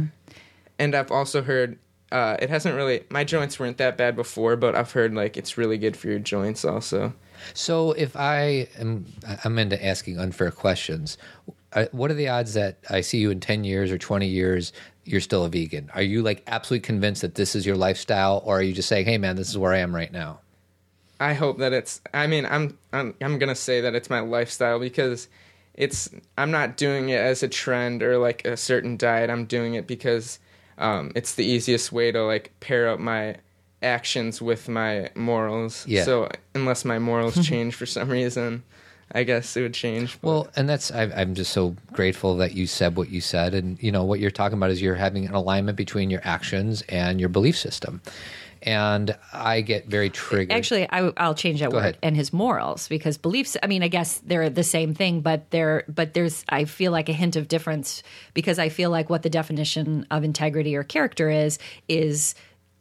And 0.80 0.96
I've 0.96 1.12
also 1.12 1.42
heard 1.42 1.78
uh, 2.10 2.36
it 2.40 2.50
hasn't 2.50 2.74
really 2.74 3.04
my 3.10 3.22
joints 3.22 3.60
weren't 3.60 3.78
that 3.78 3.96
bad 3.96 4.16
before, 4.16 4.56
but 4.56 4.74
I've 4.74 4.90
heard 4.90 5.14
like 5.14 5.36
it's 5.36 5.56
really 5.56 5.78
good 5.78 5.96
for 5.96 6.08
your 6.08 6.18
joints 6.18 6.64
also. 6.64 7.14
So 7.54 7.92
if 7.92 8.16
I 8.16 8.68
am, 8.78 9.06
I'm 9.44 9.58
into 9.58 9.82
asking 9.84 10.18
unfair 10.18 10.50
questions. 10.50 11.18
What 11.92 12.10
are 12.10 12.14
the 12.14 12.28
odds 12.28 12.54
that 12.54 12.78
I 12.90 13.00
see 13.00 13.18
you 13.18 13.30
in 13.30 13.38
10 13.38 13.62
years 13.62 13.92
or 13.92 13.98
20 13.98 14.26
years, 14.26 14.72
you're 15.04 15.20
still 15.20 15.44
a 15.44 15.48
vegan? 15.48 15.88
Are 15.94 16.02
you 16.02 16.20
like 16.22 16.42
absolutely 16.48 16.84
convinced 16.84 17.22
that 17.22 17.36
this 17.36 17.54
is 17.54 17.64
your 17.64 17.76
lifestyle, 17.76 18.42
or 18.44 18.58
are 18.58 18.62
you 18.62 18.72
just 18.72 18.88
saying, 18.88 19.06
hey 19.06 19.18
man, 19.18 19.36
this 19.36 19.48
is 19.48 19.56
where 19.56 19.72
I 19.72 19.78
am 19.78 19.94
right 19.94 20.12
now? 20.12 20.40
I 21.20 21.34
hope 21.34 21.58
that 21.58 21.72
it's. 21.72 22.00
I 22.14 22.26
mean, 22.26 22.46
I'm 22.46 22.78
I'm 22.92 23.14
I'm 23.20 23.38
gonna 23.38 23.54
say 23.54 23.82
that 23.82 23.94
it's 23.94 24.08
my 24.08 24.20
lifestyle 24.20 24.80
because 24.80 25.28
it's. 25.74 26.08
I'm 26.38 26.50
not 26.50 26.76
doing 26.76 27.10
it 27.10 27.20
as 27.20 27.42
a 27.42 27.48
trend 27.48 28.02
or 28.02 28.18
like 28.18 28.44
a 28.46 28.56
certain 28.56 28.96
diet. 28.96 29.28
I'm 29.30 29.44
doing 29.44 29.74
it 29.74 29.86
because 29.86 30.38
um, 30.80 31.12
it's 31.14 31.34
the 31.36 31.44
easiest 31.44 31.92
way 31.92 32.10
to 32.10 32.24
like 32.24 32.52
pair 32.58 32.88
up 32.88 32.98
my 32.98 33.36
actions 33.82 34.42
with 34.42 34.68
my 34.68 35.10
morals. 35.14 35.86
Yeah. 35.86 36.04
So 36.04 36.28
unless 36.54 36.84
my 36.84 36.98
morals 36.98 37.46
change 37.46 37.74
for 37.74 37.86
some 37.86 38.08
reason, 38.10 38.62
I 39.12 39.22
guess 39.24 39.56
it 39.56 39.62
would 39.62 39.74
change. 39.74 40.20
but- 40.20 40.28
Well, 40.28 40.48
and 40.56 40.68
that's 40.68 40.90
I, 40.90 41.04
I'm 41.04 41.34
just 41.34 41.52
so 41.52 41.74
grateful 41.92 42.36
that 42.38 42.54
you 42.54 42.66
said 42.66 42.96
what 42.96 43.10
you 43.10 43.20
said, 43.20 43.54
and 43.54 43.80
you 43.82 43.90
know 43.92 44.04
what 44.04 44.20
you're 44.20 44.30
talking 44.30 44.56
about 44.58 44.70
is 44.70 44.80
you're 44.82 44.94
having 44.96 45.26
an 45.26 45.34
alignment 45.34 45.76
between 45.76 46.10
your 46.10 46.20
actions 46.24 46.82
and 46.88 47.18
your 47.20 47.28
belief 47.28 47.56
system, 47.56 48.00
and 48.62 49.16
I 49.32 49.60
get 49.60 49.86
very 49.86 50.10
triggered. 50.10 50.52
Actually, 50.52 50.88
I, 50.90 51.12
I'll 51.16 51.34
change 51.34 51.60
that 51.60 51.72
word 51.72 51.78
ahead. 51.78 51.98
and 52.02 52.16
his 52.16 52.32
morals 52.32 52.88
because 52.88 53.16
beliefs. 53.16 53.56
I 53.62 53.66
mean, 53.66 53.82
I 53.82 53.88
guess 53.88 54.18
they're 54.18 54.50
the 54.50 54.64
same 54.64 54.94
thing, 54.94 55.20
but 55.20 55.50
they're 55.50 55.84
but 55.88 56.14
there's 56.14 56.44
I 56.48 56.64
feel 56.64 56.92
like 56.92 57.08
a 57.08 57.12
hint 57.12 57.36
of 57.36 57.48
difference 57.48 58.02
because 58.34 58.58
I 58.58 58.68
feel 58.68 58.90
like 58.90 59.10
what 59.10 59.22
the 59.22 59.30
definition 59.30 60.06
of 60.10 60.24
integrity 60.24 60.76
or 60.76 60.84
character 60.84 61.30
is 61.30 61.58
is 61.88 62.34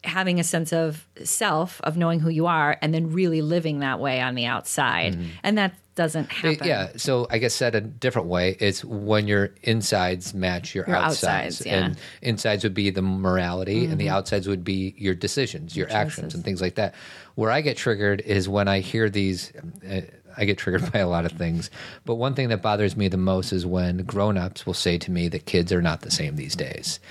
having 0.03 0.39
a 0.39 0.43
sense 0.43 0.71
of 0.71 1.07
self 1.23 1.81
of 1.81 1.97
knowing 1.97 2.19
who 2.19 2.29
you 2.29 2.47
are 2.47 2.77
and 2.81 2.93
then 2.93 3.11
really 3.11 3.41
living 3.41 3.79
that 3.79 3.99
way 3.99 4.21
on 4.21 4.35
the 4.35 4.45
outside 4.45 5.13
mm-hmm. 5.13 5.29
and 5.43 5.57
that 5.57 5.73
doesn't 5.99 6.31
happen 6.31 6.65
Yeah, 6.65 6.91
so 6.95 7.27
I 7.29 7.39
guess 7.39 7.53
said 7.53 7.75
a 7.75 7.81
different 7.81 8.29
way, 8.29 8.55
it's 8.61 8.85
when 8.85 9.27
your 9.27 9.49
insides 9.63 10.33
match 10.33 10.73
your, 10.73 10.87
Your 10.87 10.95
outsides, 10.95 11.57
outsides, 11.57 11.65
yeah. 11.65 11.73
Mm-hmm. 11.75 11.85
and 11.87 11.97
insides 12.21 12.63
would 12.63 12.73
be 12.73 12.89
the 12.89 13.01
morality, 13.01 13.83
and 13.83 13.99
the 13.99 14.07
outsides 14.07 14.47
would 14.47 14.63
be 14.63 14.95
your 14.97 15.13
decisions, 15.13 15.75
your 15.75 15.91
actions, 15.91 16.33
and 16.33 16.45
things 16.45 16.61
like 16.61 16.75
that. 16.75 16.95
Where 17.35 17.51
I 17.51 17.59
get 17.59 17.75
triggered 17.75 18.21
is 18.21 18.47
when 18.47 18.69
I 18.69 18.79
hear 18.79 19.09
these. 19.09 19.51
Uh, 19.87 20.01
I 20.37 20.45
get 20.45 20.57
triggered 20.57 20.89
by 20.93 20.99
a 20.99 21.09
lot 21.09 21.25
of 21.25 21.33
things, 21.33 21.69
but 22.05 22.15
one 22.15 22.33
thing 22.33 22.47
that 22.47 22.61
bothers 22.61 22.95
me 22.95 23.09
the 23.09 23.17
most 23.17 23.51
is 23.51 23.65
when 23.65 23.97
grown-ups 23.97 24.65
will 24.65 24.73
say 24.73 24.97
to 24.99 25.11
me 25.11 25.27
that 25.27 25.47
kids 25.47 25.73
are 25.73 25.81
not 25.81 25.99
the 25.99 26.11
same 26.11 26.37
these 26.37 26.55
days, 26.55 27.01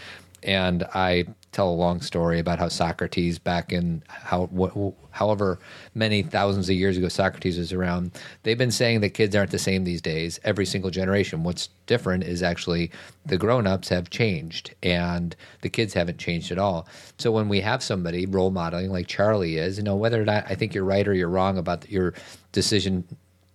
and 0.42 0.84
I 0.94 1.26
tell 1.52 1.70
a 1.70 1.72
long 1.72 2.00
story 2.00 2.38
about 2.38 2.58
how 2.58 2.68
Socrates, 2.68 3.38
back 3.38 3.72
in 3.72 4.02
how 4.08 4.46
wh- 4.46 4.92
however 5.10 5.58
many 5.94 6.22
thousands 6.22 6.68
of 6.68 6.76
years 6.76 6.96
ago 6.96 7.08
Socrates 7.08 7.58
was 7.58 7.72
around, 7.72 8.12
they've 8.42 8.58
been 8.58 8.70
saying 8.70 9.00
that 9.00 9.10
kids 9.10 9.34
aren't 9.34 9.50
the 9.50 9.58
same 9.58 9.84
these 9.84 10.02
days. 10.02 10.38
Every 10.44 10.66
single 10.66 10.90
generation. 10.90 11.42
What's 11.42 11.68
different 11.86 12.24
is 12.24 12.42
actually 12.42 12.90
the 13.26 13.38
grown-ups 13.38 13.88
have 13.88 14.10
changed 14.10 14.74
and 14.82 15.34
the 15.62 15.68
kids 15.68 15.94
haven't 15.94 16.18
changed 16.18 16.52
at 16.52 16.58
all. 16.58 16.86
So 17.18 17.32
when 17.32 17.48
we 17.48 17.60
have 17.60 17.82
somebody 17.82 18.26
role 18.26 18.50
modeling 18.50 18.92
like 18.92 19.06
Charlie 19.08 19.56
is, 19.56 19.78
you 19.78 19.84
know, 19.84 19.96
whether 19.96 20.20
or 20.20 20.26
not 20.26 20.44
I 20.48 20.54
think 20.54 20.74
you're 20.74 20.84
right 20.84 21.08
or 21.08 21.14
you're 21.14 21.28
wrong 21.28 21.58
about 21.58 21.90
your 21.90 22.14
decision 22.52 23.04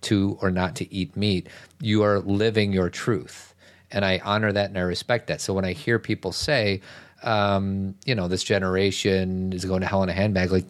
to 0.02 0.36
or 0.42 0.50
not 0.50 0.76
to 0.76 0.92
eat 0.92 1.16
meat, 1.16 1.48
you 1.80 2.02
are 2.02 2.18
living 2.20 2.72
your 2.72 2.90
truth 2.90 3.53
and 3.94 4.04
I 4.04 4.20
honor 4.24 4.52
that 4.52 4.68
and 4.68 4.76
I 4.76 4.82
respect 4.82 5.28
that. 5.28 5.40
So 5.40 5.54
when 5.54 5.64
I 5.64 5.72
hear 5.72 5.98
people 5.98 6.32
say, 6.32 6.82
um, 7.22 7.94
you 8.04 8.14
know, 8.14 8.28
this 8.28 8.44
generation 8.44 9.52
is 9.52 9.64
going 9.64 9.80
to 9.80 9.86
hell 9.86 10.02
in 10.02 10.08
a 10.10 10.12
handbag, 10.12 10.50
like 10.50 10.66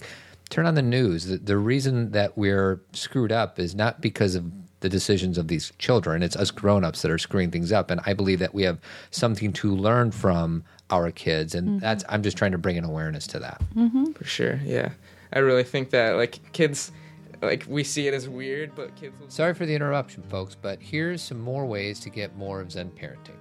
turn 0.50 0.66
on 0.66 0.74
the 0.74 0.82
news. 0.82 1.26
The, 1.26 1.38
the 1.38 1.56
reason 1.56 2.12
that 2.12 2.36
we're 2.38 2.80
screwed 2.92 3.32
up 3.32 3.58
is 3.58 3.74
not 3.74 4.00
because 4.00 4.36
of 4.36 4.44
the 4.80 4.88
decisions 4.90 5.38
of 5.38 5.48
these 5.48 5.72
children. 5.78 6.22
It's 6.22 6.36
us 6.36 6.50
grown-ups 6.50 7.00
that 7.02 7.10
are 7.10 7.18
screwing 7.18 7.50
things 7.50 7.72
up. 7.72 7.90
And 7.90 8.00
I 8.04 8.12
believe 8.12 8.38
that 8.40 8.54
we 8.54 8.62
have 8.64 8.78
something 9.10 9.52
to 9.54 9.74
learn 9.74 10.10
from 10.10 10.62
our 10.90 11.10
kids. 11.10 11.54
And 11.54 11.80
that's 11.80 12.04
I'm 12.10 12.22
just 12.22 12.36
trying 12.36 12.52
to 12.52 12.58
bring 12.58 12.76
an 12.76 12.84
awareness 12.84 13.26
to 13.28 13.38
that. 13.38 13.62
for 14.12 14.24
sure, 14.24 14.60
yeah. 14.62 14.90
I 15.32 15.38
really 15.38 15.64
think 15.64 15.90
that 15.90 16.16
like 16.16 16.52
kids, 16.52 16.92
like 17.42 17.64
we 17.68 17.84
see 17.84 18.08
it 18.08 18.14
as 18.14 18.28
weird, 18.28 18.74
but 18.74 18.94
kids. 18.96 19.18
Will 19.20 19.28
Sorry 19.28 19.54
for 19.54 19.66
the 19.66 19.74
interruption, 19.74 20.22
folks, 20.24 20.54
but 20.54 20.80
here's 20.80 21.22
some 21.22 21.40
more 21.40 21.66
ways 21.66 22.00
to 22.00 22.10
get 22.10 22.36
more 22.36 22.60
of 22.60 22.72
Zen 22.72 22.90
parenting. 22.90 23.38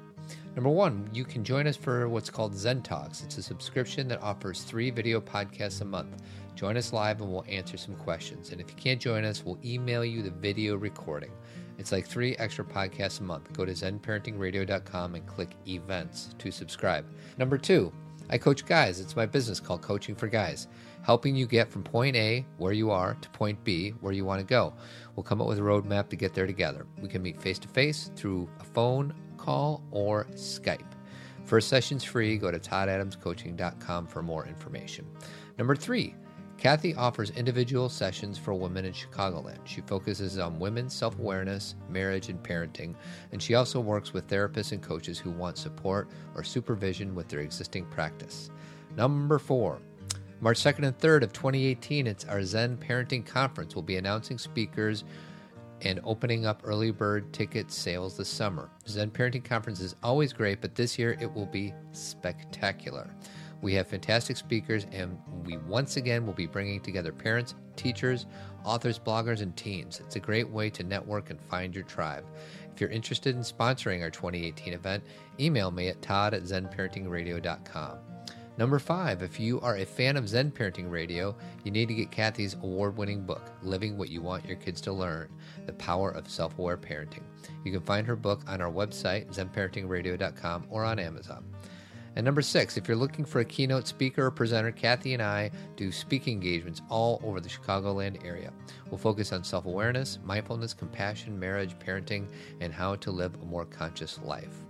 Number 0.56 0.69
one, 0.69 1.10
you 1.12 1.25
can 1.25 1.43
join 1.43 1.65
us 1.65 1.75
for 1.75 2.08
what's 2.08 2.29
called 2.29 2.56
Zen 2.56 2.84
Talks. 2.84 3.23
It's 3.23 3.39
a 3.39 3.43
subscription 3.43 4.08
that 4.10 4.21
offers 4.21 4.62
three 4.62 4.91
video 4.91 5.19
podcasts 5.19 5.82
a 5.82 5.86
month. 5.86 6.21
Join 6.56 6.77
us 6.77 6.93
live 6.93 7.21
and 7.21 7.32
we'll 7.32 7.45
answer 7.47 7.77
some 7.77 7.95
questions. 7.95 8.51
And 8.51 8.62
if 8.62 8.69
you 8.69 8.75
can't 8.75 9.01
join 9.01 9.25
us, 9.25 9.43
we'll 9.43 9.58
email 9.65 10.06
you 10.06 10.21
the 10.21 10.29
video 10.29 10.75
recording. 10.75 11.32
It's 11.79 11.91
like 11.91 12.06
three 12.06 12.36
extra 12.38 12.63
podcasts 12.63 13.19
a 13.19 13.23
month. 13.23 13.51
Go 13.53 13.65
to 13.65 13.71
zenparentingradio.com 13.71 15.15
and 15.15 15.25
click 15.25 15.56
events 15.67 16.36
to 16.38 16.51
subscribe. 16.51 17.06
Number 17.39 17.58
two, 17.58 17.91
I 18.29 18.38
coach 18.38 18.65
guys. 18.65 18.99
It's 18.99 19.15
my 19.15 19.25
business 19.25 19.60
called 19.60 19.82
Coaching 19.82 20.15
for 20.15 20.27
Guys, 20.27 20.67
helping 21.04 21.36
you 21.36 21.46
get 21.46 21.70
from 21.70 21.84
point 21.84 22.16
A, 22.16 22.46
where 22.58 22.74
you 22.74 22.89
are, 22.89 23.16
to 23.22 23.30
point 23.30 23.63
B, 23.63 23.92
where 24.02 24.13
you 24.13 24.26
want 24.26 24.39
to 24.39 24.46
go. 24.46 24.74
We'll 25.16 25.24
come 25.24 25.42
up 25.42 25.48
with 25.48 25.60
a 25.60 25.62
roadmap 25.62 26.10
to 26.10 26.16
get 26.16 26.34
there 26.34 26.48
together. 26.48 26.88
We 27.02 27.10
can 27.10 27.22
meet 27.22 27.42
face 27.42 27.60
to 27.60 27.68
face 27.68 28.10
through 28.16 28.50
a 28.60 28.63
phone 28.63 29.13
call 29.38 29.84
or 29.92 30.26
Skype. 30.34 30.92
First 31.46 31.68
session's 31.68 32.04
free. 32.04 32.38
Go 32.38 32.52
to 32.52 32.60
toddadamscoaching.com 32.60 34.08
for 34.08 34.24
more 34.24 34.48
information. 34.48 35.06
Number 35.58 35.76
three, 35.76 36.16
Cathy 36.58 36.96
offers 36.96 37.32
individual 37.32 37.89
sessions 37.89 38.38
for 38.38 38.54
women 38.54 38.86
in 38.86 38.94
Chicagoland. 38.94 39.60
She 39.66 39.82
focuses 39.82 40.38
on 40.38 40.60
women's 40.60 40.96
self 40.96 41.20
awareness, 41.20 41.76
marriage, 41.89 42.30
and 42.30 42.42
parenting, 42.42 42.96
and 43.34 43.42
she 43.42 43.56
also 43.56 43.82
works 43.82 44.13
with 44.13 44.28
therapists 44.28 44.72
and 44.72 44.82
coaches 44.82 45.20
who 45.20 45.32
want 45.32 45.58
support 45.58 46.10
or 46.36 46.44
supervision 46.44 47.13
with 47.13 47.28
their 47.28 47.42
existing 47.42 47.86
practice. 47.88 48.50
Number 48.96 49.39
four, 49.39 49.82
March 50.43 50.60
2nd 50.62 50.86
and 50.86 50.99
3rd 50.99 51.23
of 51.23 51.32
2018, 51.32 52.06
it's 52.06 52.25
our 52.25 52.43
Zen 52.43 52.75
Parenting 52.75 53.25
Conference. 53.25 53.75
We'll 53.75 53.82
be 53.82 53.95
announcing 53.95 54.38
speakers 54.38 55.06
and 55.84 56.01
opening 56.03 56.45
up 56.45 56.60
early 56.65 56.91
bird 56.91 57.32
ticket 57.32 57.71
sales 57.71 58.17
this 58.17 58.27
summer. 58.27 58.69
Zen 58.86 59.10
Parenting 59.10 59.45
Conference 59.45 59.79
is 59.79 59.95
always 60.03 60.34
great, 60.34 60.60
but 60.60 60.75
this 60.75 60.99
year 60.99 61.15
it 61.21 61.34
will 61.34 61.45
be 61.45 61.73
spectacular. 61.93 63.10
We 63.62 63.73
have 63.75 63.88
fantastic 63.88 64.36
speakers, 64.36 64.86
and 64.91 65.17
we 65.45 65.56
once 65.56 65.95
again 65.95 66.25
will 66.25 66.34
be 66.34 66.47
bringing 66.47 66.82
together 66.82 67.13
parents, 67.13 67.56
teachers, 67.77 68.25
authors, 68.65 68.99
bloggers, 68.99 69.39
and 69.39 69.56
teens. 69.56 70.01
It's 70.01 70.17
a 70.17 70.19
great 70.19 70.49
way 70.49 70.69
to 70.71 70.84
network 70.84 71.29
and 71.29 71.39
find 71.39 71.73
your 71.73 71.86
tribe. 71.86 72.25
If 72.73 72.82
you're 72.82 72.89
interested 72.89 73.34
in 73.34 73.43
sponsoring 73.43 74.01
our 74.01 74.10
2018 74.10 74.73
event, 74.73 75.06
email 75.39 75.71
me 75.71 75.88
at 75.88 76.01
todd 76.01 76.34
at 76.34 76.43
zenparentingradio.com. 76.43 78.12
Number 78.56 78.78
five, 78.78 79.24
if 79.24 79.39
you 79.39 79.60
are 79.62 79.78
a 79.78 79.86
fan 79.86 80.16
of 80.16 80.30
Zen 80.30 80.52
Parenting 80.52 80.92
Radio, 80.92 81.36
you 81.63 81.72
need 81.72 81.88
to 81.88 81.96
get 81.96 82.12
Cathy's 82.12 82.54
award 82.54 82.96
winning 82.96 83.26
book, 83.26 83.52
Living 83.63 83.98
What 83.98 84.10
You 84.10 84.22
Want 84.22 84.46
Your 84.46 84.58
Kids 84.58 84.80
to 84.82 84.92
Learn 84.92 85.30
The 85.66 85.74
Power 85.74 86.12
of 86.12 86.30
Self 86.30 86.60
Aware 86.60 86.78
Parenting. 86.78 87.24
You 87.63 87.72
can 87.72 87.82
find 87.82 88.06
her 88.06 88.16
book 88.16 88.42
on 88.48 88.62
our 88.62 88.72
website, 88.72 89.34
zenparentingradio.com, 89.34 90.68
or 90.70 90.86
on 90.86 91.00
Amazon. 91.00 91.44
And 92.16 92.24
number 92.24 92.44
six, 92.44 92.78
if 92.78 92.88
you're 92.88 92.96
looking 92.96 93.26
for 93.26 93.39
a 93.39 93.46
keynote 93.46 93.88
speaker 93.88 94.28
or 94.28 94.32
presenter, 94.32 94.72
Cathy 94.72 95.13
and 95.13 95.24
I 95.24 95.50
do 95.76 95.92
speaking 95.92 96.36
engagements 96.36 96.84
all 96.89 97.20
over 97.24 97.39
the 97.39 97.50
Chicagoland 97.50 98.24
area. 98.24 98.54
We'll 98.92 99.00
focus 99.00 99.34
on 99.34 99.44
self 99.44 99.66
awareness, 99.66 100.20
mindfulness, 100.24 100.76
compassion, 100.76 101.39
marriage, 101.39 101.76
parenting, 101.80 102.28
and 102.62 102.72
how 102.72 102.98
to 102.98 103.10
live 103.10 103.34
a 103.42 103.46
more 103.46 103.66
conscious 103.66 104.20
life. 104.24 104.63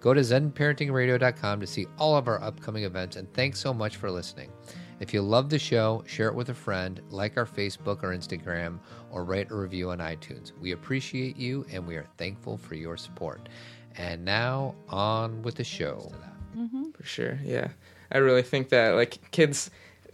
Go 0.00 0.14
to 0.14 0.20
zenparentingradio.com 0.20 1.60
to 1.60 1.66
see 1.66 1.86
all 1.98 2.16
of 2.16 2.28
our 2.28 2.40
upcoming 2.42 2.84
events, 2.84 3.16
and 3.16 3.32
thanks 3.34 3.58
so 3.58 3.74
much 3.74 3.96
for 3.96 4.10
listening. 4.10 4.52
If 5.00 5.14
you 5.14 5.22
love 5.22 5.48
the 5.48 5.58
show, 5.58 6.02
share 6.06 6.28
it 6.28 6.34
with 6.34 6.48
a 6.48 6.54
friend, 6.54 7.00
like 7.10 7.36
our 7.36 7.46
Facebook 7.46 8.02
or 8.02 8.08
Instagram, 8.08 8.80
or 9.10 9.24
write 9.24 9.50
a 9.50 9.56
review 9.56 9.90
on 9.90 9.98
iTunes. 9.98 10.52
We 10.60 10.72
appreciate 10.72 11.36
you 11.36 11.64
and 11.72 11.86
we 11.86 11.96
are 11.96 12.06
thankful 12.16 12.58
for 12.58 12.74
your 12.74 12.96
support. 12.96 13.48
And 13.96 14.24
now, 14.24 14.74
on 14.88 15.42
with 15.42 15.54
the 15.54 15.64
show. 15.64 16.12
For 16.96 17.04
sure, 17.04 17.38
yeah. 17.44 17.68
I 18.10 18.18
really 18.18 18.42
think 18.42 18.70
that 18.70 18.94
like 18.94 19.30
kids, 19.30 19.70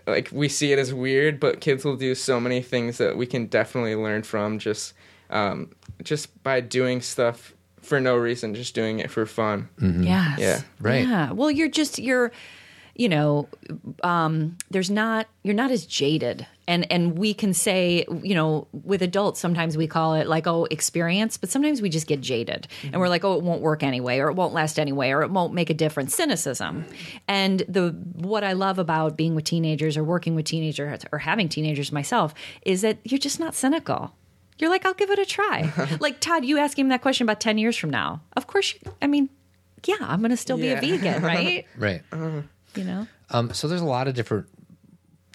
like 0.07 0.29
we 0.33 0.49
see 0.49 0.73
it 0.73 0.79
as 0.79 0.93
weird, 0.93 1.41
but 1.41 1.61
kids 1.61 1.85
will 1.85 1.97
do 1.97 2.15
so 2.15 2.39
many 2.39 2.61
things 2.61 2.99
that 2.99 3.17
we 3.17 3.27
can 3.27 3.47
definitely 3.47 3.95
learn 3.95 4.23
from 4.23 4.59
just, 4.59 4.93
um, 5.31 5.71
just 6.03 6.43
by 6.43 6.61
doing 6.61 7.01
stuff 7.01 7.55
for 7.85 8.01
no 8.01 8.17
reason, 8.17 8.55
just 8.55 8.75
doing 8.75 8.99
it 8.99 9.11
for 9.11 9.27
fun. 9.27 9.69
Yes. 9.79 10.39
Yeah. 10.39 10.61
Right. 10.81 11.07
Yeah. 11.07 11.33
Well, 11.33 11.51
you're 11.51 11.69
just 11.69 11.99
you're, 11.99 12.33
you 12.95 13.09
know, 13.09 13.49
um, 14.03 14.57
there's 14.71 14.91
not 14.91 15.27
you're 15.43 15.55
not 15.55 15.71
as 15.71 15.85
jaded, 15.85 16.47
and 16.67 16.91
and 16.93 17.19
we 17.19 17.35
can 17.35 17.53
say, 17.53 18.05
you 18.23 18.35
know, 18.35 18.69
with 18.73 19.03
adults 19.03 19.41
sometimes 19.41 19.77
we 19.77 19.87
call 19.87 20.15
it 20.15 20.29
like 20.29 20.47
oh 20.47 20.67
experience, 20.71 21.37
but 21.37 21.51
sometimes 21.51 21.83
we 21.83 21.89
just 21.89 22.07
get 22.07 22.21
jaded, 22.21 22.69
and 22.85 23.01
we're 23.01 23.09
like 23.09 23.25
oh 23.25 23.35
it 23.35 23.43
won't 23.43 23.63
work 23.63 23.83
anyway, 23.83 24.19
or 24.19 24.29
it 24.31 24.35
won't 24.35 24.55
last 24.55 24.79
anyway, 24.79 25.11
or 25.11 25.23
it 25.23 25.31
won't 25.31 25.53
make 25.53 25.71
a 25.71 25.75
difference. 25.75 26.15
Cynicism, 26.15 26.85
and 27.27 27.65
the 27.69 27.91
what 28.15 28.45
I 28.45 28.53
love 28.53 28.79
about 28.79 29.17
being 29.17 29.35
with 29.35 29.45
teenagers 29.45 29.97
or 29.97 30.05
working 30.05 30.35
with 30.35 30.47
teenagers 30.47 31.05
or 31.11 31.19
having 31.19 31.49
teenagers 31.49 31.91
myself 31.91 32.33
is 32.63 32.83
that 32.83 32.99
you're 33.05 33.19
just 33.19 33.41
not 33.41 33.55
cynical. 33.55 34.15
You're 34.59 34.71
like, 34.71 34.87
I'll 34.87 34.95
give 34.95 35.11
it 35.11 35.19
a 35.19 35.25
try. 35.27 35.73
like 36.01 36.21
Todd, 36.21 36.45
you 36.45 36.59
ask 36.59 36.79
him 36.79 36.89
that 36.89 37.03
question 37.03 37.25
about 37.27 37.41
ten 37.41 37.59
years 37.59 37.77
from 37.77 37.91
now. 37.91 38.21
Of 38.37 38.47
course, 38.47 38.75
you, 38.75 38.93
I 39.03 39.07
mean, 39.09 39.29
yeah, 39.85 39.97
I'm 40.01 40.21
going 40.21 40.31
to 40.31 40.37
still 40.37 40.59
Yeah. 40.59 40.81
be 40.81 40.93
a 40.93 40.99
vegan, 40.99 41.23
right? 41.35 41.67
Right. 41.77 42.03
you 42.75 42.85
know, 42.85 43.07
Um, 43.31 43.53
so 43.53 43.67
there's 43.69 43.81
a 43.81 43.85
lot 43.87 44.07
of 44.09 44.15
different 44.15 44.47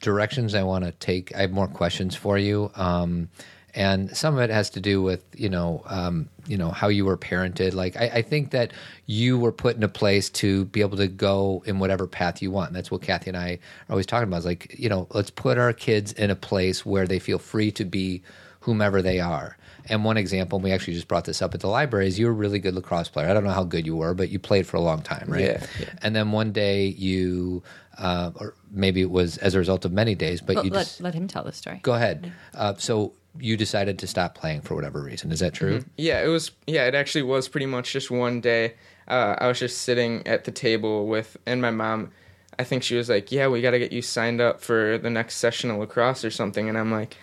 directions 0.02 0.56
I 0.56 0.64
want 0.64 0.86
to 0.86 0.92
take. 0.92 1.36
I 1.36 1.42
have 1.42 1.52
more 1.52 1.68
questions 1.68 2.16
for 2.16 2.38
you, 2.38 2.72
um, 2.76 3.30
and 3.76 4.16
some 4.16 4.34
of 4.36 4.40
it 4.42 4.50
has 4.50 4.70
to 4.72 4.80
do 4.80 5.02
with 5.02 5.24
you 5.36 5.50
know 5.50 5.84
um, 5.86 6.30
you 6.48 6.58
know 6.58 6.70
how 6.70 6.88
you 6.88 7.06
were 7.06 7.18
parented. 7.18 7.74
Like 7.74 7.98
I, 7.98 8.06
I 8.16 8.22
think 8.22 8.52
that 8.52 8.72
you 9.06 9.38
were 9.38 9.52
put 9.52 9.76
in 9.76 9.84
a 9.84 9.88
place 9.90 10.30
to 10.32 10.66
be 10.66 10.82
able 10.82 10.98
to 10.98 11.08
go 11.08 11.62
in 11.66 11.78
whatever 11.80 12.08
path 12.08 12.42
you 12.42 12.52
want. 12.52 12.70
And 12.70 12.76
that's 12.76 12.90
what 12.90 13.02
Cathy 13.02 13.30
and 13.30 13.38
I 13.38 13.52
are 13.90 13.92
always 13.92 14.06
talking 14.06 14.28
about. 14.28 14.38
Is 14.38 14.46
like 14.46 14.76
you 14.80 14.90
know 14.90 15.08
let's 15.12 15.30
put 15.30 15.58
our 15.58 15.74
kids 15.74 16.14
in 16.14 16.32
a 16.32 16.36
place 16.36 16.86
where 16.86 17.06
they 17.06 17.20
feel 17.20 17.38
free 17.40 17.72
to 17.74 17.86
be 17.86 18.24
whomever 18.62 19.02
they 19.02 19.20
are. 19.20 19.58
And 19.86 20.04
one 20.04 20.18
example, 20.18 20.58
and 20.58 20.64
we 20.64 20.72
actually 20.72 20.94
just 20.94 21.08
brought 21.08 21.26
this 21.26 21.42
up 21.42 21.54
at 21.54 21.62
the 21.62 21.68
library, 21.68 22.08
is 22.08 22.20
you 22.20 22.28
were 22.28 22.32
a 22.32 22.36
really 22.36 22.60
good 22.60 22.76
lacrosse 22.76 23.10
player. 23.10 23.28
I 23.30 23.34
don't 23.34 23.44
know 23.44 23.52
how 23.52 23.64
good 23.64 23.86
you 23.86 23.96
were, 23.96 24.14
but 24.14 24.30
you 24.30 24.38
played 24.38 24.68
for 24.68 24.78
a 24.78 24.82
long 24.82 25.02
time, 25.02 25.26
right? 25.28 25.42
Yeah, 25.42 25.66
yeah. 25.80 25.90
And 26.02 26.16
then 26.16 26.32
one 26.32 26.52
day 26.52 26.88
you, 26.88 27.64
uh, 27.98 28.32
or 28.36 28.56
maybe 28.72 29.02
it 29.02 29.10
was 29.10 29.38
as 29.38 29.56
a 29.56 29.58
result 29.58 29.86
of 29.86 29.92
many 29.92 30.16
days, 30.16 30.42
but 30.42 30.58
let, 30.58 30.66
you 30.66 30.72
let, 30.72 30.80
just 30.86 31.02
let 31.02 31.14
him 31.14 31.28
tell 31.28 31.44
the 31.44 31.52
story. 31.52 31.80
go 31.82 31.94
ahead. 31.94 32.32
Uh, 32.54 32.76
so 32.78 33.14
you 33.40 33.58
decided 33.58 33.98
to 34.00 34.08
stop 34.08 34.36
playing 34.36 34.62
for 34.62 34.76
whatever 34.76 35.02
reason. 35.02 35.32
Is 35.32 35.40
that 35.40 35.54
true? 35.54 35.84
Yeah, 35.98 36.24
it 36.24 36.28
was. 36.28 36.52
Yeah, 36.68 36.86
it 36.86 36.96
actually 36.96 37.24
was 37.24 37.48
pretty 37.48 37.66
much 37.68 37.94
just 37.94 38.12
one 38.12 38.42
day. 38.42 38.76
Uh, 39.08 39.36
I 39.40 39.48
was 39.48 39.60
just 39.60 39.80
sitting 39.80 40.26
at 40.28 40.44
the 40.44 40.52
table 40.52 41.08
with, 41.08 41.38
and 41.46 41.62
my 41.62 41.72
mom. 41.72 42.12
I 42.58 42.66
think 42.66 42.84
she 42.84 42.96
was 42.96 43.08
like, 43.08 43.32
"Yeah, 43.32 43.48
we 43.48 43.62
got 43.62 43.72
to 43.72 43.80
get 43.80 43.94
you 43.94 44.02
signed 44.02 44.42
up 44.42 44.60
for 44.60 44.98
the 44.98 45.10
next 45.10 45.36
session 45.36 45.72
of 45.72 45.78
lacrosse 45.78 46.26
or 46.26 46.32
something." 46.32 46.68
And 46.68 46.78
I'm 46.78 46.92
like, 46.92 47.16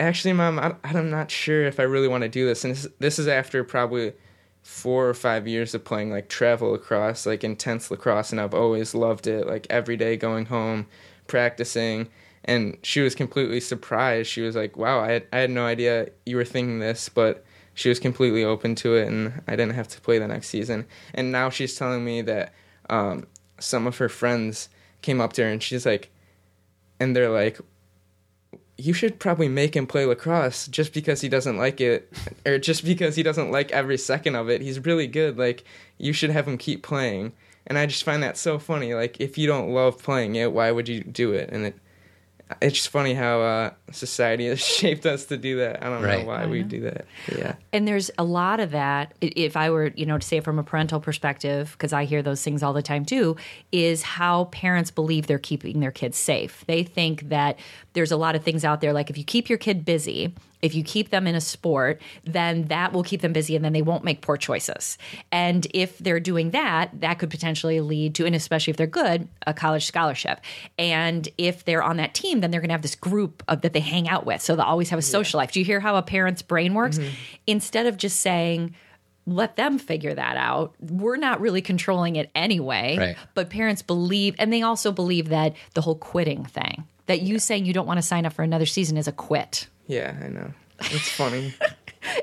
"Actually, 0.00 0.34
mom, 0.34 0.58
I, 0.58 0.74
I'm 0.84 1.10
not 1.10 1.30
sure 1.30 1.64
if 1.64 1.80
I 1.80 1.84
really 1.84 2.08
want 2.08 2.22
to 2.22 2.28
do 2.28 2.46
this." 2.46 2.64
And 2.64 2.74
this, 2.74 2.88
this 2.98 3.18
is 3.18 3.28
after 3.28 3.64
probably 3.64 4.12
four 4.62 5.08
or 5.08 5.14
five 5.14 5.48
years 5.48 5.74
of 5.74 5.84
playing 5.84 6.10
like 6.10 6.28
travel 6.28 6.70
lacrosse, 6.70 7.26
like 7.26 7.44
intense 7.44 7.90
lacrosse, 7.90 8.32
and 8.32 8.40
I've 8.40 8.54
always 8.54 8.94
loved 8.94 9.26
it. 9.26 9.46
Like 9.46 9.66
every 9.70 9.96
day 9.96 10.16
going 10.16 10.46
home, 10.46 10.86
practicing. 11.26 12.08
And 12.44 12.76
she 12.82 13.00
was 13.00 13.14
completely 13.14 13.60
surprised. 13.60 14.28
She 14.28 14.40
was 14.40 14.56
like, 14.56 14.76
"Wow, 14.76 15.00
I 15.00 15.12
had, 15.12 15.26
I 15.32 15.38
had 15.38 15.50
no 15.50 15.64
idea 15.66 16.08
you 16.26 16.36
were 16.36 16.44
thinking 16.44 16.80
this," 16.80 17.08
but 17.08 17.44
she 17.74 17.88
was 17.88 17.98
completely 17.98 18.44
open 18.44 18.74
to 18.76 18.96
it, 18.96 19.08
and 19.08 19.42
I 19.46 19.52
didn't 19.52 19.74
have 19.74 19.88
to 19.88 20.00
play 20.00 20.18
the 20.18 20.28
next 20.28 20.48
season. 20.48 20.86
And 21.14 21.32
now 21.32 21.50
she's 21.50 21.76
telling 21.76 22.04
me 22.04 22.22
that 22.22 22.52
um, 22.90 23.26
some 23.58 23.86
of 23.86 23.98
her 23.98 24.08
friends 24.08 24.68
came 25.00 25.20
up 25.20 25.32
to 25.34 25.42
her, 25.42 25.48
and 25.48 25.62
she's 25.62 25.86
like, 25.86 26.10
and 27.00 27.16
they're 27.16 27.30
like, 27.30 27.58
you 28.78 28.92
should 28.92 29.18
probably 29.18 29.48
make 29.48 29.76
him 29.76 29.86
play 29.86 30.04
lacrosse 30.04 30.66
just 30.66 30.92
because 30.92 31.20
he 31.20 31.28
doesn't 31.28 31.58
like 31.58 31.80
it 31.80 32.12
or 32.46 32.58
just 32.58 32.84
because 32.84 33.16
he 33.16 33.22
doesn't 33.22 33.50
like 33.50 33.70
every 33.70 33.98
second 33.98 34.34
of 34.34 34.48
it. 34.48 34.60
He's 34.60 34.84
really 34.84 35.06
good 35.06 35.38
like 35.38 35.64
you 35.98 36.12
should 36.12 36.30
have 36.30 36.48
him 36.48 36.58
keep 36.58 36.82
playing. 36.82 37.32
And 37.66 37.78
i 37.78 37.86
just 37.86 38.02
find 38.02 38.22
that 38.22 38.36
so 38.36 38.58
funny 38.58 38.92
like 38.92 39.20
if 39.20 39.38
you 39.38 39.46
don't 39.46 39.70
love 39.70 40.02
playing 40.02 40.34
it 40.34 40.52
why 40.52 40.70
would 40.72 40.88
you 40.88 41.04
do 41.04 41.32
it? 41.32 41.50
And 41.52 41.66
it 41.66 41.76
it's 42.60 42.74
just 42.76 42.88
funny 42.90 43.14
how 43.14 43.40
uh, 43.40 43.70
society 43.92 44.46
has 44.46 44.60
shaped 44.80 45.06
us 45.06 45.26
to 45.26 45.36
do 45.36 45.56
that 45.58 45.82
i 45.82 45.88
don't 45.88 46.02
Right. 46.02 46.20
know 46.20 46.26
why 46.26 46.46
we 46.46 46.62
do 46.62 46.80
that 46.82 47.06
yeah 47.36 47.54
And 47.72 47.86
there's 47.88 48.10
a 48.18 48.24
lot 48.24 48.60
of 48.60 48.70
that. 48.72 49.14
If 49.22 49.56
I 49.56 49.70
were, 49.70 49.92
you 49.96 50.04
know, 50.04 50.18
to 50.18 50.26
say 50.26 50.36
it 50.38 50.44
from 50.44 50.58
a 50.58 50.62
parental 50.62 51.00
perspective, 51.00 51.72
because 51.72 51.92
I 51.94 52.04
hear 52.04 52.22
those 52.22 52.42
things 52.42 52.62
all 52.62 52.74
the 52.74 52.82
time 52.82 53.04
too, 53.06 53.36
is 53.72 54.02
how 54.02 54.44
parents 54.46 54.90
believe 54.90 55.26
they're 55.26 55.38
keeping 55.38 55.80
their 55.80 55.90
kids 55.90 56.18
safe. 56.18 56.64
They 56.66 56.82
think 56.82 57.28
that 57.30 57.58
there's 57.94 58.12
a 58.12 58.16
lot 58.18 58.34
of 58.36 58.42
things 58.44 58.62
out 58.64 58.80
there, 58.82 58.92
like 58.92 59.08
if 59.08 59.16
you 59.16 59.24
keep 59.24 59.48
your 59.48 59.56
kid 59.58 59.84
busy, 59.86 60.34
if 60.62 60.74
you 60.74 60.84
keep 60.84 61.10
them 61.10 61.26
in 61.26 61.34
a 61.34 61.40
sport, 61.40 62.00
then 62.24 62.66
that 62.66 62.92
will 62.92 63.02
keep 63.02 63.20
them 63.20 63.32
busy 63.32 63.56
and 63.56 63.64
then 63.64 63.72
they 63.72 63.82
won't 63.82 64.04
make 64.04 64.20
poor 64.22 64.36
choices. 64.36 64.96
And 65.30 65.66
if 65.74 65.98
they're 65.98 66.20
doing 66.20 66.50
that, 66.50 67.00
that 67.00 67.18
could 67.18 67.30
potentially 67.30 67.80
lead 67.80 68.14
to, 68.14 68.24
and 68.24 68.34
especially 68.34 68.70
if 68.70 68.76
they're 68.76 68.86
good, 68.86 69.28
a 69.46 69.52
college 69.52 69.86
scholarship. 69.86 70.40
And 70.78 71.28
if 71.36 71.64
they're 71.64 71.82
on 71.82 71.96
that 71.96 72.14
team, 72.14 72.40
then 72.40 72.50
they're 72.50 72.60
going 72.60 72.68
to 72.68 72.74
have 72.74 72.82
this 72.82 72.94
group 72.94 73.42
of, 73.48 73.62
that 73.62 73.72
they 73.72 73.80
hang 73.80 74.08
out 74.08 74.24
with. 74.24 74.40
So 74.40 74.54
they'll 74.54 74.64
always 74.64 74.90
have 74.90 74.98
a 74.98 75.02
social 75.02 75.38
life. 75.38 75.52
Do 75.52 75.58
you 75.58 75.64
hear 75.64 75.80
how 75.80 75.96
a 75.96 76.02
parent's 76.02 76.42
brain 76.42 76.74
works? 76.74 76.98
Mm-hmm. 76.98 77.14
Instead 77.48 77.86
of 77.86 77.96
just 77.96 78.20
saying, 78.20 78.74
let 79.26 79.56
them 79.56 79.78
figure 79.78 80.14
that 80.14 80.36
out. 80.36 80.74
We're 80.80 81.16
not 81.16 81.40
really 81.40 81.62
controlling 81.62 82.16
it 82.16 82.30
anyway. 82.34 82.96
Right. 82.98 83.16
But 83.34 83.50
parents 83.50 83.82
believe, 83.82 84.34
and 84.38 84.52
they 84.52 84.62
also 84.62 84.92
believe 84.92 85.28
that 85.28 85.54
the 85.74 85.80
whole 85.80 85.96
quitting 85.96 86.44
thing, 86.44 86.84
that 87.06 87.22
you 87.22 87.38
saying 87.38 87.66
you 87.66 87.72
don't 87.72 87.86
want 87.86 87.98
to 87.98 88.02
sign 88.02 88.24
up 88.26 88.32
for 88.32 88.42
another 88.42 88.66
season 88.66 88.96
is 88.96 89.08
a 89.08 89.12
quit. 89.12 89.66
yeah 89.86 90.14
i 90.22 90.28
know. 90.28 90.52
It's 90.80 91.08
funny. 91.10 91.54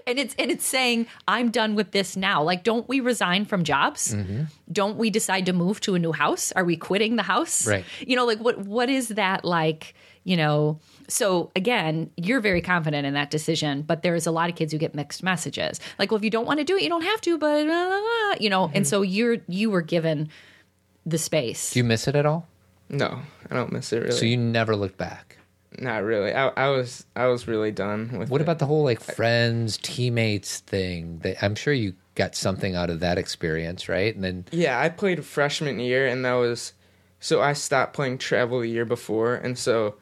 And 0.06 0.20
it's 0.20 0.36
and 0.38 0.52
it's 0.52 0.66
saying 0.66 1.08
i'm 1.26 1.52
done 1.52 1.74
with 1.74 1.92
this 1.92 2.18
now. 2.18 2.44
Like 2.44 2.66
don't 2.66 2.86
we 2.90 3.00
resign 3.00 3.46
from 3.46 3.64
jobs? 3.64 4.14
Mm-hmm. 4.14 4.44
don't 4.72 4.98
we 4.98 5.10
decide 5.10 5.46
to 5.46 5.54
move 5.54 5.80
to 5.82 5.96
a 5.96 6.00
new 6.00 6.12
house? 6.12 6.52
Are 6.52 6.66
we 6.66 6.76
quitting 6.76 7.16
the 7.16 7.24
house? 7.24 7.66
Right. 7.66 7.86
you 8.06 8.18
know 8.18 8.26
like 8.26 8.40
what 8.40 8.58
what 8.58 8.90
is 8.90 9.08
that 9.10 9.46
like 9.46 9.96
you 10.26 10.36
know? 10.36 10.80
So 11.08 11.50
again 11.56 12.10
you're 12.18 12.42
very 12.42 12.62
confident 12.62 13.08
in 13.08 13.14
that 13.14 13.32
decision 13.32 13.84
but 13.84 14.04
there's 14.04 14.28
a 14.28 14.32
lot 14.32 14.50
of 14.50 14.58
kids 14.58 14.74
who 14.74 14.78
get 14.80 14.94
mixed 14.96 15.24
messages. 15.24 15.80
Like 15.98 16.12
well 16.12 16.18
if 16.18 16.26
you 16.26 16.30
don't 16.30 16.46
want 16.46 16.60
to 16.60 16.66
do 16.66 16.76
it 16.76 16.84
you 16.84 16.90
don't 16.90 17.04
have 17.04 17.22
to 17.22 17.38
but 17.38 17.64
blah, 17.66 17.88
blah, 17.88 18.02
blah, 18.02 18.34
you 18.42 18.50
know? 18.50 18.70
And 18.74 18.86
so 18.86 19.02
you're 19.02 19.38
you 19.48 19.70
were 19.72 19.82
given 19.82 20.28
the 21.06 21.18
space. 21.18 21.72
Do 21.72 21.80
you 21.80 21.86
miss 21.86 22.06
it 22.10 22.16
at 22.18 22.26
all? 22.26 22.48
No, 22.90 23.22
I 23.50 23.56
don't 23.56 23.72
miss 23.72 23.94
it 23.94 24.00
really. 24.00 24.12
So 24.12 24.26
you 24.26 24.38
never 24.38 24.76
looked 24.76 24.98
back. 24.98 25.38
Not 25.78 26.04
really. 26.04 26.34
I, 26.34 26.48
I 26.50 26.70
was 26.70 27.06
I 27.16 27.28
was 27.28 27.48
really 27.48 27.72
done 27.72 28.18
with. 28.18 28.30
What 28.30 28.42
it. 28.42 28.44
about 28.44 28.60
the 28.60 28.66
whole 28.66 28.84
like 28.84 29.00
friends, 29.00 29.78
teammates 29.78 30.60
thing? 30.62 31.20
That 31.20 31.44
I'm 31.44 31.56
sure 31.56 31.74
you 31.74 31.94
got 32.16 32.36
something 32.36 32.76
out 32.76 32.90
of 32.90 33.00
that 33.00 33.18
experience, 33.18 33.88
right? 33.88 34.14
And 34.14 34.24
then 34.24 34.46
Yeah, 34.52 34.80
I 34.80 34.90
played 34.90 35.24
freshman 35.24 35.80
year, 35.80 36.08
and 36.08 36.26
that 36.26 36.34
was 36.34 36.74
so 37.20 37.42
I 37.42 37.54
stopped 37.54 37.94
playing 37.94 38.18
travel 38.18 38.60
the 38.60 38.70
year 38.70 38.86
before, 38.86 39.36
and 39.36 39.58
so 39.58 39.96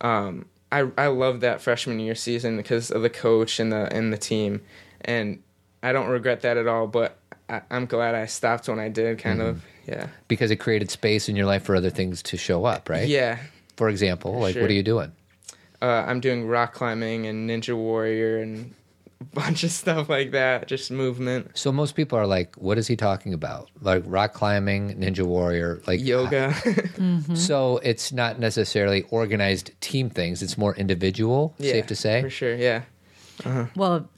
um, 0.00 0.46
I 0.72 0.88
I 0.96 1.08
loved 1.08 1.42
that 1.42 1.60
freshman 1.60 2.00
year 2.00 2.14
season 2.14 2.56
because 2.56 2.90
of 2.90 3.02
the 3.02 3.10
coach 3.10 3.60
and 3.60 3.70
the 3.70 3.94
and 3.94 4.12
the 4.12 4.18
team, 4.18 4.62
and 5.02 5.42
I 5.82 5.92
don't 5.92 6.08
regret 6.08 6.40
that 6.40 6.56
at 6.56 6.66
all. 6.66 6.86
But 6.86 7.18
I, 7.50 7.62
I'm 7.70 7.86
glad 7.86 8.14
I 8.14 8.26
stopped 8.26 8.68
when 8.68 8.78
I 8.78 8.88
did. 8.88 9.18
Kind 9.18 9.40
mm-hmm. 9.40 9.48
of, 9.48 9.64
yeah, 9.86 10.06
because 10.28 10.50
it 10.50 10.56
created 10.56 10.90
space 10.90 11.28
in 11.28 11.36
your 11.36 11.46
life 11.46 11.64
for 11.64 11.74
other 11.76 11.90
things 11.90 12.22
to 12.24 12.36
show 12.36 12.64
up, 12.64 12.88
right? 12.88 13.08
yeah. 13.08 13.38
For 13.76 13.88
example, 13.88 14.38
like 14.38 14.52
Sure. 14.54 14.62
what 14.62 14.70
are 14.70 14.74
you 14.74 14.82
doing? 14.82 15.12
Uh, 15.80 16.04
I'm 16.06 16.20
doing 16.20 16.46
rock 16.46 16.74
climbing 16.74 17.26
and 17.26 17.48
Ninja 17.48 17.74
Warrior 17.74 18.38
and 18.38 18.74
a 19.20 19.24
bunch 19.34 19.64
of 19.64 19.70
stuff 19.70 20.08
like 20.10 20.32
that. 20.32 20.68
Just 20.68 20.90
movement, 20.90 21.50
So 21.54 21.72
most 21.72 21.94
people 21.94 22.18
are 22.18 22.26
like, 22.26 22.54
"What 22.56 22.76
is 22.78 22.86
he 22.86 22.96
talking 22.96 23.32
about?" 23.34 23.70
Like 23.80 24.02
rock 24.06 24.34
climbing, 24.34 24.98
ninja 24.98 25.24
warrior, 25.24 25.80
like 25.86 26.00
yoga. 26.00 26.52
Mm-hmm. 27.00 27.34
So 27.34 27.78
it's 27.78 28.12
not 28.12 28.38
necessarily 28.38 29.02
organized 29.10 29.70
team 29.80 30.10
things; 30.10 30.42
it's 30.42 30.58
more 30.58 30.74
individual. 30.76 31.54
yeah, 31.58 31.72
safe 31.72 31.86
to 31.86 31.94
say. 31.96 32.20
for 32.22 32.30
sure. 32.30 32.54
Yeah. 32.54 32.82
Uh-huh. 33.44 33.66
Well, 33.74 34.08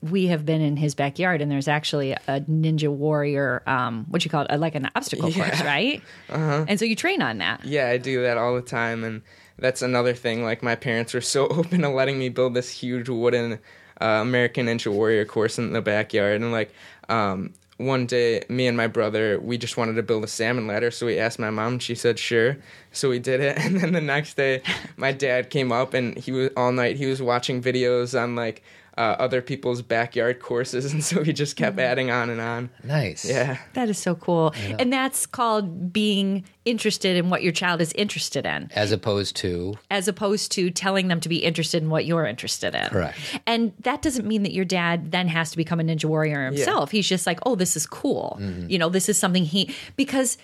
we 0.00 0.26
have 0.26 0.46
been 0.46 0.60
in 0.60 0.76
his 0.76 0.94
backyard, 0.94 1.40
and 1.40 1.50
there's 1.50 1.68
actually 1.68 2.12
a 2.12 2.40
ninja 2.48 2.88
warrior. 2.88 3.62
Um, 3.66 4.06
what 4.08 4.24
you 4.24 4.30
call 4.30 4.46
it? 4.48 4.56
Like 4.56 4.74
an 4.74 4.88
obstacle 4.94 5.32
course, 5.32 5.60
right? 5.62 6.02
Uh-huh. 6.28 6.64
And 6.68 6.78
so 6.78 6.84
you 6.84 6.94
train 6.94 7.20
on 7.20 7.38
that. 7.38 7.64
Yeah, 7.64 7.88
I 7.88 7.98
do 7.98 8.22
that 8.22 8.38
all 8.38 8.54
the 8.54 8.62
time, 8.62 9.02
and 9.02 9.22
that's 9.58 9.82
another 9.82 10.14
thing. 10.14 10.44
Like 10.44 10.62
my 10.62 10.76
parents 10.76 11.14
were 11.14 11.20
so 11.20 11.46
open 11.48 11.82
to 11.82 11.88
letting 11.88 12.18
me 12.18 12.28
build 12.28 12.54
this 12.54 12.70
huge 12.70 13.08
wooden 13.08 13.58
uh, 14.00 14.04
American 14.04 14.66
Ninja 14.66 14.92
Warrior 14.92 15.24
course 15.24 15.58
in 15.58 15.72
the 15.72 15.82
backyard, 15.82 16.40
and 16.40 16.52
like 16.52 16.72
um, 17.08 17.52
one 17.78 18.06
day, 18.06 18.44
me 18.48 18.66
and 18.66 18.76
my 18.76 18.88
brother, 18.88 19.40
we 19.40 19.56
just 19.56 19.76
wanted 19.76 19.94
to 19.94 20.02
build 20.02 20.24
a 20.24 20.28
salmon 20.28 20.66
ladder, 20.66 20.90
so 20.90 21.06
we 21.06 21.18
asked 21.18 21.38
my 21.38 21.50
mom, 21.50 21.74
and 21.74 21.82
she 21.82 21.94
said 21.94 22.18
sure. 22.18 22.56
So 22.92 23.08
we 23.08 23.18
did 23.18 23.40
it, 23.40 23.56
and 23.64 23.80
then 23.80 23.92
the 23.92 24.00
next 24.00 24.36
day, 24.36 24.62
my 24.96 25.12
dad 25.12 25.50
came 25.50 25.72
up, 25.72 25.94
and 25.94 26.16
he 26.16 26.32
was 26.32 26.50
all 26.56 26.72
night. 26.72 26.96
He 26.96 27.06
was 27.06 27.22
watching 27.22 27.62
videos 27.62 28.20
on 28.20 28.36
like. 28.36 28.62
Uh, 28.98 29.14
other 29.20 29.40
people's 29.40 29.80
backyard 29.80 30.40
courses, 30.40 30.92
and 30.92 31.04
so 31.04 31.22
he 31.22 31.32
just 31.32 31.54
kept 31.54 31.78
adding 31.78 32.10
on 32.10 32.30
and 32.30 32.40
on. 32.40 32.68
Nice. 32.82 33.24
Yeah, 33.24 33.58
That 33.74 33.88
is 33.88 33.96
so 33.96 34.16
cool. 34.16 34.52
And 34.80 34.92
that's 34.92 35.24
called 35.24 35.92
being 35.92 36.44
interested 36.64 37.16
in 37.16 37.30
what 37.30 37.44
your 37.44 37.52
child 37.52 37.80
is 37.80 37.92
interested 37.92 38.44
in, 38.44 38.68
As 38.74 38.90
opposed 38.90 39.36
to 39.36 39.78
as 39.88 40.08
opposed 40.08 40.50
to 40.52 40.70
telling 40.70 41.06
them 41.06 41.20
to 41.20 41.28
be 41.28 41.36
interested 41.36 41.80
in 41.80 41.90
what 41.90 42.06
you're 42.06 42.26
interested 42.26 42.74
in. 42.74 42.88
Correct. 42.88 43.16
And 43.46 43.72
that 43.84 44.02
doesn't 44.02 44.26
mean 44.26 44.42
that 44.42 44.52
your 44.52 44.64
dad 44.64 45.12
then 45.12 45.28
has 45.28 45.52
to 45.52 45.56
become 45.56 45.78
a 45.78 45.84
ninja 45.84 46.06
warrior 46.06 46.46
himself. 46.46 46.90
He's 46.90 47.08
just 47.08 47.24
like, 47.24 47.38
oh, 47.46 47.54
this 47.54 47.76
is 47.76 47.86
cool. 47.86 48.40
You 48.66 48.78
know, 48.78 48.88
this 48.88 49.08
is 49.08 49.16
something 49.16 49.44
he, 49.44 49.72
because, 49.94 50.38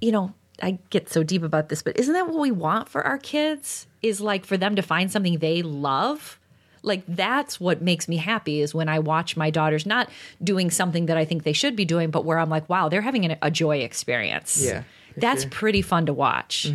you 0.00 0.10
know, 0.10 0.34
I 0.60 0.80
get 0.90 1.08
so 1.08 1.22
deep 1.22 1.44
about 1.44 1.68
this, 1.68 1.80
but 1.82 1.96
isn't 1.96 2.12
that 2.12 2.26
what 2.26 2.40
we 2.40 2.50
want 2.50 2.88
for 2.88 3.06
our 3.06 3.18
kids? 3.18 3.86
Is 4.02 4.20
like 4.20 4.44
for 4.44 4.56
them 4.56 4.74
to 4.74 4.82
find 4.82 5.12
something 5.12 5.38
they 5.38 5.62
love. 5.62 6.39
Like 6.82 7.02
that's 7.06 7.60
what 7.60 7.82
makes 7.82 8.08
me 8.08 8.16
happy 8.16 8.60
is 8.60 8.74
when 8.74 8.88
I 8.88 8.98
watch 8.98 9.36
my 9.36 9.50
daughters 9.50 9.86
not 9.86 10.08
doing 10.42 10.70
something 10.70 11.06
that 11.06 11.16
I 11.16 11.24
think 11.24 11.42
they 11.42 11.52
should 11.52 11.76
be 11.76 11.84
doing, 11.84 12.10
but 12.10 12.24
where 12.24 12.38
I'm 12.38 12.50
like, 12.50 12.68
wow, 12.68 12.88
they're 12.88 13.02
having 13.02 13.24
an, 13.24 13.36
a 13.42 13.50
joy 13.50 13.78
experience. 13.78 14.62
Yeah, 14.62 14.82
that's 15.16 15.42
sure. 15.42 15.50
pretty 15.50 15.82
fun 15.82 16.06
to 16.06 16.12
watch. 16.12 16.66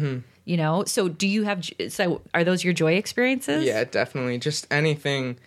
You 0.47 0.57
know, 0.57 0.83
so 0.85 1.09
do 1.09 1.27
you 1.27 1.43
have? 1.43 1.67
So 1.89 2.21
are 2.33 2.43
those 2.43 2.63
your 2.63 2.73
joy 2.73 2.93
experiences? 2.93 3.65
Yeah, 3.65 3.83
definitely. 3.83 4.37
Just 4.37 4.67
anything 4.69 5.39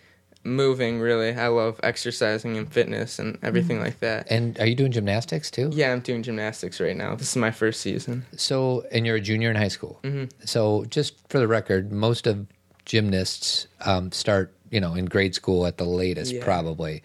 moving, 0.42 0.99
really. 0.99 1.35
I 1.35 1.49
love 1.49 1.79
exercising 1.83 2.57
and 2.57 2.71
fitness 2.73 3.18
and 3.18 3.38
everything 3.42 3.81
like 3.81 4.01
that. 4.01 4.27
and 4.31 4.59
are 4.59 4.66
you 4.66 4.75
doing 4.75 4.92
gymnastics 4.92 5.51
too? 5.51 5.71
Yeah, 5.73 5.92
I'm 5.92 6.01
doing 6.01 6.23
gymnastics 6.23 6.81
right 6.81 6.97
now. 6.97 7.14
This 7.14 7.31
is 7.31 7.37
my 7.37 7.51
first 7.51 7.81
season. 7.81 8.27
So, 8.37 8.85
and 8.90 9.07
you're 9.07 9.16
a 9.16 9.21
junior 9.21 9.51
in 9.51 9.57
high 9.57 9.68
school. 9.68 10.01
Mm-hmm. 10.03 10.25
So, 10.44 10.85
just 10.87 11.29
for 11.29 11.38
the 11.38 11.49
record, 11.49 11.92
most 11.92 12.27
of 12.27 12.47
gymnasts 12.88 13.68
um, 13.85 14.11
start, 14.11 14.53
you 14.70 14.81
know, 14.81 14.94
in 14.94 15.05
grade 15.05 15.35
school 15.37 15.64
at 15.66 15.77
the 15.79 15.85
latest, 15.85 16.33
Yeah. 16.33 16.42
probably. 16.42 17.03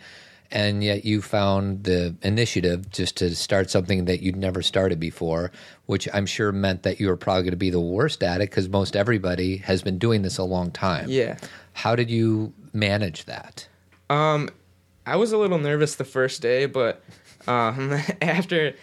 And 0.49 0.83
yet, 0.83 1.03
you 1.03 1.21
found 1.23 1.83
the 1.83 2.15
initiative 2.21 2.89
just 2.91 3.17
to 3.17 3.35
start 3.35 3.71
something 3.71 4.05
that 4.05 4.21
you'd 4.21 4.35
never 4.35 4.61
started 4.61 4.99
before, 4.99 5.51
which 5.87 6.07
I'm 6.13 6.27
sure 6.27 6.51
meant 6.51 6.83
that 6.83 6.99
you 6.99 7.07
were 7.07 7.17
probably 7.17 7.43
going 7.43 7.51
to 7.51 7.57
be 7.57 7.71
the 7.71 7.79
worst 7.79 8.21
at 8.21 8.39
it 8.39 8.51
because 8.51 8.69
most 8.69 8.95
everybody 8.95 9.57
has 9.57 9.81
been 9.81 9.97
doing 9.97 10.21
this 10.21 10.37
a 10.37 10.43
long 10.43 10.69
time. 10.69 11.09
Yeah. 11.09 11.37
How 11.73 11.95
did 11.95 12.11
you 12.11 12.53
manage 12.71 13.25
that? 13.25 13.67
I 15.05 15.15
was 15.15 15.31
a 15.31 15.37
little 15.37 15.57
nervous 15.57 15.95
the 15.95 16.05
first 16.05 16.41
day, 16.41 16.65
but 16.65 17.03
um, 17.47 17.91
after 18.21 18.75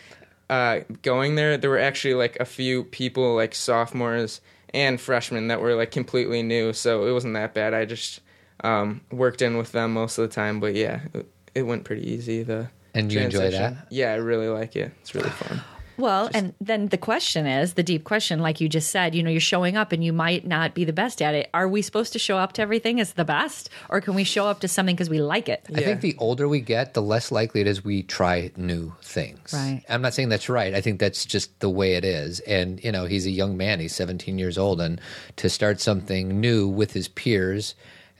uh, 0.48 0.80
going 1.02 1.36
there, 1.36 1.56
there 1.56 1.70
were 1.70 1.78
actually 1.78 2.14
like 2.14 2.36
a 2.40 2.44
few 2.44 2.84
people, 2.84 3.36
like 3.36 3.54
sophomores 3.54 4.40
and 4.74 5.00
freshmen, 5.00 5.48
that 5.48 5.60
were 5.60 5.74
like 5.74 5.90
completely 5.90 6.42
new. 6.42 6.72
So 6.72 7.06
it 7.06 7.12
wasn't 7.12 7.34
that 7.34 7.54
bad. 7.54 7.74
I 7.74 7.84
just 7.84 8.20
um, 8.62 9.00
worked 9.10 9.42
in 9.42 9.56
with 9.56 9.72
them 9.72 9.92
most 9.92 10.18
of 10.18 10.28
the 10.28 10.34
time. 10.34 10.60
But 10.60 10.74
yeah, 10.74 11.00
it, 11.14 11.26
it 11.54 11.62
went 11.62 11.84
pretty 11.84 12.08
easy. 12.10 12.42
The 12.42 12.68
And 12.94 13.12
you 13.12 13.20
enjoy 13.20 13.38
transition. 13.40 13.74
that? 13.74 13.86
Yeah, 13.90 14.12
I 14.12 14.16
really 14.16 14.48
like 14.48 14.76
it. 14.76 14.92
It's 15.00 15.14
really 15.14 15.30
fun. 15.30 15.60
Well, 16.00 16.30
and 16.32 16.54
then 16.60 16.88
the 16.88 16.98
question 16.98 17.46
is 17.46 17.74
the 17.74 17.82
deep 17.82 18.04
question, 18.04 18.40
like 18.40 18.60
you 18.60 18.68
just 18.68 18.90
said, 18.90 19.14
you 19.14 19.22
know, 19.22 19.30
you're 19.30 19.40
showing 19.40 19.76
up 19.76 19.92
and 19.92 20.02
you 20.02 20.12
might 20.12 20.46
not 20.46 20.74
be 20.74 20.84
the 20.84 20.92
best 20.92 21.20
at 21.20 21.34
it. 21.34 21.50
Are 21.52 21.68
we 21.68 21.82
supposed 21.82 22.14
to 22.14 22.18
show 22.18 22.38
up 22.38 22.54
to 22.54 22.62
everything 22.62 23.00
as 23.00 23.12
the 23.12 23.24
best, 23.24 23.68
or 23.88 24.00
can 24.00 24.14
we 24.14 24.24
show 24.24 24.46
up 24.46 24.60
to 24.60 24.68
something 24.68 24.96
because 24.96 25.10
we 25.10 25.20
like 25.20 25.48
it? 25.48 25.64
I 25.74 25.82
think 25.82 26.00
the 26.00 26.16
older 26.18 26.48
we 26.48 26.60
get, 26.60 26.94
the 26.94 27.02
less 27.02 27.30
likely 27.30 27.60
it 27.60 27.66
is 27.66 27.84
we 27.84 28.02
try 28.02 28.50
new 28.56 28.94
things. 29.02 29.52
Right. 29.52 29.82
I'm 29.88 30.00
not 30.02 30.14
saying 30.14 30.30
that's 30.30 30.48
right. 30.48 30.74
I 30.74 30.80
think 30.80 31.00
that's 31.00 31.26
just 31.26 31.60
the 31.60 31.70
way 31.70 31.94
it 31.94 32.04
is. 32.04 32.40
And, 32.40 32.82
you 32.82 32.90
know, 32.90 33.04
he's 33.04 33.26
a 33.26 33.30
young 33.30 33.56
man. 33.56 33.78
He's 33.80 33.94
17 33.94 34.38
years 34.38 34.56
old. 34.56 34.80
And 34.80 35.00
to 35.36 35.50
start 35.50 35.80
something 35.80 36.40
new 36.40 36.66
with 36.66 36.92
his 36.92 37.08
peers 37.08 37.74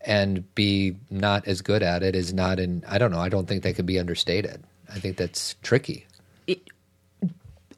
and 0.04 0.54
be 0.54 0.96
not 1.10 1.46
as 1.46 1.62
good 1.62 1.82
at 1.82 2.02
it 2.02 2.14
is 2.14 2.34
not 2.34 2.58
in, 2.58 2.84
I 2.86 2.98
don't 2.98 3.10
know. 3.10 3.20
I 3.20 3.28
don't 3.28 3.46
think 3.46 3.62
that 3.62 3.74
could 3.74 3.86
be 3.86 3.98
understated. 3.98 4.62
I 4.92 4.98
think 4.98 5.16
that's 5.16 5.54
tricky. 5.62 6.06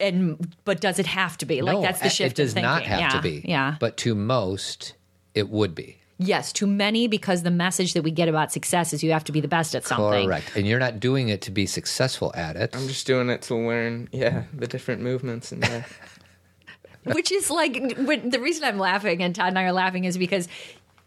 And 0.01 0.55
but 0.65 0.81
does 0.81 0.99
it 0.99 1.07
have 1.07 1.39
to 1.39 1.47
be? 1.47 1.63
Like 1.63 1.81
that's 1.83 2.01
the 2.01 2.09
shift. 2.09 2.39
it 2.39 2.43
does 2.43 2.55
in 2.55 2.63
not 2.63 2.83
have 2.83 3.01
yeah. 3.01 3.09
to 3.11 3.23
be. 3.23 3.43
Yeah. 3.45 3.77
But 3.79 3.97
to 3.99 4.15
most, 4.15 4.95
it 5.35 5.49
would 5.49 5.75
be. 5.75 5.99
yes, 6.19 6.53
to 6.55 6.67
many 6.67 7.09
because 7.09 7.43
the 7.43 7.51
message 7.51 7.95
that 7.95 8.03
we 8.03 8.11
get 8.11 8.29
about 8.29 8.53
success 8.53 8.93
is 8.93 9.03
you 9.03 9.13
have 9.13 9.25
to 9.25 9.33
be 9.33 9.41
the 9.41 9.49
best 9.49 9.75
at 9.75 9.85
something. 9.85 10.27
Correct. 10.27 10.57
And 10.57 10.67
you're 10.67 10.79
not 10.79 11.01
doing 11.01 11.29
it 11.29 11.41
to 11.43 11.51
be 11.51 11.67
successful 11.67 12.33
at 12.35 12.57
it. 12.57 12.75
I'm 12.77 12.87
just 12.89 13.07
doing 13.07 13.29
it 13.29 13.43
to 13.43 13.55
learn, 13.57 14.09
yeah, 14.13 14.45
the 14.55 14.67
different 14.67 15.03
movements 15.03 15.53
and 15.53 15.63
yeah. 15.69 15.85
Which 17.05 17.33
is 17.33 17.51
like 17.51 17.75
the 17.75 18.39
reason 18.41 18.65
I'm 18.65 18.79
laughing 18.79 19.23
and 19.23 19.35
Todd 19.35 19.49
and 19.49 19.59
I 19.59 19.65
are 19.65 19.73
laughing 19.73 20.05
is 20.05 20.17
because 20.17 20.47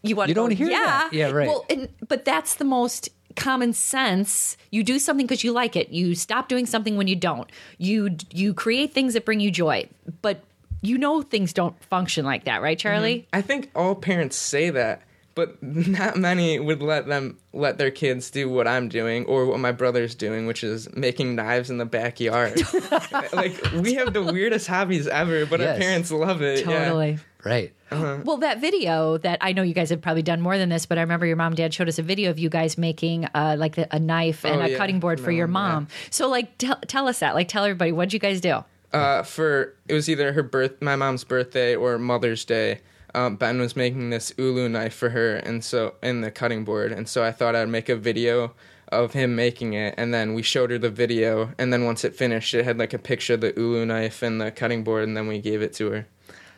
you 0.04 0.16
want 0.16 0.28
You 0.28 0.34
to 0.34 0.40
don't 0.42 0.50
go, 0.50 0.56
hear 0.56 0.70
yeah, 0.70 0.84
that. 0.84 1.14
Yeah, 1.14 1.32
right. 1.32 1.48
Well, 1.48 1.66
and, 1.70 1.88
but 2.08 2.26
that's 2.26 2.56
the 2.56 2.66
most 2.66 3.10
common 3.36 3.74
sense. 3.74 4.58
You 4.72 4.84
do 4.84 5.00
something 5.00 5.26
because 5.26 5.44
you 5.44 5.52
like 5.52 5.76
it. 5.76 5.90
You 5.90 6.16
stop 6.16 6.48
doing 6.50 6.66
something 6.66 6.96
when 6.98 7.08
you 7.08 7.16
don't. 7.16 7.50
You 7.78 8.16
you 8.32 8.54
create 8.54 8.94
things 8.94 9.14
that 9.14 9.26
bring 9.26 9.40
you 9.40 9.52
joy. 9.52 9.88
But 10.22 10.44
you 10.82 10.98
know 10.98 11.22
things 11.22 11.52
don't 11.54 11.82
function 11.86 12.26
like 12.26 12.46
that, 12.46 12.62
right, 12.62 12.78
Charlie? 12.78 13.20
Mm-hmm. 13.22 13.36
I 13.36 13.42
think 13.42 13.72
all 13.76 13.96
parents 13.96 14.36
say 14.38 14.70
that, 14.70 15.02
but 15.34 15.62
not 15.64 16.18
many 16.18 16.60
would 16.60 16.82
let 16.84 17.08
them 17.08 17.38
let 17.54 17.78
their 17.78 17.92
kids 17.92 18.30
do 18.30 18.50
what 18.50 18.68
I'm 18.68 18.88
doing 18.90 19.26
or 19.26 19.46
what 19.46 19.60
my 19.60 19.72
brother's 19.72 20.14
doing, 20.16 20.46
which 20.46 20.64
is 20.64 20.94
making 20.96 21.36
knives 21.36 21.70
in 21.70 21.78
the 21.78 21.86
backyard. 21.86 22.62
like 23.34 23.60
we 23.74 23.96
have 23.96 24.14
the 24.14 24.22
weirdest 24.24 24.68
hobbies 24.68 25.08
ever, 25.08 25.46
but 25.46 25.60
Yes. 25.60 25.70
our 25.76 25.80
parents 25.80 26.12
love 26.12 26.42
it. 26.42 26.66
yeah. 26.66 27.18
Totally. 27.46 27.72
Right. 27.92 28.26
Well, 28.26 28.38
that 28.38 28.60
video 28.60 29.18
that 29.20 29.38
I 29.42 29.54
know 29.54 29.62
you 29.62 29.74
guys 29.74 29.90
have 29.92 30.02
probably 30.02 30.24
done 30.24 30.42
more 30.42 30.58
than 30.58 30.70
this, 30.70 30.86
but 30.86 30.98
I 30.98 31.02
remember 31.02 31.26
your 31.26 31.36
mom 31.36 31.48
and 31.54 31.58
dad 31.58 31.74
showed 31.74 31.88
us 31.88 32.00
a 32.00 32.04
video 32.04 32.30
of 32.32 32.40
you 32.40 32.50
guys 32.50 32.78
making 32.78 33.26
uh, 33.36 33.56
like 33.58 33.78
a, 33.78 33.88
a 33.92 34.00
knife 34.00 34.44
and 34.44 34.62
Oh, 34.62 34.66
a 34.66 34.70
yeah. 34.70 34.78
cutting 34.78 35.00
board 35.00 35.20
for 35.20 35.30
No, 35.32 35.38
your 35.38 35.48
yeah. 35.48 35.52
mom. 35.54 35.88
So, 36.10 36.28
like, 36.28 36.58
tell 36.58 36.78
tell 36.88 37.08
us 37.08 37.20
that. 37.20 37.36
Like, 37.36 37.48
tell 37.48 37.64
everybody 37.64 37.92
what'd 37.92 38.12
you 38.14 38.20
guys 38.20 38.42
do? 38.42 38.64
Uh, 38.92 39.24
for 39.24 39.76
it 39.88 39.94
was 39.94 40.10
either 40.10 40.34
her 40.34 40.44
birth, 40.44 40.82
my 40.82 40.96
mom's 40.96 41.24
birthday, 41.24 41.76
or 41.76 41.98
Mother's 42.00 42.44
Day. 42.46 42.80
um, 43.14 43.36
Ben 43.38 43.60
was 43.60 43.76
making 43.76 44.10
this 44.10 44.34
ulu 44.38 44.68
knife 44.68 44.94
for 44.94 45.10
her, 45.12 45.36
and 45.38 45.64
so 45.64 45.96
in 46.04 46.22
the 46.22 46.32
cutting 46.32 46.66
board, 46.66 46.92
and 46.92 47.08
so 47.08 47.24
I 47.24 47.32
thought 47.32 47.56
I'd 47.56 47.70
make 47.70 47.88
a 47.90 47.96
video 47.96 48.54
of 48.90 49.14
him 49.14 49.36
making 49.36 49.74
it, 49.74 49.94
and 49.98 50.14
then 50.14 50.34
we 50.34 50.42
showed 50.42 50.70
her 50.72 50.78
the 50.78 50.90
video, 50.90 51.52
and 51.58 51.72
then 51.72 51.86
once 51.86 52.04
it 52.04 52.16
finished, 52.16 52.54
it 52.54 52.66
had 52.66 52.78
like 52.78 52.94
a 52.94 53.00
picture 53.00 53.34
of 53.36 53.42
the 53.42 53.54
ulu 53.56 53.86
knife 53.86 54.22
and 54.22 54.42
the 54.42 54.52
cutting 54.52 54.84
board, 54.84 55.04
and 55.04 55.16
then 55.16 55.28
we 55.28 55.40
gave 55.40 55.62
it 55.62 55.74
to 55.74 55.92
her. 55.92 56.08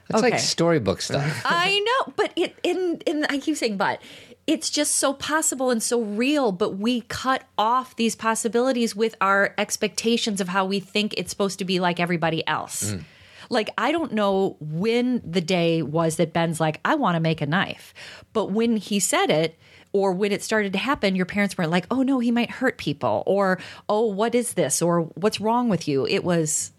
It's 0.09 0.21
like 0.21 0.39
storybook 0.39 1.01
stuff. 1.01 1.41
I 1.45 1.79
know, 1.79 2.13
but 2.15 2.31
it 2.35 2.55
in 2.63 3.01
in 3.05 3.25
I 3.25 3.39
keep 3.39 3.57
saying 3.57 3.77
but 3.77 4.01
it's 4.47 4.69
just 4.69 4.95
so 4.95 5.13
possible 5.13 5.69
and 5.69 5.83
so 5.83 6.01
real, 6.01 6.53
but 6.53 6.77
we 6.77 7.01
cut 7.01 7.43
off 7.57 7.97
these 7.97 8.15
possibilities 8.15 8.95
with 8.95 9.13
our 9.19 9.53
expectations 9.57 10.39
of 10.39 10.47
how 10.47 10.65
we 10.65 10.79
think 10.79 11.13
it's 11.17 11.29
supposed 11.29 11.59
to 11.59 11.65
be 11.65 11.81
like 11.81 11.99
everybody 11.99 12.47
else. 12.47 12.91
Mm. 12.91 13.03
Like 13.49 13.69
I 13.77 13.91
don't 13.91 14.13
know 14.13 14.55
when 14.61 15.21
the 15.29 15.41
day 15.41 15.81
was 15.81 16.15
that 16.15 16.31
Ben's 16.31 16.61
like, 16.61 16.79
I 16.85 16.95
want 16.95 17.15
to 17.15 17.19
make 17.19 17.41
a 17.41 17.45
knife. 17.45 17.93
But 18.31 18.51
when 18.51 18.77
he 18.77 18.99
said 18.99 19.29
it, 19.29 19.59
or 19.93 20.11
when 20.13 20.31
it 20.31 20.43
started 20.43 20.73
to 20.73 20.79
happen, 20.79 21.15
your 21.15 21.25
parents 21.25 21.57
weren't 21.57 21.71
like, 21.71 21.87
oh 21.89 22.03
no, 22.03 22.19
he 22.19 22.31
might 22.31 22.51
hurt 22.51 22.77
people, 22.77 23.23
or 23.25 23.59
oh, 23.89 24.05
what 24.05 24.35
is 24.35 24.53
this? 24.53 24.81
Or 24.81 25.01
what's 25.15 25.41
wrong 25.41 25.69
with 25.69 25.87
you? 25.87 26.05
It 26.05 26.23
was 26.23 26.71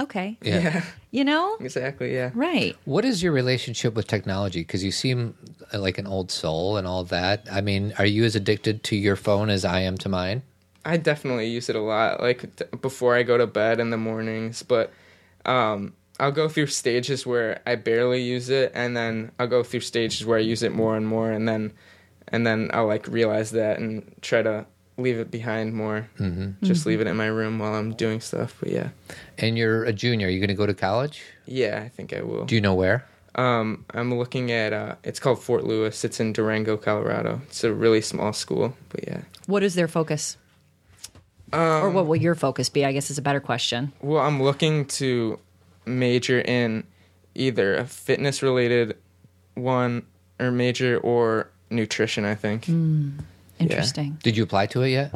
okay. 0.00 0.36
Yeah. 0.42 0.84
You 1.10 1.24
know? 1.24 1.56
Exactly. 1.60 2.12
Yeah. 2.12 2.32
Right. 2.34 2.76
What 2.84 3.04
is 3.04 3.22
your 3.22 3.32
relationship 3.32 3.94
with 3.94 4.08
technology? 4.08 4.60
Because 4.60 4.82
you 4.82 4.90
seem 4.90 5.36
like 5.72 5.98
an 5.98 6.06
old 6.08 6.30
soul 6.32 6.76
and 6.76 6.86
all 6.86 7.04
that. 7.04 7.46
I 7.50 7.60
mean, 7.60 7.94
are 7.98 8.06
you 8.06 8.24
as 8.24 8.34
addicted 8.34 8.82
to 8.84 8.96
your 8.96 9.14
phone 9.14 9.48
as 9.48 9.64
I 9.64 9.80
am 9.80 9.96
to 9.98 10.08
mine? 10.08 10.42
I 10.84 10.96
definitely 10.96 11.46
use 11.46 11.68
it 11.68 11.76
a 11.76 11.80
lot, 11.80 12.20
like 12.20 12.56
t- 12.56 12.64
before 12.80 13.14
I 13.14 13.22
go 13.22 13.38
to 13.38 13.46
bed 13.46 13.80
in 13.80 13.90
the 13.90 13.96
mornings. 13.96 14.62
But 14.62 14.92
um, 15.46 15.94
I'll 16.20 16.32
go 16.32 16.48
through 16.48 16.66
stages 16.66 17.26
where 17.26 17.60
I 17.66 17.76
barely 17.76 18.22
use 18.22 18.50
it, 18.50 18.72
and 18.74 18.96
then 18.96 19.32
I'll 19.38 19.46
go 19.46 19.62
through 19.62 19.80
stages 19.80 20.26
where 20.26 20.38
I 20.38 20.42
use 20.42 20.62
it 20.62 20.72
more 20.72 20.96
and 20.96 21.06
more, 21.06 21.30
and 21.30 21.48
then 21.48 21.72
and 22.28 22.46
then 22.46 22.70
I'll 22.72 22.86
like 22.86 23.06
realize 23.08 23.50
that 23.52 23.78
and 23.78 24.14
try 24.20 24.42
to 24.42 24.66
leave 24.96 25.18
it 25.18 25.30
behind 25.30 25.74
more. 25.74 26.08
Mm-hmm. 26.18 26.64
Just 26.64 26.86
leave 26.86 27.00
it 27.00 27.06
in 27.06 27.16
my 27.16 27.26
room 27.26 27.58
while 27.58 27.74
I'm 27.74 27.94
doing 27.94 28.20
stuff. 28.20 28.56
But 28.60 28.70
yeah, 28.70 28.88
And 29.38 29.58
you're 29.58 29.84
a 29.84 29.92
junior. 29.92 30.28
Are 30.28 30.30
you 30.30 30.38
going 30.40 30.48
to 30.48 30.54
go 30.54 30.66
to 30.66 30.74
college? 30.74 31.22
yeah, 31.46 31.82
I 31.84 31.88
think 31.88 32.12
I 32.12 32.22
will. 32.22 32.44
Do 32.44 32.54
you 32.54 32.60
know 32.60 32.74
where? 32.74 33.04
Um, 33.36 33.84
I'm 33.90 34.14
looking 34.16 34.52
at 34.52 34.72
uh, 34.72 34.94
it's 35.02 35.18
called 35.18 35.42
Fort 35.42 35.64
Lewis. 35.64 36.04
It's 36.04 36.20
in 36.20 36.32
Durango, 36.32 36.76
Colorado. 36.76 37.40
It's 37.48 37.64
a 37.64 37.74
really 37.74 38.00
small 38.00 38.32
school, 38.32 38.76
but 38.90 39.06
yeah. 39.08 39.22
What 39.46 39.62
is 39.64 39.74
their 39.74 39.88
focus? 39.88 40.36
or 41.52 41.90
what 41.90 42.06
will 42.06 42.16
your 42.16 42.34
focus 42.34 42.68
be? 42.68 42.84
I 42.84 42.92
guess 42.92 43.10
is 43.10 43.18
a 43.18 43.22
better 43.22 43.38
question. 43.40 43.92
Well, 44.00 44.20
I'm 44.22 44.42
looking 44.42 44.86
to 44.86 45.38
major 45.86 46.40
in 46.40 46.84
either 47.34 47.76
a 47.76 47.84
fitness 47.86 48.42
related 48.42 48.96
one 49.54 50.04
or 50.40 50.50
major 50.50 50.98
or 50.98 51.50
nutrition, 51.70 52.24
I 52.24 52.34
think. 52.34 52.66
Interesting. 53.58 54.18
Did 54.22 54.36
you 54.36 54.42
apply 54.42 54.66
to 54.66 54.82
it 54.82 54.90
yet? 54.90 55.14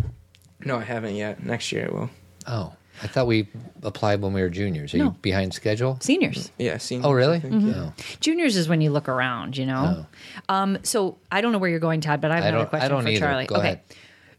No, 0.65 0.77
I 0.77 0.85
haven't 0.85 1.15
yet. 1.17 1.43
Next 1.45 1.71
year 1.73 1.89
I 1.91 1.95
will. 1.95 2.11
Oh, 2.47 2.73
I 3.03 3.07
thought 3.07 3.27
we 3.27 3.47
applied 3.83 4.21
when 4.21 4.33
we 4.33 4.41
were 4.41 4.49
juniors. 4.49 4.93
Are 4.95 4.99
No. 4.99 5.05
you 5.05 5.11
behind 5.23 5.55
schedule? 5.55 5.99
Seniors. 6.01 6.51
Yeah, 6.59 6.79
seniors, 6.79 7.07
Oh, 7.07 7.13
really? 7.13 7.37
I 7.37 7.41
think, 7.41 7.63
yeah. 7.65 7.91
Juniors 8.21 8.57
is 8.57 8.69
when 8.69 8.81
you 8.81 8.91
look 8.91 9.09
around, 9.09 9.57
you 9.57 9.67
know? 9.67 10.07
Um, 10.49 10.79
so 10.83 11.19
I 11.31 11.41
don't 11.41 11.53
know 11.53 11.59
where 11.59 11.71
you're 11.71 11.79
going, 11.79 12.01
Todd, 12.01 12.21
but 12.21 12.31
I 12.33 12.37
have 12.37 12.45
I 12.45 12.49
another 12.49 12.65
don't- 12.65 12.75
I 12.75 12.79
question 12.79 12.91
don't 12.91 13.03
for 13.05 13.09
either. 13.11 13.19
Charlie. 13.21 13.47
Go 13.47 13.55
okay. 13.57 13.65
ahead. 13.67 13.81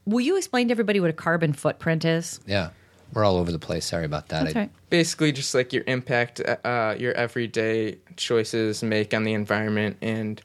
Will 0.05 0.19
you 0.21 0.37
explain 0.37 0.67
to 0.67 0.71
everybody 0.71 0.99
what 0.99 1.09
a 1.09 1.13
carbon 1.13 1.53
footprint 1.53 2.03
is? 2.03 2.39
Yeah. 2.45 2.69
We're 3.13 3.23
all 3.23 3.37
over 3.37 3.51
the 3.51 3.59
place. 3.59 3.85
Sorry 3.85 4.05
about 4.05 4.27
that. 4.29 4.43
That's 4.43 4.55
I- 4.55 4.59
right. 4.59 4.71
Basically, 4.89 5.31
just 5.31 5.53
like 5.55 5.71
your 5.71 5.83
impact, 5.87 6.41
uh, 6.41 6.95
your 6.97 7.13
everyday 7.13 7.97
choices 8.17 8.83
make 8.83 9.13
on 9.13 9.23
the 9.23 9.33
environment, 9.33 9.97
and 10.01 10.41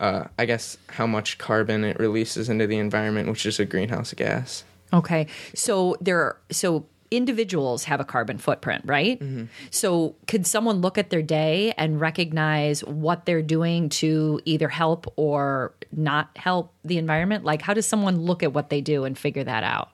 uh, 0.00 0.24
I 0.38 0.46
guess 0.46 0.78
how 0.88 1.06
much 1.06 1.38
carbon 1.38 1.84
it 1.84 2.00
releases 2.00 2.48
into 2.48 2.66
the 2.66 2.78
environment, 2.78 3.28
which 3.28 3.46
is 3.46 3.60
a 3.60 3.64
greenhouse 3.64 4.12
gas. 4.14 4.64
Okay. 4.92 5.26
So 5.54 5.96
there 6.00 6.18
are, 6.18 6.40
so 6.50 6.86
individuals 7.10 7.84
have 7.84 8.00
a 8.00 8.04
carbon 8.04 8.38
footprint, 8.38 8.82
right? 8.86 9.20
Mm-hmm. 9.20 9.44
So 9.70 10.16
could 10.26 10.46
someone 10.46 10.80
look 10.80 10.96
at 10.96 11.10
their 11.10 11.22
day 11.22 11.74
and 11.76 12.00
recognize 12.00 12.82
what 12.84 13.26
they're 13.26 13.42
doing 13.42 13.88
to 13.90 14.40
either 14.44 14.68
help 14.68 15.12
or 15.16 15.74
not 15.92 16.30
help 16.36 16.72
the 16.84 16.98
environment? 16.98 17.44
Like 17.44 17.62
how 17.62 17.74
does 17.74 17.86
someone 17.86 18.20
look 18.20 18.42
at 18.42 18.52
what 18.52 18.70
they 18.70 18.80
do 18.80 19.04
and 19.04 19.18
figure 19.18 19.44
that 19.44 19.64
out? 19.64 19.90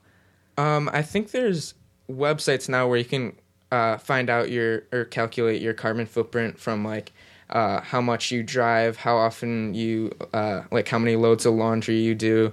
Um, 0.57 0.89
I 0.93 1.03
think 1.03 1.33
there's 1.33 1.75
websites 2.11 2.69
now 2.69 2.87
where 2.87 2.99
you 2.99 3.05
can 3.05 3.35
uh, 3.73 3.99
find 3.99 4.31
out 4.31 4.51
your 4.51 4.85
or 4.93 5.05
calculate 5.05 5.61
your 5.61 5.75
carbon 5.75 6.07
footprint 6.07 6.59
from 6.59 6.85
like 6.85 7.13
uh, 7.51 7.81
how 7.81 8.01
much 8.01 8.31
you 8.31 8.43
drive, 8.43 8.97
how 8.97 9.17
often 9.17 9.75
you 9.75 10.13
uh, 10.33 10.63
like 10.71 10.89
how 10.89 10.99
many 10.99 11.17
loads 11.17 11.47
of 11.47 11.55
laundry 11.55 11.99
you 12.01 12.15
do, 12.15 12.53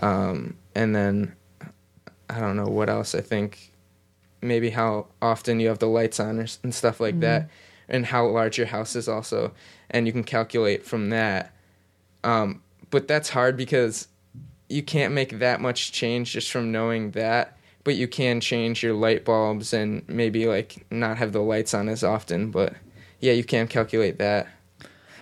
um, 0.00 0.56
and 0.74 0.94
then 0.94 1.34
I 2.28 2.40
don't 2.40 2.56
know 2.56 2.66
what 2.66 2.88
else. 2.88 3.14
I 3.14 3.20
think 3.20 3.72
maybe 4.40 4.70
how 4.70 5.06
often 5.20 5.60
you 5.60 5.68
have 5.68 5.78
the 5.78 5.86
lights 5.86 6.18
on 6.18 6.38
or, 6.40 6.46
and 6.62 6.74
stuff 6.74 7.00
like 7.00 7.20
that, 7.20 7.48
and 7.88 8.06
how 8.06 8.26
large 8.26 8.58
your 8.58 8.66
house 8.66 8.96
is 8.96 9.08
also, 9.08 9.52
and 9.90 10.06
you 10.06 10.12
can 10.12 10.24
calculate 10.24 10.84
from 10.84 11.10
that. 11.10 11.54
Um, 12.24 12.62
but 12.90 13.08
that's 13.08 13.30
hard 13.30 13.56
because 13.56 14.08
you 14.68 14.82
can't 14.82 15.12
make 15.12 15.38
that 15.38 15.60
much 15.60 15.92
change 15.92 16.32
just 16.32 16.50
from 16.50 16.72
knowing 16.72 17.10
that 17.12 17.58
but 17.84 17.96
you 17.96 18.08
can 18.08 18.40
change 18.40 18.82
your 18.82 18.94
light 18.94 19.24
bulbs 19.24 19.72
and 19.72 20.08
maybe 20.08 20.46
like 20.46 20.86
not 20.90 21.18
have 21.18 21.32
the 21.32 21.42
lights 21.42 21.74
on 21.74 21.88
as 21.88 22.02
often 22.02 22.50
but 22.50 22.74
yeah 23.22 23.32
you 23.32 23.44
can 23.44 23.66
calculate 23.66 24.18
that 24.18 24.46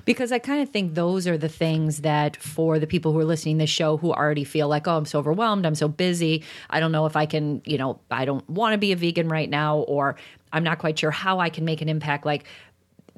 Because 0.05 0.33
I 0.33 0.39
kind 0.39 0.63
of 0.63 0.71
think 0.71 0.95
those 0.95 1.27
are 1.27 1.37
the 1.39 1.49
things 1.49 2.01
that 2.01 2.37
for 2.37 2.79
the 2.79 2.87
people 2.87 3.13
who 3.13 3.19
are 3.19 3.25
listening 3.25 3.59
to 3.59 3.63
this 3.65 3.71
show 3.71 3.97
who 3.97 4.13
already 4.13 4.45
feel 4.45 4.67
like, 4.67 4.89
oh, 4.89 4.97
I'm 4.97 5.05
so 5.05 5.19
overwhelmed, 5.19 5.67
I'm 5.67 5.75
so 5.75 5.89
busy, 5.89 6.43
I 6.71 6.81
don't 6.81 6.91
know 6.91 7.07
if 7.07 7.17
I 7.17 7.27
can, 7.27 7.61
you 7.65 7.79
know, 7.79 8.01
I 8.11 8.25
don't 8.25 8.49
want 8.49 8.73
to 8.73 8.79
be 8.79 8.93
a 8.93 8.97
vegan 8.97 9.29
right 9.29 9.49
now, 9.49 9.79
or 9.81 10.17
I'm 10.53 10.65
not 10.65 10.79
quite 10.79 10.99
sure 10.99 11.11
how 11.11 11.39
I 11.39 11.51
can 11.51 11.65
make 11.65 11.81
an 11.81 11.89
impact. 11.89 12.25
Like, 12.27 12.45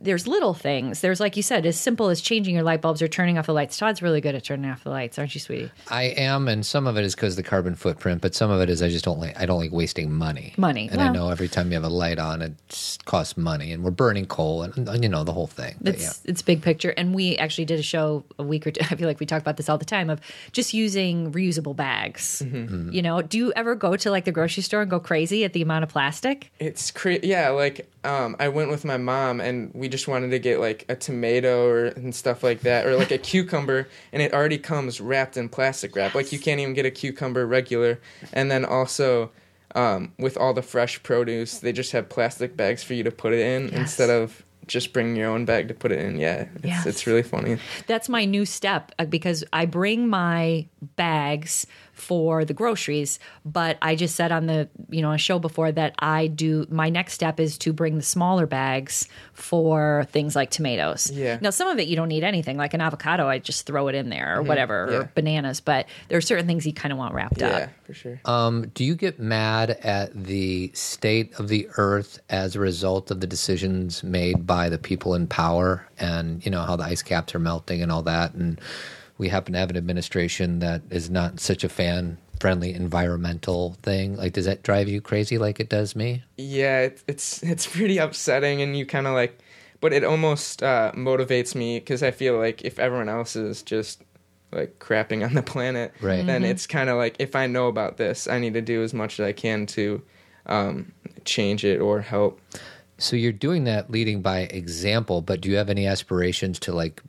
there's 0.02 0.26
little 0.26 0.54
things. 0.54 1.00
There's, 1.00 1.20
like 1.20 1.36
you 1.36 1.42
said, 1.42 1.66
as 1.66 1.78
simple 1.78 2.08
as 2.08 2.20
changing 2.20 2.54
your 2.54 2.62
light 2.62 2.80
bulbs 2.80 3.02
or 3.02 3.08
turning 3.08 3.38
off 3.38 3.46
the 3.46 3.52
lights. 3.52 3.76
Todd's 3.76 4.02
really 4.02 4.20
good 4.20 4.34
at 4.34 4.44
turning 4.44 4.70
off 4.70 4.84
the 4.84 4.90
lights, 4.90 5.18
aren't 5.18 5.34
you, 5.34 5.40
sweetie? 5.40 5.70
I 5.88 6.04
am, 6.04 6.48
and 6.48 6.64
some 6.64 6.86
of 6.86 6.96
it 6.96 7.04
is 7.04 7.14
because 7.14 7.36
the 7.36 7.42
carbon 7.42 7.74
footprint, 7.74 8.20
but 8.20 8.34
some 8.34 8.50
of 8.50 8.60
it 8.60 8.68
is 8.68 8.82
I 8.82 8.88
just 8.88 9.04
don't 9.04 9.18
like. 9.18 9.38
I 9.38 9.46
don't 9.46 9.58
like 9.58 9.72
wasting 9.72 10.12
money. 10.12 10.54
Money, 10.56 10.88
and 10.90 11.00
I 11.00 11.08
know 11.08 11.30
every 11.30 11.48
time 11.48 11.68
you 11.68 11.74
have 11.74 11.84
a 11.84 11.88
light 11.88 12.18
on, 12.18 12.42
it 12.42 12.98
costs 13.04 13.36
money, 13.36 13.72
and 13.72 13.82
we're 13.82 13.90
burning 13.90 14.26
coal, 14.26 14.62
and, 14.62 14.88
and 14.88 15.02
you 15.02 15.08
know 15.08 15.24
the 15.24 15.32
whole 15.32 15.46
thing. 15.46 15.76
But 15.80 15.94
It's 15.94 16.02
yeah. 16.02 16.30
it's 16.30 16.42
big 16.42 16.62
picture, 16.62 16.90
and 16.96 17.14
we 17.14 17.36
actually 17.38 17.64
did 17.64 17.78
a 17.78 17.82
show 17.82 18.24
a 18.38 18.42
week 18.42 18.66
or 18.66 18.70
two. 18.70 18.80
I 18.90 18.96
feel 18.96 19.08
like 19.08 19.20
we 19.20 19.26
talk 19.26 19.40
about 19.40 19.56
this 19.56 19.68
all 19.68 19.78
the 19.78 19.84
time 19.84 20.10
of 20.10 20.20
just 20.52 20.74
using 20.74 21.32
reusable 21.32 21.74
bags. 21.76 22.42
Mm-hmm. 22.44 22.92
You 22.92 23.02
know, 23.02 23.22
do 23.22 23.38
you 23.38 23.52
ever 23.54 23.74
go 23.74 23.96
to 23.96 24.10
like 24.10 24.24
the 24.24 24.32
grocery 24.32 24.62
store 24.62 24.82
and 24.82 24.90
go 24.90 25.00
crazy 25.00 25.44
at 25.44 25.52
the 25.52 25.62
amount 25.62 25.84
of 25.84 25.90
plastic? 25.90 26.50
it's 26.58 26.90
crazy 26.90 27.26
yeah 27.28 27.48
like 27.50 27.88
um, 28.04 28.36
i 28.38 28.48
went 28.48 28.70
with 28.70 28.84
my 28.84 28.96
mom 28.96 29.40
and 29.40 29.70
we 29.74 29.88
just 29.92 30.08
wanted 30.08 30.30
to 30.32 30.38
get 30.40 30.58
like 30.58 30.84
a 30.88 30.96
tomato 30.96 31.66
or 31.66 31.84
and 31.86 32.12
stuff 32.14 32.42
like 32.42 32.60
that 32.62 32.86
or 32.86 32.96
like 32.96 33.12
a 33.12 33.18
cucumber 33.30 33.86
and 34.12 34.20
it 34.22 34.32
already 34.32 34.58
comes 34.58 35.00
wrapped 35.00 35.36
in 35.36 35.48
plastic 35.48 35.94
wrap. 35.94 36.14
Like 36.16 36.32
you 36.32 36.38
can't 36.40 36.60
even 36.60 36.74
get 36.74 36.84
a 36.86 36.90
cucumber 36.90 37.46
regular. 37.46 38.00
And 38.32 38.50
then 38.50 38.64
also 38.64 39.30
um, 39.76 40.12
with 40.18 40.36
all 40.36 40.52
the 40.52 40.62
fresh 40.62 41.02
produce 41.02 41.58
they 41.60 41.72
just 41.72 41.92
have 41.92 42.08
plastic 42.08 42.56
bags 42.56 42.82
for 42.82 42.94
you 42.94 43.04
to 43.04 43.10
put 43.12 43.32
it 43.32 43.40
in 43.40 43.68
Yes. 43.68 43.74
instead 43.78 44.10
of 44.10 44.42
just 44.66 44.92
bringing 44.92 45.16
your 45.16 45.28
own 45.28 45.44
bag 45.44 45.68
to 45.68 45.74
put 45.74 45.92
it 45.92 45.98
in. 45.98 46.18
Yeah 46.18 46.46
it's, 46.56 46.64
Yes. 46.64 46.86
it's 46.86 47.06
really 47.06 47.22
funny. 47.22 47.58
That's 47.86 48.08
my 48.08 48.24
new 48.24 48.44
step 48.44 48.92
uh, 48.98 49.04
because 49.06 49.44
I 49.52 49.66
bring 49.66 50.08
my 50.08 50.66
bags 50.96 51.66
for 51.92 52.44
the 52.44 52.54
groceries, 52.54 53.18
but 53.44 53.76
I 53.82 53.94
just 53.96 54.16
said 54.16 54.32
on 54.32 54.46
the 54.46 54.68
you 54.90 55.02
know 55.02 55.12
a 55.12 55.18
show 55.18 55.38
before 55.38 55.70
that 55.72 55.94
I 55.98 56.26
do 56.26 56.66
my 56.70 56.88
next 56.88 57.12
step 57.12 57.38
is 57.38 57.58
to 57.58 57.72
bring 57.72 57.96
the 57.96 58.02
smaller 58.02 58.46
bags 58.46 59.08
for 59.34 60.06
things 60.10 60.34
like 60.34 60.50
tomatoes. 60.50 61.10
Yeah. 61.12 61.38
Now 61.40 61.50
some 61.50 61.68
of 61.68 61.78
it 61.78 61.88
you 61.88 61.96
don't 61.96 62.08
need 62.08 62.24
anything 62.24 62.56
like 62.56 62.72
an 62.74 62.80
avocado 62.80 63.28
I 63.28 63.38
just 63.38 63.66
throw 63.66 63.88
it 63.88 63.94
in 63.94 64.08
there 64.08 64.38
or 64.38 64.42
whatever 64.42 64.86
Mm-hmm. 64.86 64.92
Yeah. 64.92 64.98
or 65.00 65.10
bananas, 65.14 65.60
but 65.60 65.86
there 66.08 66.16
are 66.16 66.22
certain 66.22 66.46
things 66.46 66.66
you 66.66 66.72
kind 66.72 66.92
of 66.92 66.98
want 66.98 67.14
wrapped 67.14 67.40
yeah 67.40 67.46
up. 67.48 67.60
Yeah, 67.60 67.68
for 67.84 67.94
sure 67.94 68.20
Um, 68.24 68.68
do 68.74 68.84
you 68.84 68.94
get 68.94 69.18
mad 69.20 69.70
at 69.82 70.12
the 70.14 70.70
state 70.74 71.38
of 71.38 71.48
the 71.48 71.68
earth 71.76 72.20
as 72.30 72.56
a 72.56 72.60
result 72.60 73.10
of 73.10 73.20
the 73.20 73.26
decisions 73.26 74.02
made 74.02 74.46
by 74.46 74.68
the 74.70 74.78
people 74.78 75.14
in 75.14 75.26
power, 75.26 75.86
and 75.98 76.44
you 76.44 76.50
know 76.50 76.62
how 76.62 76.76
the 76.76 76.84
ice 76.84 77.02
caps 77.02 77.34
are 77.34 77.38
melting 77.38 77.82
and 77.82 77.92
all 77.92 78.02
that, 78.02 78.32
and 78.34 78.58
we 79.22 79.28
happen 79.30 79.54
to 79.54 79.58
have 79.58 79.70
an 79.70 79.76
administration 79.76 80.58
that 80.58 80.82
is 80.90 81.08
not 81.08 81.40
such 81.40 81.64
a 81.64 81.68
fan 81.68 82.18
friendly 82.40 82.74
environmental 82.74 83.76
thing. 83.82 84.16
Like 84.16 84.32
does 84.32 84.44
that 84.46 84.62
drive 84.62 84.88
you 84.88 85.00
crazy 85.00 85.38
like 85.38 85.60
it 85.60 85.68
does 85.68 85.94
me? 85.96 86.24
Yeah 86.36 86.80
it, 86.80 87.02
it's 87.06 87.42
it's 87.42 87.66
pretty 87.66 87.98
upsetting 87.98 88.60
and 88.60 88.76
you 88.76 88.84
kind 88.84 89.06
of 89.06 89.14
like 89.14 89.38
but 89.80 89.92
it 89.92 90.04
almost 90.04 90.62
uh, 90.62 90.92
motivates 90.94 91.54
me 91.56 91.78
because 91.80 92.02
i 92.04 92.10
feel 92.12 92.38
like 92.38 92.62
if 92.62 92.78
everyone 92.78 93.08
else 93.08 93.34
is 93.34 93.62
just 93.62 94.02
like 94.52 94.78
crapping 94.78 95.24
on 95.26 95.34
the 95.34 95.42
planet 95.42 95.92
Right. 96.00 96.24
then 96.24 96.44
it's 96.44 96.68
kind 96.68 96.88
of 96.88 96.96
like 96.98 97.16
if 97.18 97.34
i 97.34 97.46
know 97.48 97.66
about 97.66 97.96
this 97.96 98.28
i 98.28 98.38
need 98.38 98.54
to 98.54 98.60
do 98.60 98.82
as 98.84 98.94
much 98.94 99.18
as 99.18 99.26
i 99.26 99.32
can 99.32 99.66
to 99.66 100.02
um, 100.46 100.92
change 101.24 101.64
it 101.64 101.80
or 101.80 102.00
help. 102.00 102.40
So 102.98 103.16
you're 103.16 103.32
doing 103.32 103.64
that 103.64 103.90
leading 103.90 104.22
by 104.22 104.40
example, 104.40 105.22
but 105.22 105.40
do 105.40 105.48
you 105.50 105.56
have 105.56 105.70
any 105.70 105.86
aspirations 105.86 106.58
to 106.60 106.72
like 106.72 107.02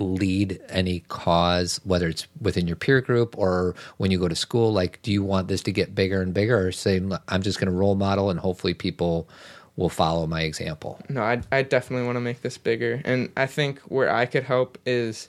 lead 0.00 0.60
any 0.68 1.00
cause, 1.08 1.80
whether 1.84 2.08
it's 2.08 2.26
within 2.40 2.66
your 2.66 2.76
peer 2.76 3.00
group 3.00 3.36
or 3.38 3.74
when 3.98 4.10
you 4.10 4.18
go 4.18 4.28
to 4.28 4.34
school? 4.34 4.72
Like, 4.72 5.00
do 5.02 5.12
you 5.12 5.22
want 5.22 5.48
this 5.48 5.62
to 5.62 5.72
get 5.72 5.94
bigger 5.94 6.22
and 6.22 6.34
bigger, 6.34 6.68
or 6.68 6.72
say 6.72 7.00
I'm 7.28 7.42
just 7.42 7.58
going 7.58 7.70
to 7.70 7.76
role 7.76 7.94
model 7.94 8.30
and 8.30 8.40
hopefully 8.40 8.74
people 8.74 9.28
will 9.76 9.88
follow 9.88 10.26
my 10.26 10.42
example? 10.42 11.00
No, 11.08 11.22
I, 11.22 11.42
I 11.52 11.62
definitely 11.62 12.06
want 12.06 12.16
to 12.16 12.20
make 12.20 12.42
this 12.42 12.58
bigger. 12.58 13.00
And 13.04 13.30
I 13.36 13.46
think 13.46 13.78
where 13.80 14.12
I 14.12 14.26
could 14.26 14.44
help 14.44 14.78
is 14.84 15.28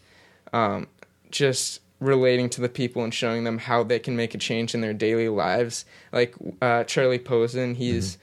um, 0.54 0.88
just 1.30 1.82
relating 2.00 2.50
to 2.50 2.62
the 2.62 2.70
people 2.70 3.04
and 3.04 3.14
showing 3.14 3.44
them 3.44 3.60
how 3.60 3.84
they 3.84 4.00
can 4.00 4.16
make 4.16 4.34
a 4.34 4.38
change 4.38 4.74
in 4.74 4.82
their 4.82 4.94
daily 4.94 5.30
lives. 5.30 5.86
Like 6.12 6.36
uh, 6.62 6.84
Charlie 6.86 7.20
Posen, 7.20 7.76
he's 7.76 8.18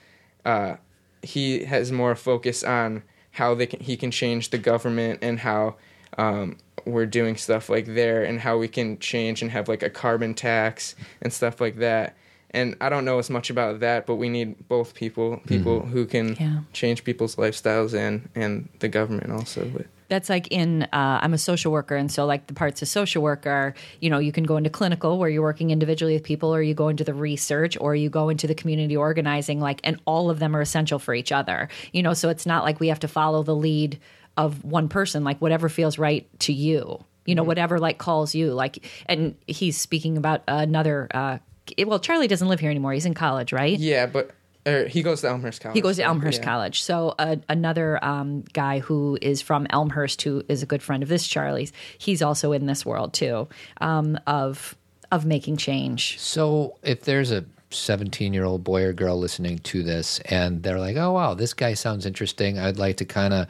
uh, 0.44 0.76
he 1.22 1.64
has 1.64 1.92
more 1.92 2.14
focus 2.14 2.62
on 2.64 3.03
how 3.32 3.55
they 3.55 3.66
can, 3.66 3.80
he 3.80 3.96
can 3.96 4.11
change 4.11 4.51
the 4.51 4.59
government 4.59 5.20
and 5.22 5.38
how 5.40 5.76
um, 6.16 6.56
we're 6.86 7.06
doing 7.06 7.36
stuff 7.36 7.68
like 7.68 7.86
there 7.86 8.24
and 8.24 8.40
how 8.40 8.56
we 8.56 8.68
can 8.68 8.98
change 8.98 9.42
and 9.42 9.50
have 9.50 9.68
like 9.68 9.82
a 9.82 9.90
carbon 9.90 10.34
tax 10.34 10.94
and 11.20 11.32
stuff 11.32 11.61
like 11.61 11.76
that. 11.76 12.16
And 12.50 12.76
I 12.80 12.88
don't 12.88 13.04
know 13.04 13.18
as 13.18 13.28
much 13.28 13.50
about 13.50 13.80
that, 13.80 14.06
but 14.06 14.14
we 14.16 14.30
need 14.30 14.68
both 14.68 14.94
people, 14.94 15.42
people 15.46 15.84
who 15.84 16.06
can 16.06 16.34
Yeah. 16.40 16.61
change 16.72 17.04
people's 17.04 17.36
lifestyles 17.36 17.92
and 17.92 18.30
and 18.34 18.70
the 18.78 18.88
government 18.88 19.32
also. 19.32 19.66
But 19.66 19.86
That's 20.09 20.30
like 20.30 20.48
in, 20.48 20.84
uh, 20.84 21.20
I'm 21.20 21.34
a 21.34 21.38
social 21.38 21.70
worker. 21.70 21.94
And 21.94 22.11
so, 22.11 22.24
like, 22.24 22.46
the 22.46 22.54
parts 22.54 22.80
of 22.80 22.88
social 22.88 23.22
work 23.22 23.46
are, 23.46 23.74
you 24.00 24.09
know, 24.09 24.18
you 24.18 24.32
can 24.32 24.44
go 24.44 24.56
into 24.56 24.70
clinical 24.70 25.18
where 25.18 25.28
you're 25.28 25.42
working 25.42 25.68
individually 25.70 26.14
with 26.14 26.22
people, 26.22 26.54
or 26.54 26.62
you 26.62 26.72
go 26.72 26.88
into 26.88 27.04
the 27.04 27.12
research, 27.12 27.76
or 27.78 27.94
you 27.94 28.09
go 28.09 28.30
into 28.30 28.46
the 28.46 28.54
community 28.54 28.96
organizing, 28.96 29.61
like, 29.61 29.80
and 29.84 30.00
all 30.06 30.30
of 30.30 30.38
them 30.38 30.56
are 30.56 30.62
essential 30.62 30.98
for 30.98 31.12
each 31.12 31.30
other, 31.30 31.68
you 31.92 32.02
know, 32.02 32.14
so 32.14 32.30
it's 32.30 32.46
not 32.46 32.64
like 32.64 32.80
we 32.80 32.88
have 32.88 33.00
to 33.00 33.09
follow 33.09 33.42
the 33.42 33.54
lead 33.54 33.98
of 34.39 34.64
one 34.64 34.89
person, 34.89 35.24
like, 35.24 35.39
whatever 35.43 35.68
feels 35.68 35.99
right 35.99 36.26
to 36.41 36.53
you, 36.55 37.05
you 37.26 37.34
know, 37.34 37.43
whatever, 37.43 37.78
like, 37.78 37.99
calls 37.99 38.34
you. 38.34 38.53
Like, 38.55 38.89
and 39.05 39.34
he's 39.47 39.78
speaking 39.78 40.16
about 40.16 40.43
another, 40.49 41.09
uh, 41.12 41.39
well, 41.84 41.99
Charlie 41.99 42.28
doesn't 42.28 42.49
live 42.49 42.61
here 42.61 42.70
anymore. 42.70 42.95
He's 42.95 43.05
in 43.05 43.12
college, 43.12 43.53
right? 43.53 43.78
yeah, 43.78 44.07
but 44.07 44.30
er, 44.66 44.86
he 44.86 45.03
goes 45.03 45.20
to 45.20 45.28
Elmhurst 45.28 45.61
College. 45.61 45.74
He 45.74 45.82
goes 45.82 45.97
to 45.97 46.05
Elmhurst 46.05 46.41
Yeah. 46.41 46.45
College. 46.47 46.82
So 46.82 47.14
uh, 47.18 47.36
another 47.49 48.03
um, 48.03 48.45
guy 48.55 48.78
who 48.78 49.18
is 49.20 49.43
from 49.43 49.66
Elmhurst, 49.68 50.22
who 50.22 50.43
is 50.49 50.62
a 50.62 50.66
good 50.66 50.82
friend 50.82 51.03
of 51.03 51.11
this 51.11 51.26
Charlie's, 51.26 51.72
he's 51.99 52.22
also 52.22 52.53
in 52.53 52.64
this 52.66 52.86
world 52.86 53.12
too 53.12 53.49
um, 53.80 54.18
of 54.26 54.74
of 55.11 55.24
making 55.24 55.57
change. 55.57 56.18
So 56.18 56.76
if 56.82 57.03
there's 57.03 57.30
a 57.30 57.45
17 57.70 58.32
year 58.32 58.45
old 58.45 58.64
boy 58.64 58.84
or 58.84 58.93
girl 58.93 59.18
listening 59.18 59.59
to 59.61 59.82
this 59.82 60.20
and 60.20 60.62
they're 60.62 60.78
like, 60.78 60.97
oh, 60.97 61.12
wow, 61.12 61.34
this 61.34 61.55
guy 61.55 61.74
sounds 61.74 62.07
interesting. 62.07 62.59
I'd 62.59 62.78
like 62.78 62.97
to 62.99 63.05
kind 63.05 63.34
of 63.34 63.47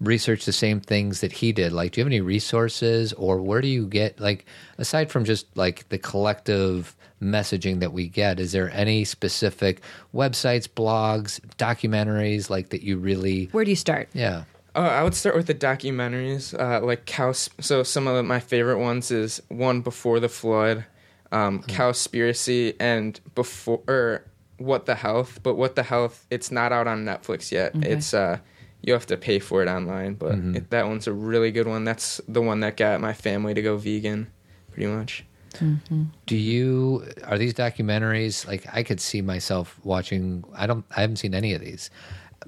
research 0.00 0.44
the 0.44 0.52
same 0.52 0.80
things 0.80 1.20
that 1.20 1.32
he 1.32 1.52
did. 1.52 1.72
Like, 1.72 1.92
do 1.92 2.00
you 2.00 2.04
have 2.04 2.08
any 2.08 2.20
resources 2.20 3.12
or 3.14 3.38
where 3.38 3.60
do 3.60 3.68
you 3.68 3.86
get, 3.86 4.20
like, 4.20 4.46
aside 4.78 5.10
from 5.10 5.24
just 5.24 5.46
like 5.56 5.88
the 5.88 5.98
collective 5.98 6.94
messaging 7.20 7.80
that 7.80 7.92
we 7.92 8.06
get, 8.06 8.38
is 8.38 8.52
there 8.52 8.70
any 8.72 9.04
specific 9.04 9.80
websites, 10.14 10.68
blogs, 10.68 11.40
documentaries 11.56 12.48
like 12.48 12.68
that 12.68 12.82
you 12.82 12.96
really, 12.96 13.46
Where 13.46 13.64
do 13.64 13.70
you 13.70 13.76
start? 13.76 14.08
yeah. 14.12 14.44
Uh, 14.76 14.82
I 14.82 15.02
would 15.02 15.14
start 15.14 15.34
with 15.34 15.46
the 15.48 15.54
documentaries, 15.54 16.54
uh, 16.56 16.84
like 16.84 17.04
Cow. 17.04 17.32
So 17.32 17.82
some 17.82 18.06
of 18.06 18.24
my 18.24 18.38
favorite 18.38 18.78
ones 18.78 19.10
is 19.10 19.42
one 19.48 19.80
before 19.80 20.20
the 20.20 20.28
flood, 20.28 20.84
um, 21.32 21.64
Cowspiracy, 21.64 22.76
and 22.78 23.18
before 23.34 23.80
or 23.88 24.24
What 24.58 24.86
the 24.86 24.94
Health. 24.94 25.40
But 25.42 25.56
What 25.56 25.74
the 25.74 25.82
Health, 25.82 26.26
it's 26.30 26.52
not 26.52 26.70
out 26.70 26.86
on 26.86 27.04
Netflix 27.04 27.50
yet. 27.50 27.72
It's 27.76 28.14
uh, 28.14 28.38
you 28.82 28.92
have 28.92 29.06
to 29.06 29.16
pay 29.16 29.38
for 29.38 29.62
it 29.62 29.68
online, 29.68 30.14
but 30.14 30.32
mm-hmm. 30.32 30.56
it, 30.56 30.70
that 30.70 30.86
one's 30.86 31.06
a 31.06 31.12
really 31.12 31.50
good 31.50 31.66
one. 31.66 31.84
That's 31.84 32.20
the 32.28 32.40
one 32.40 32.60
that 32.60 32.76
got 32.76 33.00
my 33.00 33.12
family 33.12 33.54
to 33.54 33.62
go 33.62 33.76
vegan, 33.76 34.30
pretty 34.72 34.86
much. 34.86 35.24
Mm-hmm. 35.54 36.04
Do 36.26 36.36
you 36.36 37.06
are 37.24 37.38
these 37.38 37.54
documentaries 37.54 38.46
like 38.46 38.66
I 38.72 38.82
could 38.82 39.00
see 39.00 39.22
myself 39.22 39.78
watching? 39.82 40.44
I 40.54 40.66
don't. 40.66 40.84
I 40.96 41.00
haven't 41.00 41.16
seen 41.16 41.34
any 41.34 41.54
of 41.54 41.60
these. 41.60 41.90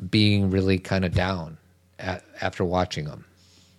Being 0.08 0.50
really 0.50 0.78
kind 0.78 1.04
of 1.04 1.12
down 1.12 1.58
at, 1.98 2.24
after 2.40 2.64
watching 2.64 3.06
them 3.06 3.24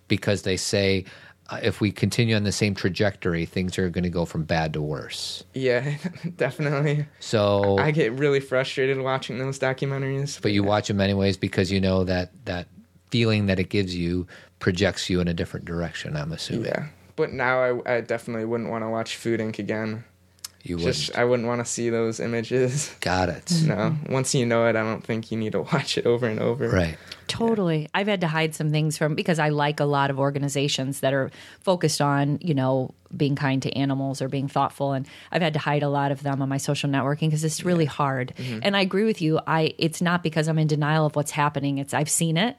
because 0.08 0.42
they 0.42 0.58
say 0.58 1.06
Uh, 1.52 1.60
if 1.62 1.82
we 1.82 1.92
continue 1.92 2.36
on 2.36 2.44
the 2.44 2.52
same 2.52 2.74
trajectory, 2.74 3.46
things 3.46 3.78
are 3.78 3.90
going 3.90 4.06
to 4.06 4.10
go 4.10 4.24
from 4.24 4.44
bad 4.44 4.72
to 4.74 4.82
worse. 4.82 5.44
Yeah, 5.54 5.96
definitely. 6.38 7.06
So, 7.20 7.78
I 7.78 7.92
get 7.92 8.14
really 8.14 8.40
frustrated 8.40 8.98
watching 9.02 9.38
those 9.38 9.60
documentaries. 9.60 10.42
but 10.42 10.54
you 10.54 10.64
watch 10.64 10.88
them 10.88 11.02
anyways 11.02 11.36
because 11.38 11.70
you 11.72 11.82
know 11.82 12.06
that 12.06 12.32
that 12.46 12.68
feeling 13.10 13.48
that 13.48 13.60
it 13.60 13.70
gives 13.70 13.94
you 13.96 14.26
projects 14.60 15.10
you 15.10 15.20
in 15.20 15.28
a 15.28 15.34
different 15.34 15.66
direction. 15.66 16.16
I'm 16.16 16.32
assuming 16.32 16.66
Yeah. 16.68 16.86
But 17.18 17.34
now 17.34 17.62
I, 17.62 17.98
I 17.98 18.02
definitely 18.02 18.46
wouldn't 18.46 18.70
want 18.70 18.84
to 18.86 18.90
watch 18.90 19.18
Food 19.18 19.42
Inc. 19.42 19.60
again. 19.60 20.06
you 20.64 20.78
would. 20.78 20.86
Just 20.86 21.16
I 21.18 21.26
wouldn't 21.26 21.48
want 21.48 21.60
to 21.60 21.70
see 21.70 21.90
those 21.90 22.22
images. 22.22 22.96
Got 23.02 23.28
it. 23.30 23.52
No, 23.66 23.98
once 24.10 24.34
you 24.34 24.46
know 24.46 24.66
it, 24.68 24.78
I 24.78 24.82
don't 24.84 25.04
think 25.04 25.32
you 25.32 25.38
need 25.38 25.52
to 25.52 25.62
watch 25.74 25.98
it 25.98 26.06
over 26.06 26.26
and 26.28 26.40
over. 26.40 26.70
Right. 26.70 26.98
Totally. 27.38 27.90
I've 27.94 28.08
had 28.08 28.22
to 28.22 28.28
hide 28.28 28.56
some 28.56 28.72
things 28.72 28.98
from 28.98 29.16
because 29.16 29.40
I 29.40 29.50
like 29.50 29.80
a 29.80 29.86
lot 29.86 30.10
of 30.10 30.20
organizations 30.20 31.00
that 31.00 31.14
are 31.14 31.32
focused 31.62 32.02
on, 32.02 32.40
you 32.42 32.54
know, 32.54 32.94
being 33.16 33.36
kind 33.36 33.62
to 33.64 33.72
animals 33.72 34.22
or 34.22 34.28
being 34.28 34.48
thoughtful 34.48 34.94
and 34.94 35.08
I've 35.32 35.42
had 35.42 35.54
to 35.54 35.60
hide 35.60 35.84
a 35.84 35.90
lot 35.90 36.12
of 36.12 36.24
them 36.24 36.42
on 36.42 36.50
my 36.50 36.58
social 36.58 36.90
networking 36.90 37.28
because 37.28 37.44
it's 37.44 37.64
really 37.64 37.86
hard. 37.86 38.34
Mm-hmm. 38.38 38.60
And 38.64 38.78
I 38.78 38.82
agree 38.82 39.04
with 39.04 39.22
you. 39.22 39.40
I 39.48 39.74
it's 39.78 40.02
not 40.02 40.24
because 40.24 40.48
I'm 40.48 40.60
in 40.60 40.68
denial 40.68 41.06
of 41.06 41.16
what's 41.16 41.32
happening. 41.32 41.78
It's 41.78 41.94
I've 41.94 42.10
seen 42.10 42.38
it 42.38 42.58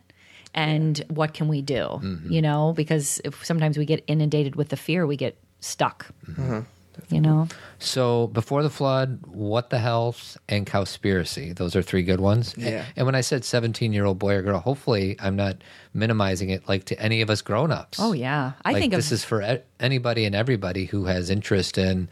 and 0.55 1.03
what 1.09 1.35
can 1.35 1.49
we 1.49 1.63
do? 1.63 1.87
Mm-hmm. 2.03 2.33
You 2.33 2.43
know, 2.43 2.73
because 2.77 3.21
if 3.25 3.45
sometimes 3.45 3.79
we 3.79 3.85
get 3.85 4.05
inundated 4.07 4.57
with 4.57 4.69
the 4.69 4.77
fear, 4.77 5.07
we 5.07 5.17
get 5.17 5.37
stuck. 5.61 6.07
Mm-hmm. 6.29 6.43
Uh-huh. 6.43 6.63
You 7.09 7.21
know. 7.21 7.49
So 7.79 8.29
before 8.29 8.63
the 8.63 8.71
flood, 8.71 9.21
what 9.27 9.71
the 9.71 9.79
health 9.79 10.37
and 10.49 10.67
cowspiracy. 10.67 11.55
Those 11.55 11.75
are 11.75 11.83
three 11.83 12.03
good 12.03 12.21
ones. 12.21 12.55
Yeah. 12.57 12.85
And, 12.97 13.07
when 13.07 13.15
I 13.15 13.21
said 13.21 13.45
seventeen 13.45 13.93
year 13.93 14.05
old 14.05 14.19
boy 14.19 14.35
or 14.35 14.43
girl, 14.43 14.59
hopefully 14.59 15.17
I'm 15.21 15.37
not 15.37 15.57
minimizing 15.95 16.51
it 16.51 16.69
like 16.69 16.85
to 16.87 17.01
any 17.01 17.21
of 17.21 17.31
us 17.31 17.43
grown 17.43 17.71
ups. 17.71 17.99
Oh 18.01 18.13
yeah. 18.13 18.53
I 18.65 18.73
like 18.73 18.81
think 18.81 18.93
this 18.95 19.09
of 19.11 19.17
is 19.17 19.25
for 19.25 19.61
anybody 19.81 20.25
and 20.25 20.35
everybody 20.35 20.85
who 20.85 21.07
has 21.07 21.31
interest 21.31 21.79
in 21.79 22.09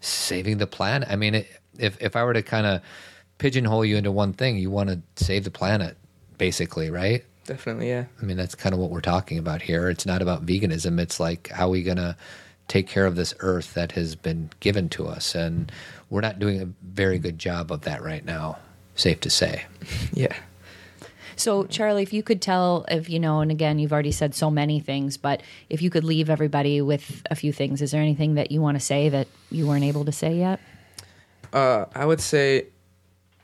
saving 0.00 0.58
the 0.58 0.66
planet. 0.66 1.08
I 1.10 1.16
mean, 1.16 1.36
it, 1.36 1.48
if 1.78 2.00
if 2.00 2.16
I 2.16 2.24
were 2.24 2.34
to 2.34 2.42
kind 2.42 2.66
of 2.66 2.82
pigeonhole 3.38 3.84
you 3.84 3.96
into 3.96 4.12
one 4.12 4.32
thing, 4.32 4.58
you 4.58 4.70
want 4.70 4.88
to 4.90 5.00
save 5.24 5.44
the 5.44 5.50
planet, 5.50 5.96
basically, 6.38 6.90
right? 6.90 7.24
Definitely, 7.44 7.88
yeah. 7.88 8.04
I 8.20 8.24
mean, 8.24 8.36
that's 8.36 8.54
kind 8.54 8.72
of 8.72 8.78
what 8.78 8.90
we're 8.90 9.00
talking 9.00 9.38
about 9.38 9.62
here. 9.62 9.88
It's 9.88 10.06
not 10.06 10.22
about 10.22 10.46
veganism. 10.46 11.00
It's 11.00 11.18
like 11.18 11.48
how 11.48 11.66
are 11.66 11.70
we 11.70 11.82
gonna 11.82 12.16
take 12.72 12.86
care 12.86 13.04
of 13.04 13.16
this 13.16 13.34
earth 13.40 13.74
that 13.74 13.92
has 13.92 14.16
been 14.16 14.48
given 14.60 14.88
to 14.88 15.06
us, 15.06 15.34
and 15.34 15.70
we're 16.08 16.22
not 16.22 16.38
doing 16.38 16.58
a 16.58 16.64
very 16.82 17.18
good 17.18 17.38
job 17.38 17.70
of 17.70 17.82
that 17.82 18.02
right 18.02 18.24
now. 18.24 18.56
Safe 18.94 19.20
to 19.20 19.30
say. 19.30 19.66
Yeah. 20.14 20.34
So, 21.36 21.64
Charlie, 21.64 22.02
if 22.02 22.12
you 22.12 22.22
could 22.22 22.40
tell, 22.40 22.84
if 22.88 23.10
you 23.10 23.18
know, 23.18 23.40
and 23.40 23.50
again, 23.50 23.78
you've 23.78 23.92
already 23.92 24.12
said 24.12 24.34
so 24.34 24.50
many 24.50 24.80
things, 24.80 25.16
but 25.16 25.42
if 25.68 25.82
you 25.82 25.90
could 25.90 26.04
leave 26.04 26.30
everybody 26.30 26.80
with 26.80 27.22
a 27.30 27.34
few 27.34 27.52
things, 27.52 27.82
is 27.82 27.90
there 27.90 28.00
anything 28.00 28.34
that 28.34 28.50
you 28.50 28.60
want 28.60 28.76
to 28.76 28.84
say 28.84 29.08
that 29.08 29.28
you 29.50 29.66
weren't 29.66 29.84
able 29.84 30.04
to 30.04 30.12
say 30.12 30.36
yet? 30.36 30.60
Uh, 31.52 31.86
I 31.94 32.06
would 32.06 32.20
say 32.20 32.68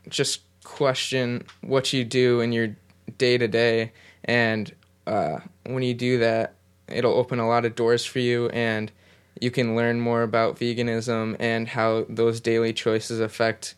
just 0.09 0.41
question 0.65 1.45
what 1.63 1.93
you 1.93 2.05
do 2.05 2.41
in 2.41 2.53
your 2.53 2.77
day 3.19 3.37
to 3.37 3.49
day, 3.49 3.93
and 4.25 4.73
uh, 5.07 5.41
when 5.65 5.83
you 5.83 5.95
do 5.95 6.19
that, 6.19 6.55
it'll 6.87 7.15
open 7.15 7.41
a 7.41 7.49
lot 7.49 7.65
of 7.65 7.75
doors 7.75 8.07
for 8.07 8.21
you, 8.21 8.49
and 8.51 8.93
you 9.41 9.51
can 9.51 9.77
learn 9.77 10.01
more 10.01 10.23
about 10.23 10.57
veganism 10.57 11.37
and 11.39 11.69
how 11.69 12.07
those 12.09 12.41
daily 12.41 12.73
choices 12.73 13.21
affect 13.21 13.75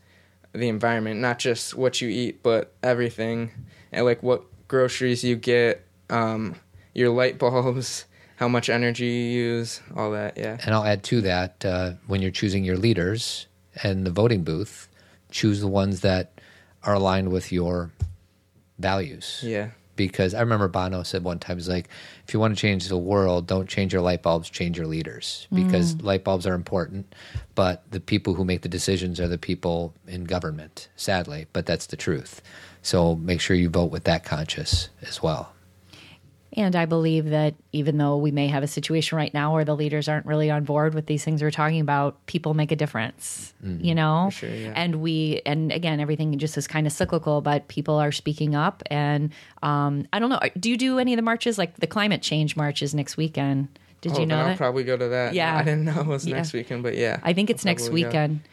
the 0.53 0.69
environment, 0.69 1.21
not 1.21 1.39
just 1.39 1.75
what 1.75 2.01
you 2.01 2.09
eat, 2.09 2.43
but 2.43 2.73
everything, 2.83 3.51
and 3.93 4.05
like 4.05 4.23
what 4.23 4.43
groceries 4.69 5.23
you 5.23 5.37
get, 5.37 5.87
um, 6.09 6.57
your 6.95 7.11
light 7.11 7.39
bulbs, 7.39 8.07
how 8.37 8.49
much 8.49 8.71
energy 8.71 9.05
you 9.07 9.41
use, 9.43 9.81
all 9.97 10.13
that. 10.13 10.37
Yeah. 10.37 10.57
And 10.65 10.75
I'll 10.75 10.85
add 10.85 11.03
to 11.05 11.21
that 11.23 11.65
uh, 11.65 11.93
when 12.07 12.23
you're 12.23 12.31
choosing 12.31 12.65
your 12.65 12.79
leaders 12.79 13.47
and 13.83 14.07
the 14.07 14.11
voting 14.11 14.43
booth, 14.43 14.89
choose 15.31 15.61
the 15.61 15.69
ones 15.69 16.01
that 16.01 16.41
are 16.83 16.95
aligned 16.95 17.31
with 17.31 17.53
your 17.53 17.91
values. 18.79 19.41
Yeah. 19.45 19.71
Because 20.07 20.35
I 20.35 20.41
remember 20.41 20.69
Bono 20.69 21.03
said 21.03 21.25
one 21.25 21.39
time, 21.39 21.57
he's 21.57 21.69
like, 21.69 21.89
if 22.27 22.33
you 22.33 22.41
want 22.41 22.57
to 22.57 22.61
change 22.61 22.89
the 22.89 22.97
world, 22.97 23.47
don't 23.47 23.69
change 23.69 23.93
your 23.93 24.03
light 24.03 24.23
bulbs, 24.23 24.49
change 24.49 24.79
your 24.79 24.87
leaders. 24.87 25.47
Because 25.53 25.95
mm. 25.95 26.05
light 26.05 26.25
bulbs 26.25 26.47
are 26.47 26.55
important, 26.55 27.15
but 27.55 27.83
the 27.91 28.01
people 28.01 28.35
who 28.35 28.45
make 28.45 28.63
the 28.63 28.69
decisions 28.69 29.21
are 29.21 29.29
the 29.29 29.39
people 29.39 29.95
in 30.07 30.25
government, 30.25 30.89
sadly, 30.97 31.47
but 31.53 31.67
that's 31.67 31.87
the 31.87 31.97
truth. 31.97 32.41
So 32.83 33.17
make 33.17 33.41
sure 33.41 33.57
you 33.57 33.69
vote 33.69 33.91
with 33.91 34.05
that 34.05 34.25
conscious 34.25 34.89
as 35.03 35.23
well. 35.23 35.53
And 36.55 36.75
I 36.75 36.85
believe 36.85 37.31
that 37.31 37.55
even 37.73 37.97
though 37.99 38.17
we 38.17 38.33
may 38.33 38.49
have 38.49 38.65
a 38.65 38.67
situation 38.67 39.17
right 39.17 39.33
now 39.33 39.55
where 39.55 39.65
the 39.65 39.77
leaders 39.77 40.09
aren't 40.09 40.27
really 40.27 40.51
on 40.51 40.65
board 40.65 40.95
with 40.95 41.07
these 41.07 41.23
things 41.25 41.43
we're 41.43 41.53
talking 41.53 41.81
about, 41.81 42.27
people 42.27 42.55
make 42.55 42.73
a 42.73 42.77
difference, 42.77 43.55
you 43.63 43.95
know? 43.95 44.31
sure, 44.33 44.49
yeah. 44.49 44.73
And 44.75 44.97
we, 44.97 45.43
and 45.47 45.71
again, 45.71 46.01
everything 46.01 46.37
just 46.39 46.59
is 46.59 46.67
kind 46.67 46.89
of 46.89 46.93
cyclical, 46.93 47.41
but 47.41 47.69
people 47.69 47.95
are 47.97 48.11
speaking 48.11 48.57
up. 48.57 48.83
And 48.91 49.31
um, 49.63 50.07
I 50.13 50.19
don't 50.19 50.29
know, 50.31 50.41
do 50.59 50.71
you 50.71 50.77
do 50.77 50.99
any 50.99 51.13
of 51.13 51.19
the 51.19 51.23
marches? 51.23 51.57
Like 51.57 51.77
the 51.77 51.87
climate 51.87 52.21
change 52.21 52.57
marches 52.57 52.95
next 52.95 53.17
weekend? 53.17 53.69
Did 54.01 54.13
oh, 54.17 54.21
you 54.21 54.27
know 54.27 54.41
I'll 54.41 54.57
probably 54.57 54.83
go 54.83 54.97
to 54.97 55.09
that. 55.09 55.35
Yeah. 55.35 55.57
I 55.57 55.63
didn't 55.63 55.85
know 55.85 56.01
it 56.01 56.07
was 56.07 56.27
Yeah. 56.27 56.37
next 56.37 56.53
weekend, 56.53 56.83
but 56.83 56.97
yeah. 56.97 57.21
I 57.23 57.33
think 57.33 57.51
it's 57.51 57.65
I'll 57.65 57.71
next 57.71 57.91
weekend. 57.91 58.43
go. 58.43 58.49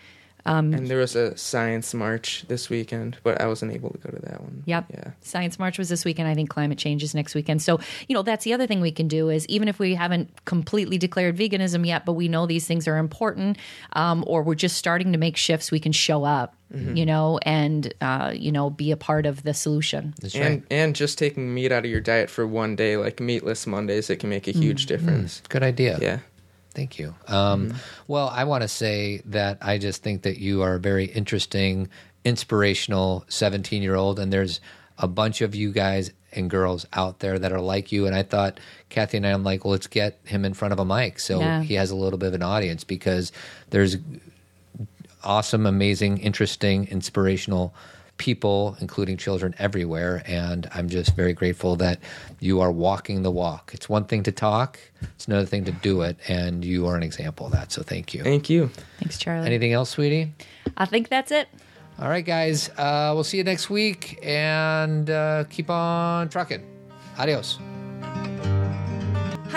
Weekend. 0.47 0.75
And 0.75 0.87
there 0.87 0.97
was 0.97 1.15
a 1.15 1.35
science 1.37 1.93
march 1.93 2.45
this 2.47 2.69
weekend, 2.69 3.17
but 3.23 3.39
I 3.41 3.47
wasn't 3.47 3.73
able 3.73 3.89
to 3.91 3.97
go 3.97 4.09
to 4.09 4.21
that 4.25 4.41
one. 4.41 4.63
Yep. 4.65 4.85
Yeah. 4.93 5.11
Science 5.21 5.59
March 5.59 5.77
was 5.77 5.89
this 5.89 6.03
weekend. 6.05 6.27
I 6.27 6.33
think 6.35 6.49
climate 6.49 6.77
change 6.77 7.03
is 7.03 7.13
next 7.13 7.35
weekend. 7.35 7.61
So, 7.61 7.79
you 8.07 8.13
know, 8.13 8.21
that's 8.23 8.43
the 8.43 8.53
other 8.53 8.67
thing 8.67 8.81
we 8.81 8.91
can 8.91 9.07
do 9.07 9.29
is 9.29 9.45
even 9.47 9.67
if 9.67 9.79
we 9.79 9.95
haven't 9.95 10.45
completely 10.45 10.97
declared 10.97 11.37
veganism 11.37 11.85
yet, 11.85 12.05
but 12.05 12.13
we 12.13 12.27
know 12.27 12.45
these 12.45 12.65
things 12.67 12.87
are 12.87 12.97
important, 12.97 13.57
um, 13.93 14.23
or 14.27 14.43
we're 14.43 14.55
just 14.55 14.77
starting 14.77 15.11
to 15.13 15.17
make 15.17 15.37
shifts, 15.37 15.71
we 15.71 15.79
can 15.79 15.91
show 15.91 16.23
up, 16.23 16.53
Mm-hmm. 16.73 16.97
you 16.97 17.05
know, 17.05 17.39
and, 17.43 17.93
uh, 18.01 18.33
you 18.35 18.51
know, 18.51 18.69
be 18.69 18.91
a 18.91 18.97
part 18.97 19.25
of 19.25 19.43
the 19.43 19.53
solution. 19.53 20.13
That's 20.19 20.35
And 20.35 20.43
right. 20.55 20.63
and 20.69 20.93
just 20.97 21.17
taking 21.17 21.53
meat 21.53 21.71
out 21.71 21.85
of 21.85 21.89
your 21.89 22.01
diet 22.01 22.29
for 22.29 22.45
one 22.45 22.75
day, 22.75 22.97
like 22.97 23.21
meatless 23.21 23.65
Mondays, 23.65 24.09
it 24.09 24.17
can 24.17 24.29
make 24.29 24.49
a 24.49 24.51
huge 24.51 24.83
Mm. 24.83 24.87
difference. 24.89 25.41
Good 25.47 25.63
idea. 25.63 25.97
Yeah. 26.01 26.19
Thank 26.77 26.99
you. 26.99 27.15
Um, 27.27 27.73
Well, 28.07 28.29
I 28.29 28.43
want 28.43 28.61
to 28.61 28.67
say 28.67 29.23
that 29.25 29.57
I 29.61 29.79
just 29.79 30.03
think 30.03 30.21
that 30.21 30.37
you 30.37 30.61
are 30.61 30.75
a 30.75 30.79
very 30.79 31.05
interesting, 31.05 31.89
inspirational 32.23 33.25
17 33.29 33.81
year 33.81 33.95
old, 33.95 34.19
and 34.19 34.31
there's 34.31 34.61
a 34.99 35.07
bunch 35.07 35.41
of 35.41 35.55
you 35.55 35.71
guys 35.71 36.11
and 36.33 36.51
girls 36.51 36.85
out 36.93 37.17
there 37.17 37.39
that 37.39 37.51
are 37.51 37.59
like 37.59 37.91
you. 37.91 38.05
And 38.05 38.15
I 38.15 38.21
thought, 38.21 38.59
Cathy 38.89 39.17
and 39.17 39.25
I, 39.25 39.31
I'm 39.31 39.43
like, 39.43 39.65
well, 39.65 39.71
let's 39.71 39.87
get 39.87 40.19
him 40.25 40.45
in 40.45 40.53
front 40.53 40.71
of 40.71 40.77
a 40.77 40.85
mic 40.85 41.19
so 41.19 41.39
Yeah. 41.39 41.63
he 41.63 41.73
has 41.73 41.89
a 41.89 41.95
little 41.95 42.19
bit 42.19 42.27
of 42.27 42.33
an 42.35 42.43
audience 42.43 42.83
because 42.83 43.31
there's 43.71 43.97
awesome, 45.23 45.65
amazing, 45.65 46.19
interesting, 46.19 46.87
inspirational 46.89 47.73
people, 48.17 48.77
including 48.81 49.17
children 49.17 49.55
everywhere. 49.59 50.23
And 50.25 50.69
I'm 50.73 50.89
just 50.89 51.15
very 51.15 51.33
grateful 51.33 51.75
that 51.77 51.99
you 52.39 52.61
are 52.61 52.71
walking 52.71 53.23
the 53.23 53.31
walk. 53.31 53.71
It's 53.73 53.87
one 53.87 54.05
thing 54.05 54.23
to 54.23 54.31
talk, 54.31 54.79
it's 55.01 55.27
another 55.27 55.45
thing 55.45 55.65
to 55.65 55.71
do 55.71 56.01
it. 56.01 56.17
And 56.27 56.63
you 56.63 56.87
are 56.87 56.95
an 56.95 57.03
example 57.03 57.45
of 57.45 57.51
that. 57.53 57.71
So 57.71 57.83
thank 57.83 58.13
you. 58.13 58.23
Thank 58.23 58.49
you. 58.49 58.69
Thanks, 58.99 59.17
Charlie. 59.17 59.45
Anything 59.45 59.73
else, 59.73 59.91
sweetie? 59.91 60.33
I 60.75 60.85
think 60.85 61.09
that's 61.09 61.31
it. 61.31 61.47
All 61.99 62.09
right, 62.09 62.25
guys. 62.25 62.69
Uh, 62.77 63.11
we'll 63.13 63.23
see 63.23 63.37
you 63.37 63.43
next 63.43 63.69
week 63.69 64.19
and 64.21 65.09
uh, 65.09 65.45
keep 65.49 65.69
on 65.69 66.29
trucking. 66.29 66.63
Adios. 67.17 67.57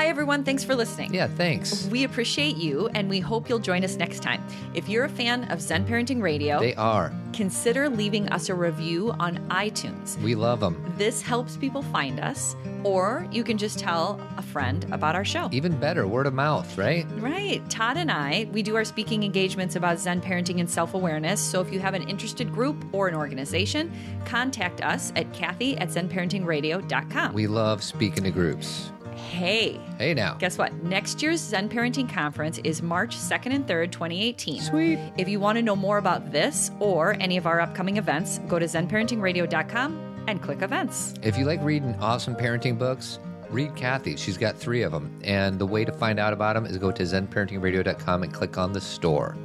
Hi, 0.00 0.06
everyone. 0.06 0.44
Thanks 0.44 0.64
for 0.64 0.74
listening. 0.74 1.12
Yeah, 1.12 1.26
thanks. 1.26 1.84
We 1.88 2.04
appreciate 2.04 2.56
you 2.56 2.88
and 2.94 3.10
we 3.10 3.20
hope 3.20 3.50
you'll 3.50 3.58
join 3.58 3.84
us 3.84 3.96
next 3.96 4.22
time. 4.22 4.42
If 4.72 4.88
you're 4.88 5.04
a 5.04 5.10
fan 5.10 5.44
of 5.52 5.60
Zen 5.60 5.86
Parenting 5.86 6.22
Radio, 6.22 6.58
They 6.58 6.74
are. 6.76 7.12
consider 7.34 7.90
leaving 7.90 8.26
us 8.30 8.48
a 8.48 8.54
review 8.54 9.10
on 9.20 9.36
iTunes. 9.50 10.18
We 10.22 10.34
love 10.34 10.60
them. 10.60 10.82
This 10.96 11.20
helps 11.20 11.58
people 11.58 11.82
find 11.82 12.18
us, 12.18 12.56
or 12.82 13.28
you 13.30 13.44
can 13.44 13.58
just 13.58 13.78
tell 13.78 14.18
a 14.38 14.42
friend 14.42 14.86
about 14.90 15.16
our 15.16 15.24
show. 15.24 15.50
Even 15.52 15.76
better, 15.76 16.06
word 16.08 16.26
of 16.26 16.32
mouth, 16.32 16.78
right? 16.78 17.06
Right. 17.18 17.60
Todd 17.68 17.98
and 17.98 18.10
I, 18.10 18.48
we 18.52 18.62
do 18.62 18.76
our 18.76 18.86
speaking 18.86 19.22
engagements 19.22 19.76
about 19.76 19.98
Zen 19.98 20.22
parenting 20.22 20.60
and 20.60 20.70
self 20.70 20.94
awareness. 20.94 21.42
So 21.42 21.60
if 21.60 21.70
you 21.70 21.78
have 21.78 21.92
an 21.92 22.08
interested 22.08 22.50
group 22.50 22.86
or 22.92 23.08
an 23.08 23.14
organization, 23.14 23.92
contact 24.24 24.80
us 24.80 25.12
at 25.14 25.30
Cathy 25.34 25.76
at 25.76 25.88
ZenParentingRadio.com. 25.88 27.34
We 27.34 27.46
love 27.46 27.82
speaking 27.82 28.24
to 28.24 28.30
groups. 28.30 28.90
Hey, 29.30 29.78
Hey, 29.96 30.12
now. 30.12 30.34
guess 30.34 30.58
what? 30.58 30.72
Next 30.82 31.22
year's 31.22 31.40
Zen 31.40 31.68
Parenting 31.68 32.12
Conference 32.12 32.58
is 32.64 32.82
March 32.82 33.16
2nd 33.16 33.54
and 33.54 33.66
3rd, 33.66 33.92
2018. 33.92 34.60
Sweet. 34.60 34.98
If 35.16 35.28
you 35.28 35.38
want 35.38 35.56
to 35.56 35.62
know 35.62 35.76
more 35.76 35.98
about 35.98 36.32
this 36.32 36.72
or 36.80 37.16
any 37.20 37.36
of 37.36 37.46
our 37.46 37.60
upcoming 37.60 37.96
events, 37.96 38.40
go 38.48 38.58
to 38.58 38.66
ZenParentingRadio.com 38.66 40.24
and 40.26 40.42
click 40.42 40.62
events. 40.62 41.14
If 41.22 41.38
you 41.38 41.44
like 41.44 41.62
reading 41.62 41.94
awesome 42.00 42.34
parenting 42.34 42.76
books, 42.76 43.20
read 43.50 43.74
Cathy. 43.76 44.16
She's 44.16 44.36
got 44.36 44.56
three 44.56 44.82
of 44.82 44.90
them. 44.90 45.16
And 45.22 45.58
the 45.60 45.66
way 45.66 45.84
to 45.84 45.92
find 45.92 46.18
out 46.18 46.32
about 46.32 46.54
them 46.54 46.66
is 46.66 46.76
go 46.76 46.90
to 46.90 47.02
zenparentingradio.com 47.04 48.22
and 48.24 48.34
click 48.34 48.58
on 48.58 48.72
the 48.72 48.80
store. 48.80 49.36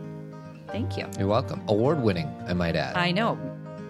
Thank 0.68 0.98
you. 0.98 1.08
You're 1.20 1.28
welcome. 1.28 1.62
Award 1.68 2.02
winning, 2.02 2.28
I 2.48 2.54
might 2.54 2.76
add. 2.76 2.98
I 2.98 3.12
know. 3.12 3.38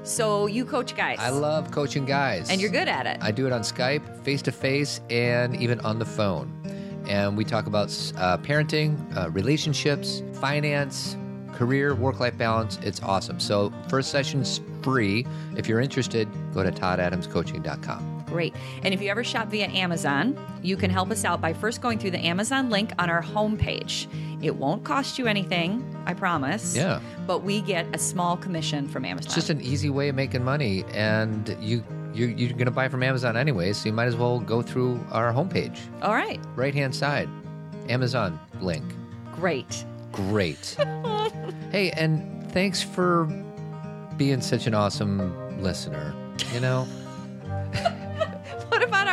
So 0.06 0.46
you 0.46 0.66
coach 0.66 0.96
guys. 0.96 1.18
I 1.20 1.30
love 1.30 1.72
coaching 1.72 2.06
guys. 2.06 2.50
and 2.50 2.62
you're 2.62 2.70
good 2.70 2.88
at 2.88 3.08
it. 3.08 3.18
I 3.22 3.32
do 3.32 3.46
it 3.48 3.52
on 3.52 3.62
Skype, 3.62 4.24
face 4.24 4.42
to 4.44 4.52
face, 4.52 5.02
and 5.10 5.56
even 5.56 5.80
on 5.82 6.00
the 6.00 6.06
phone. 6.06 6.54
And 7.08 7.36
we 7.36 7.44
talk 7.44 7.68
about 7.68 7.88
uh, 8.18 8.38
parenting, 8.38 8.98
uh, 9.18 9.30
relationships, 9.32 10.24
finance, 10.34 11.18
career, 11.54 11.96
work 11.96 12.20
life 12.20 12.38
balance. 12.38 12.78
It's 12.84 13.02
awesome. 13.02 13.40
So, 13.40 13.72
first 13.90 14.12
session's 14.12 14.62
free. 14.82 15.26
If 15.56 15.68
you're 15.68 15.82
interested, 15.82 16.28
go 16.54 16.64
to 16.64 16.72
toddadamscoaching.com. 16.72 18.15
Great. 18.36 18.54
And 18.84 18.94
if 18.94 19.02
you 19.02 19.10
ever 19.10 19.24
shop 19.24 19.48
via 19.48 19.68
Amazon, 19.68 20.38
you 20.62 20.76
can 20.76 20.92
help 20.92 21.10
us 21.10 21.24
out 21.24 21.40
by 21.40 21.54
first 21.54 21.80
going 21.80 21.98
through 21.98 22.12
the 22.12 22.20
Amazon 22.20 22.70
link 22.70 22.92
on 23.00 23.10
our 23.10 23.24
homepage. 23.24 24.08
It 24.44 24.54
won't 24.54 24.84
cost 24.84 25.18
you 25.18 25.26
anything, 25.26 25.96
I 26.06 26.16
promise. 26.16 26.76
Yeah. 26.76 27.00
But 27.26 27.44
we 27.44 27.62
get 27.62 27.88
a 27.96 27.98
small 27.98 28.36
commission 28.36 28.90
from 28.90 29.06
Amazon. 29.06 29.28
It's 29.28 29.36
just 29.36 29.50
an 29.50 29.62
easy 29.62 29.90
way 29.90 30.10
of 30.10 30.16
making 30.16 30.44
money, 30.44 30.84
and 30.94 31.56
you. 31.62 31.82
You're, 32.14 32.30
you're 32.30 32.52
going 32.52 32.64
to 32.64 32.72
buy 32.72 32.88
from 32.88 33.04
Amazon 33.04 33.36
anyway, 33.36 33.74
so 33.74 33.88
you 33.90 33.94
might 33.94 34.06
as 34.06 34.16
well 34.16 34.40
go 34.40 34.62
through 34.62 35.06
our 35.12 35.34
homepage. 35.34 35.78
All 36.02 36.14
right. 36.14 36.40
Right 36.56 36.74
hand 36.74 36.96
side, 36.96 37.28
Amazon 37.90 38.40
link. 38.62 38.86
Great. 39.34 39.84
Great. 40.14 40.78
hey, 41.72 41.92
and 41.92 42.50
thanks 42.54 42.82
for 42.82 43.26
being 44.16 44.40
such 44.40 44.66
an 44.66 44.74
awesome 44.74 45.62
listener. 45.62 46.16
You 46.54 46.62
know? 46.62 46.88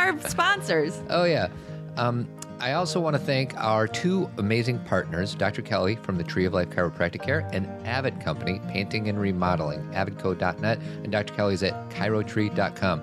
Our 0.03 0.19
sponsors? 0.29 1.01
Oh, 1.09 1.23
yeah. 1.23 1.47
Um, 1.97 2.27
I 2.59 2.73
also 2.73 2.99
want 2.99 3.15
to 3.15 3.21
thank 3.21 3.55
our 3.57 3.87
two 3.87 4.29
amazing 4.37 4.79
partners, 4.85 5.35
Dr. 5.35 5.61
Kelly 5.61 5.95
from 5.97 6.17
the 6.17 6.23
Tree 6.23 6.45
of 6.45 6.53
Life 6.53 6.69
Chiropractic 6.69 7.21
Care 7.21 7.47
and 7.51 7.67
Avid 7.85 8.21
Company, 8.21 8.61
Painting 8.69 9.09
and 9.09 9.19
Remodeling, 9.19 9.81
avidco.net, 9.91 10.79
and 10.79 11.11
Dr. 11.11 11.33
Kelly's 11.33 11.61
at 11.61 11.89
chirotree.com. 11.89 13.01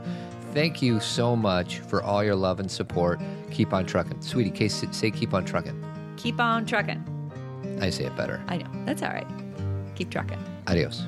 Thank 0.53 0.83
you 0.83 0.99
so 0.99 1.37
much 1.37 1.79
for 1.81 2.03
all 2.03 2.25
your 2.25 2.35
love 2.35 2.59
and 2.59 2.71
support. 2.71 3.21
Keep 3.51 3.73
on 3.73 3.87
trucking. 3.87 4.21
Sweetie, 4.21 4.51
case, 4.51 4.83
say 4.93 5.11
keep 5.11 5.35
on 5.35 5.45
trucking. 5.45 5.85
Keep 6.17 6.41
on 6.41 6.67
trucking. 6.67 7.79
I 7.81 7.91
say 7.91 8.05
it 8.05 8.17
better. 8.17 8.43
I 8.49 8.57
know. 8.57 8.71
That's 8.85 9.03
all 9.03 9.11
right. 9.11 9.29
Keep 9.95 10.11
trucking. 10.11 10.43
Adios. 10.67 11.07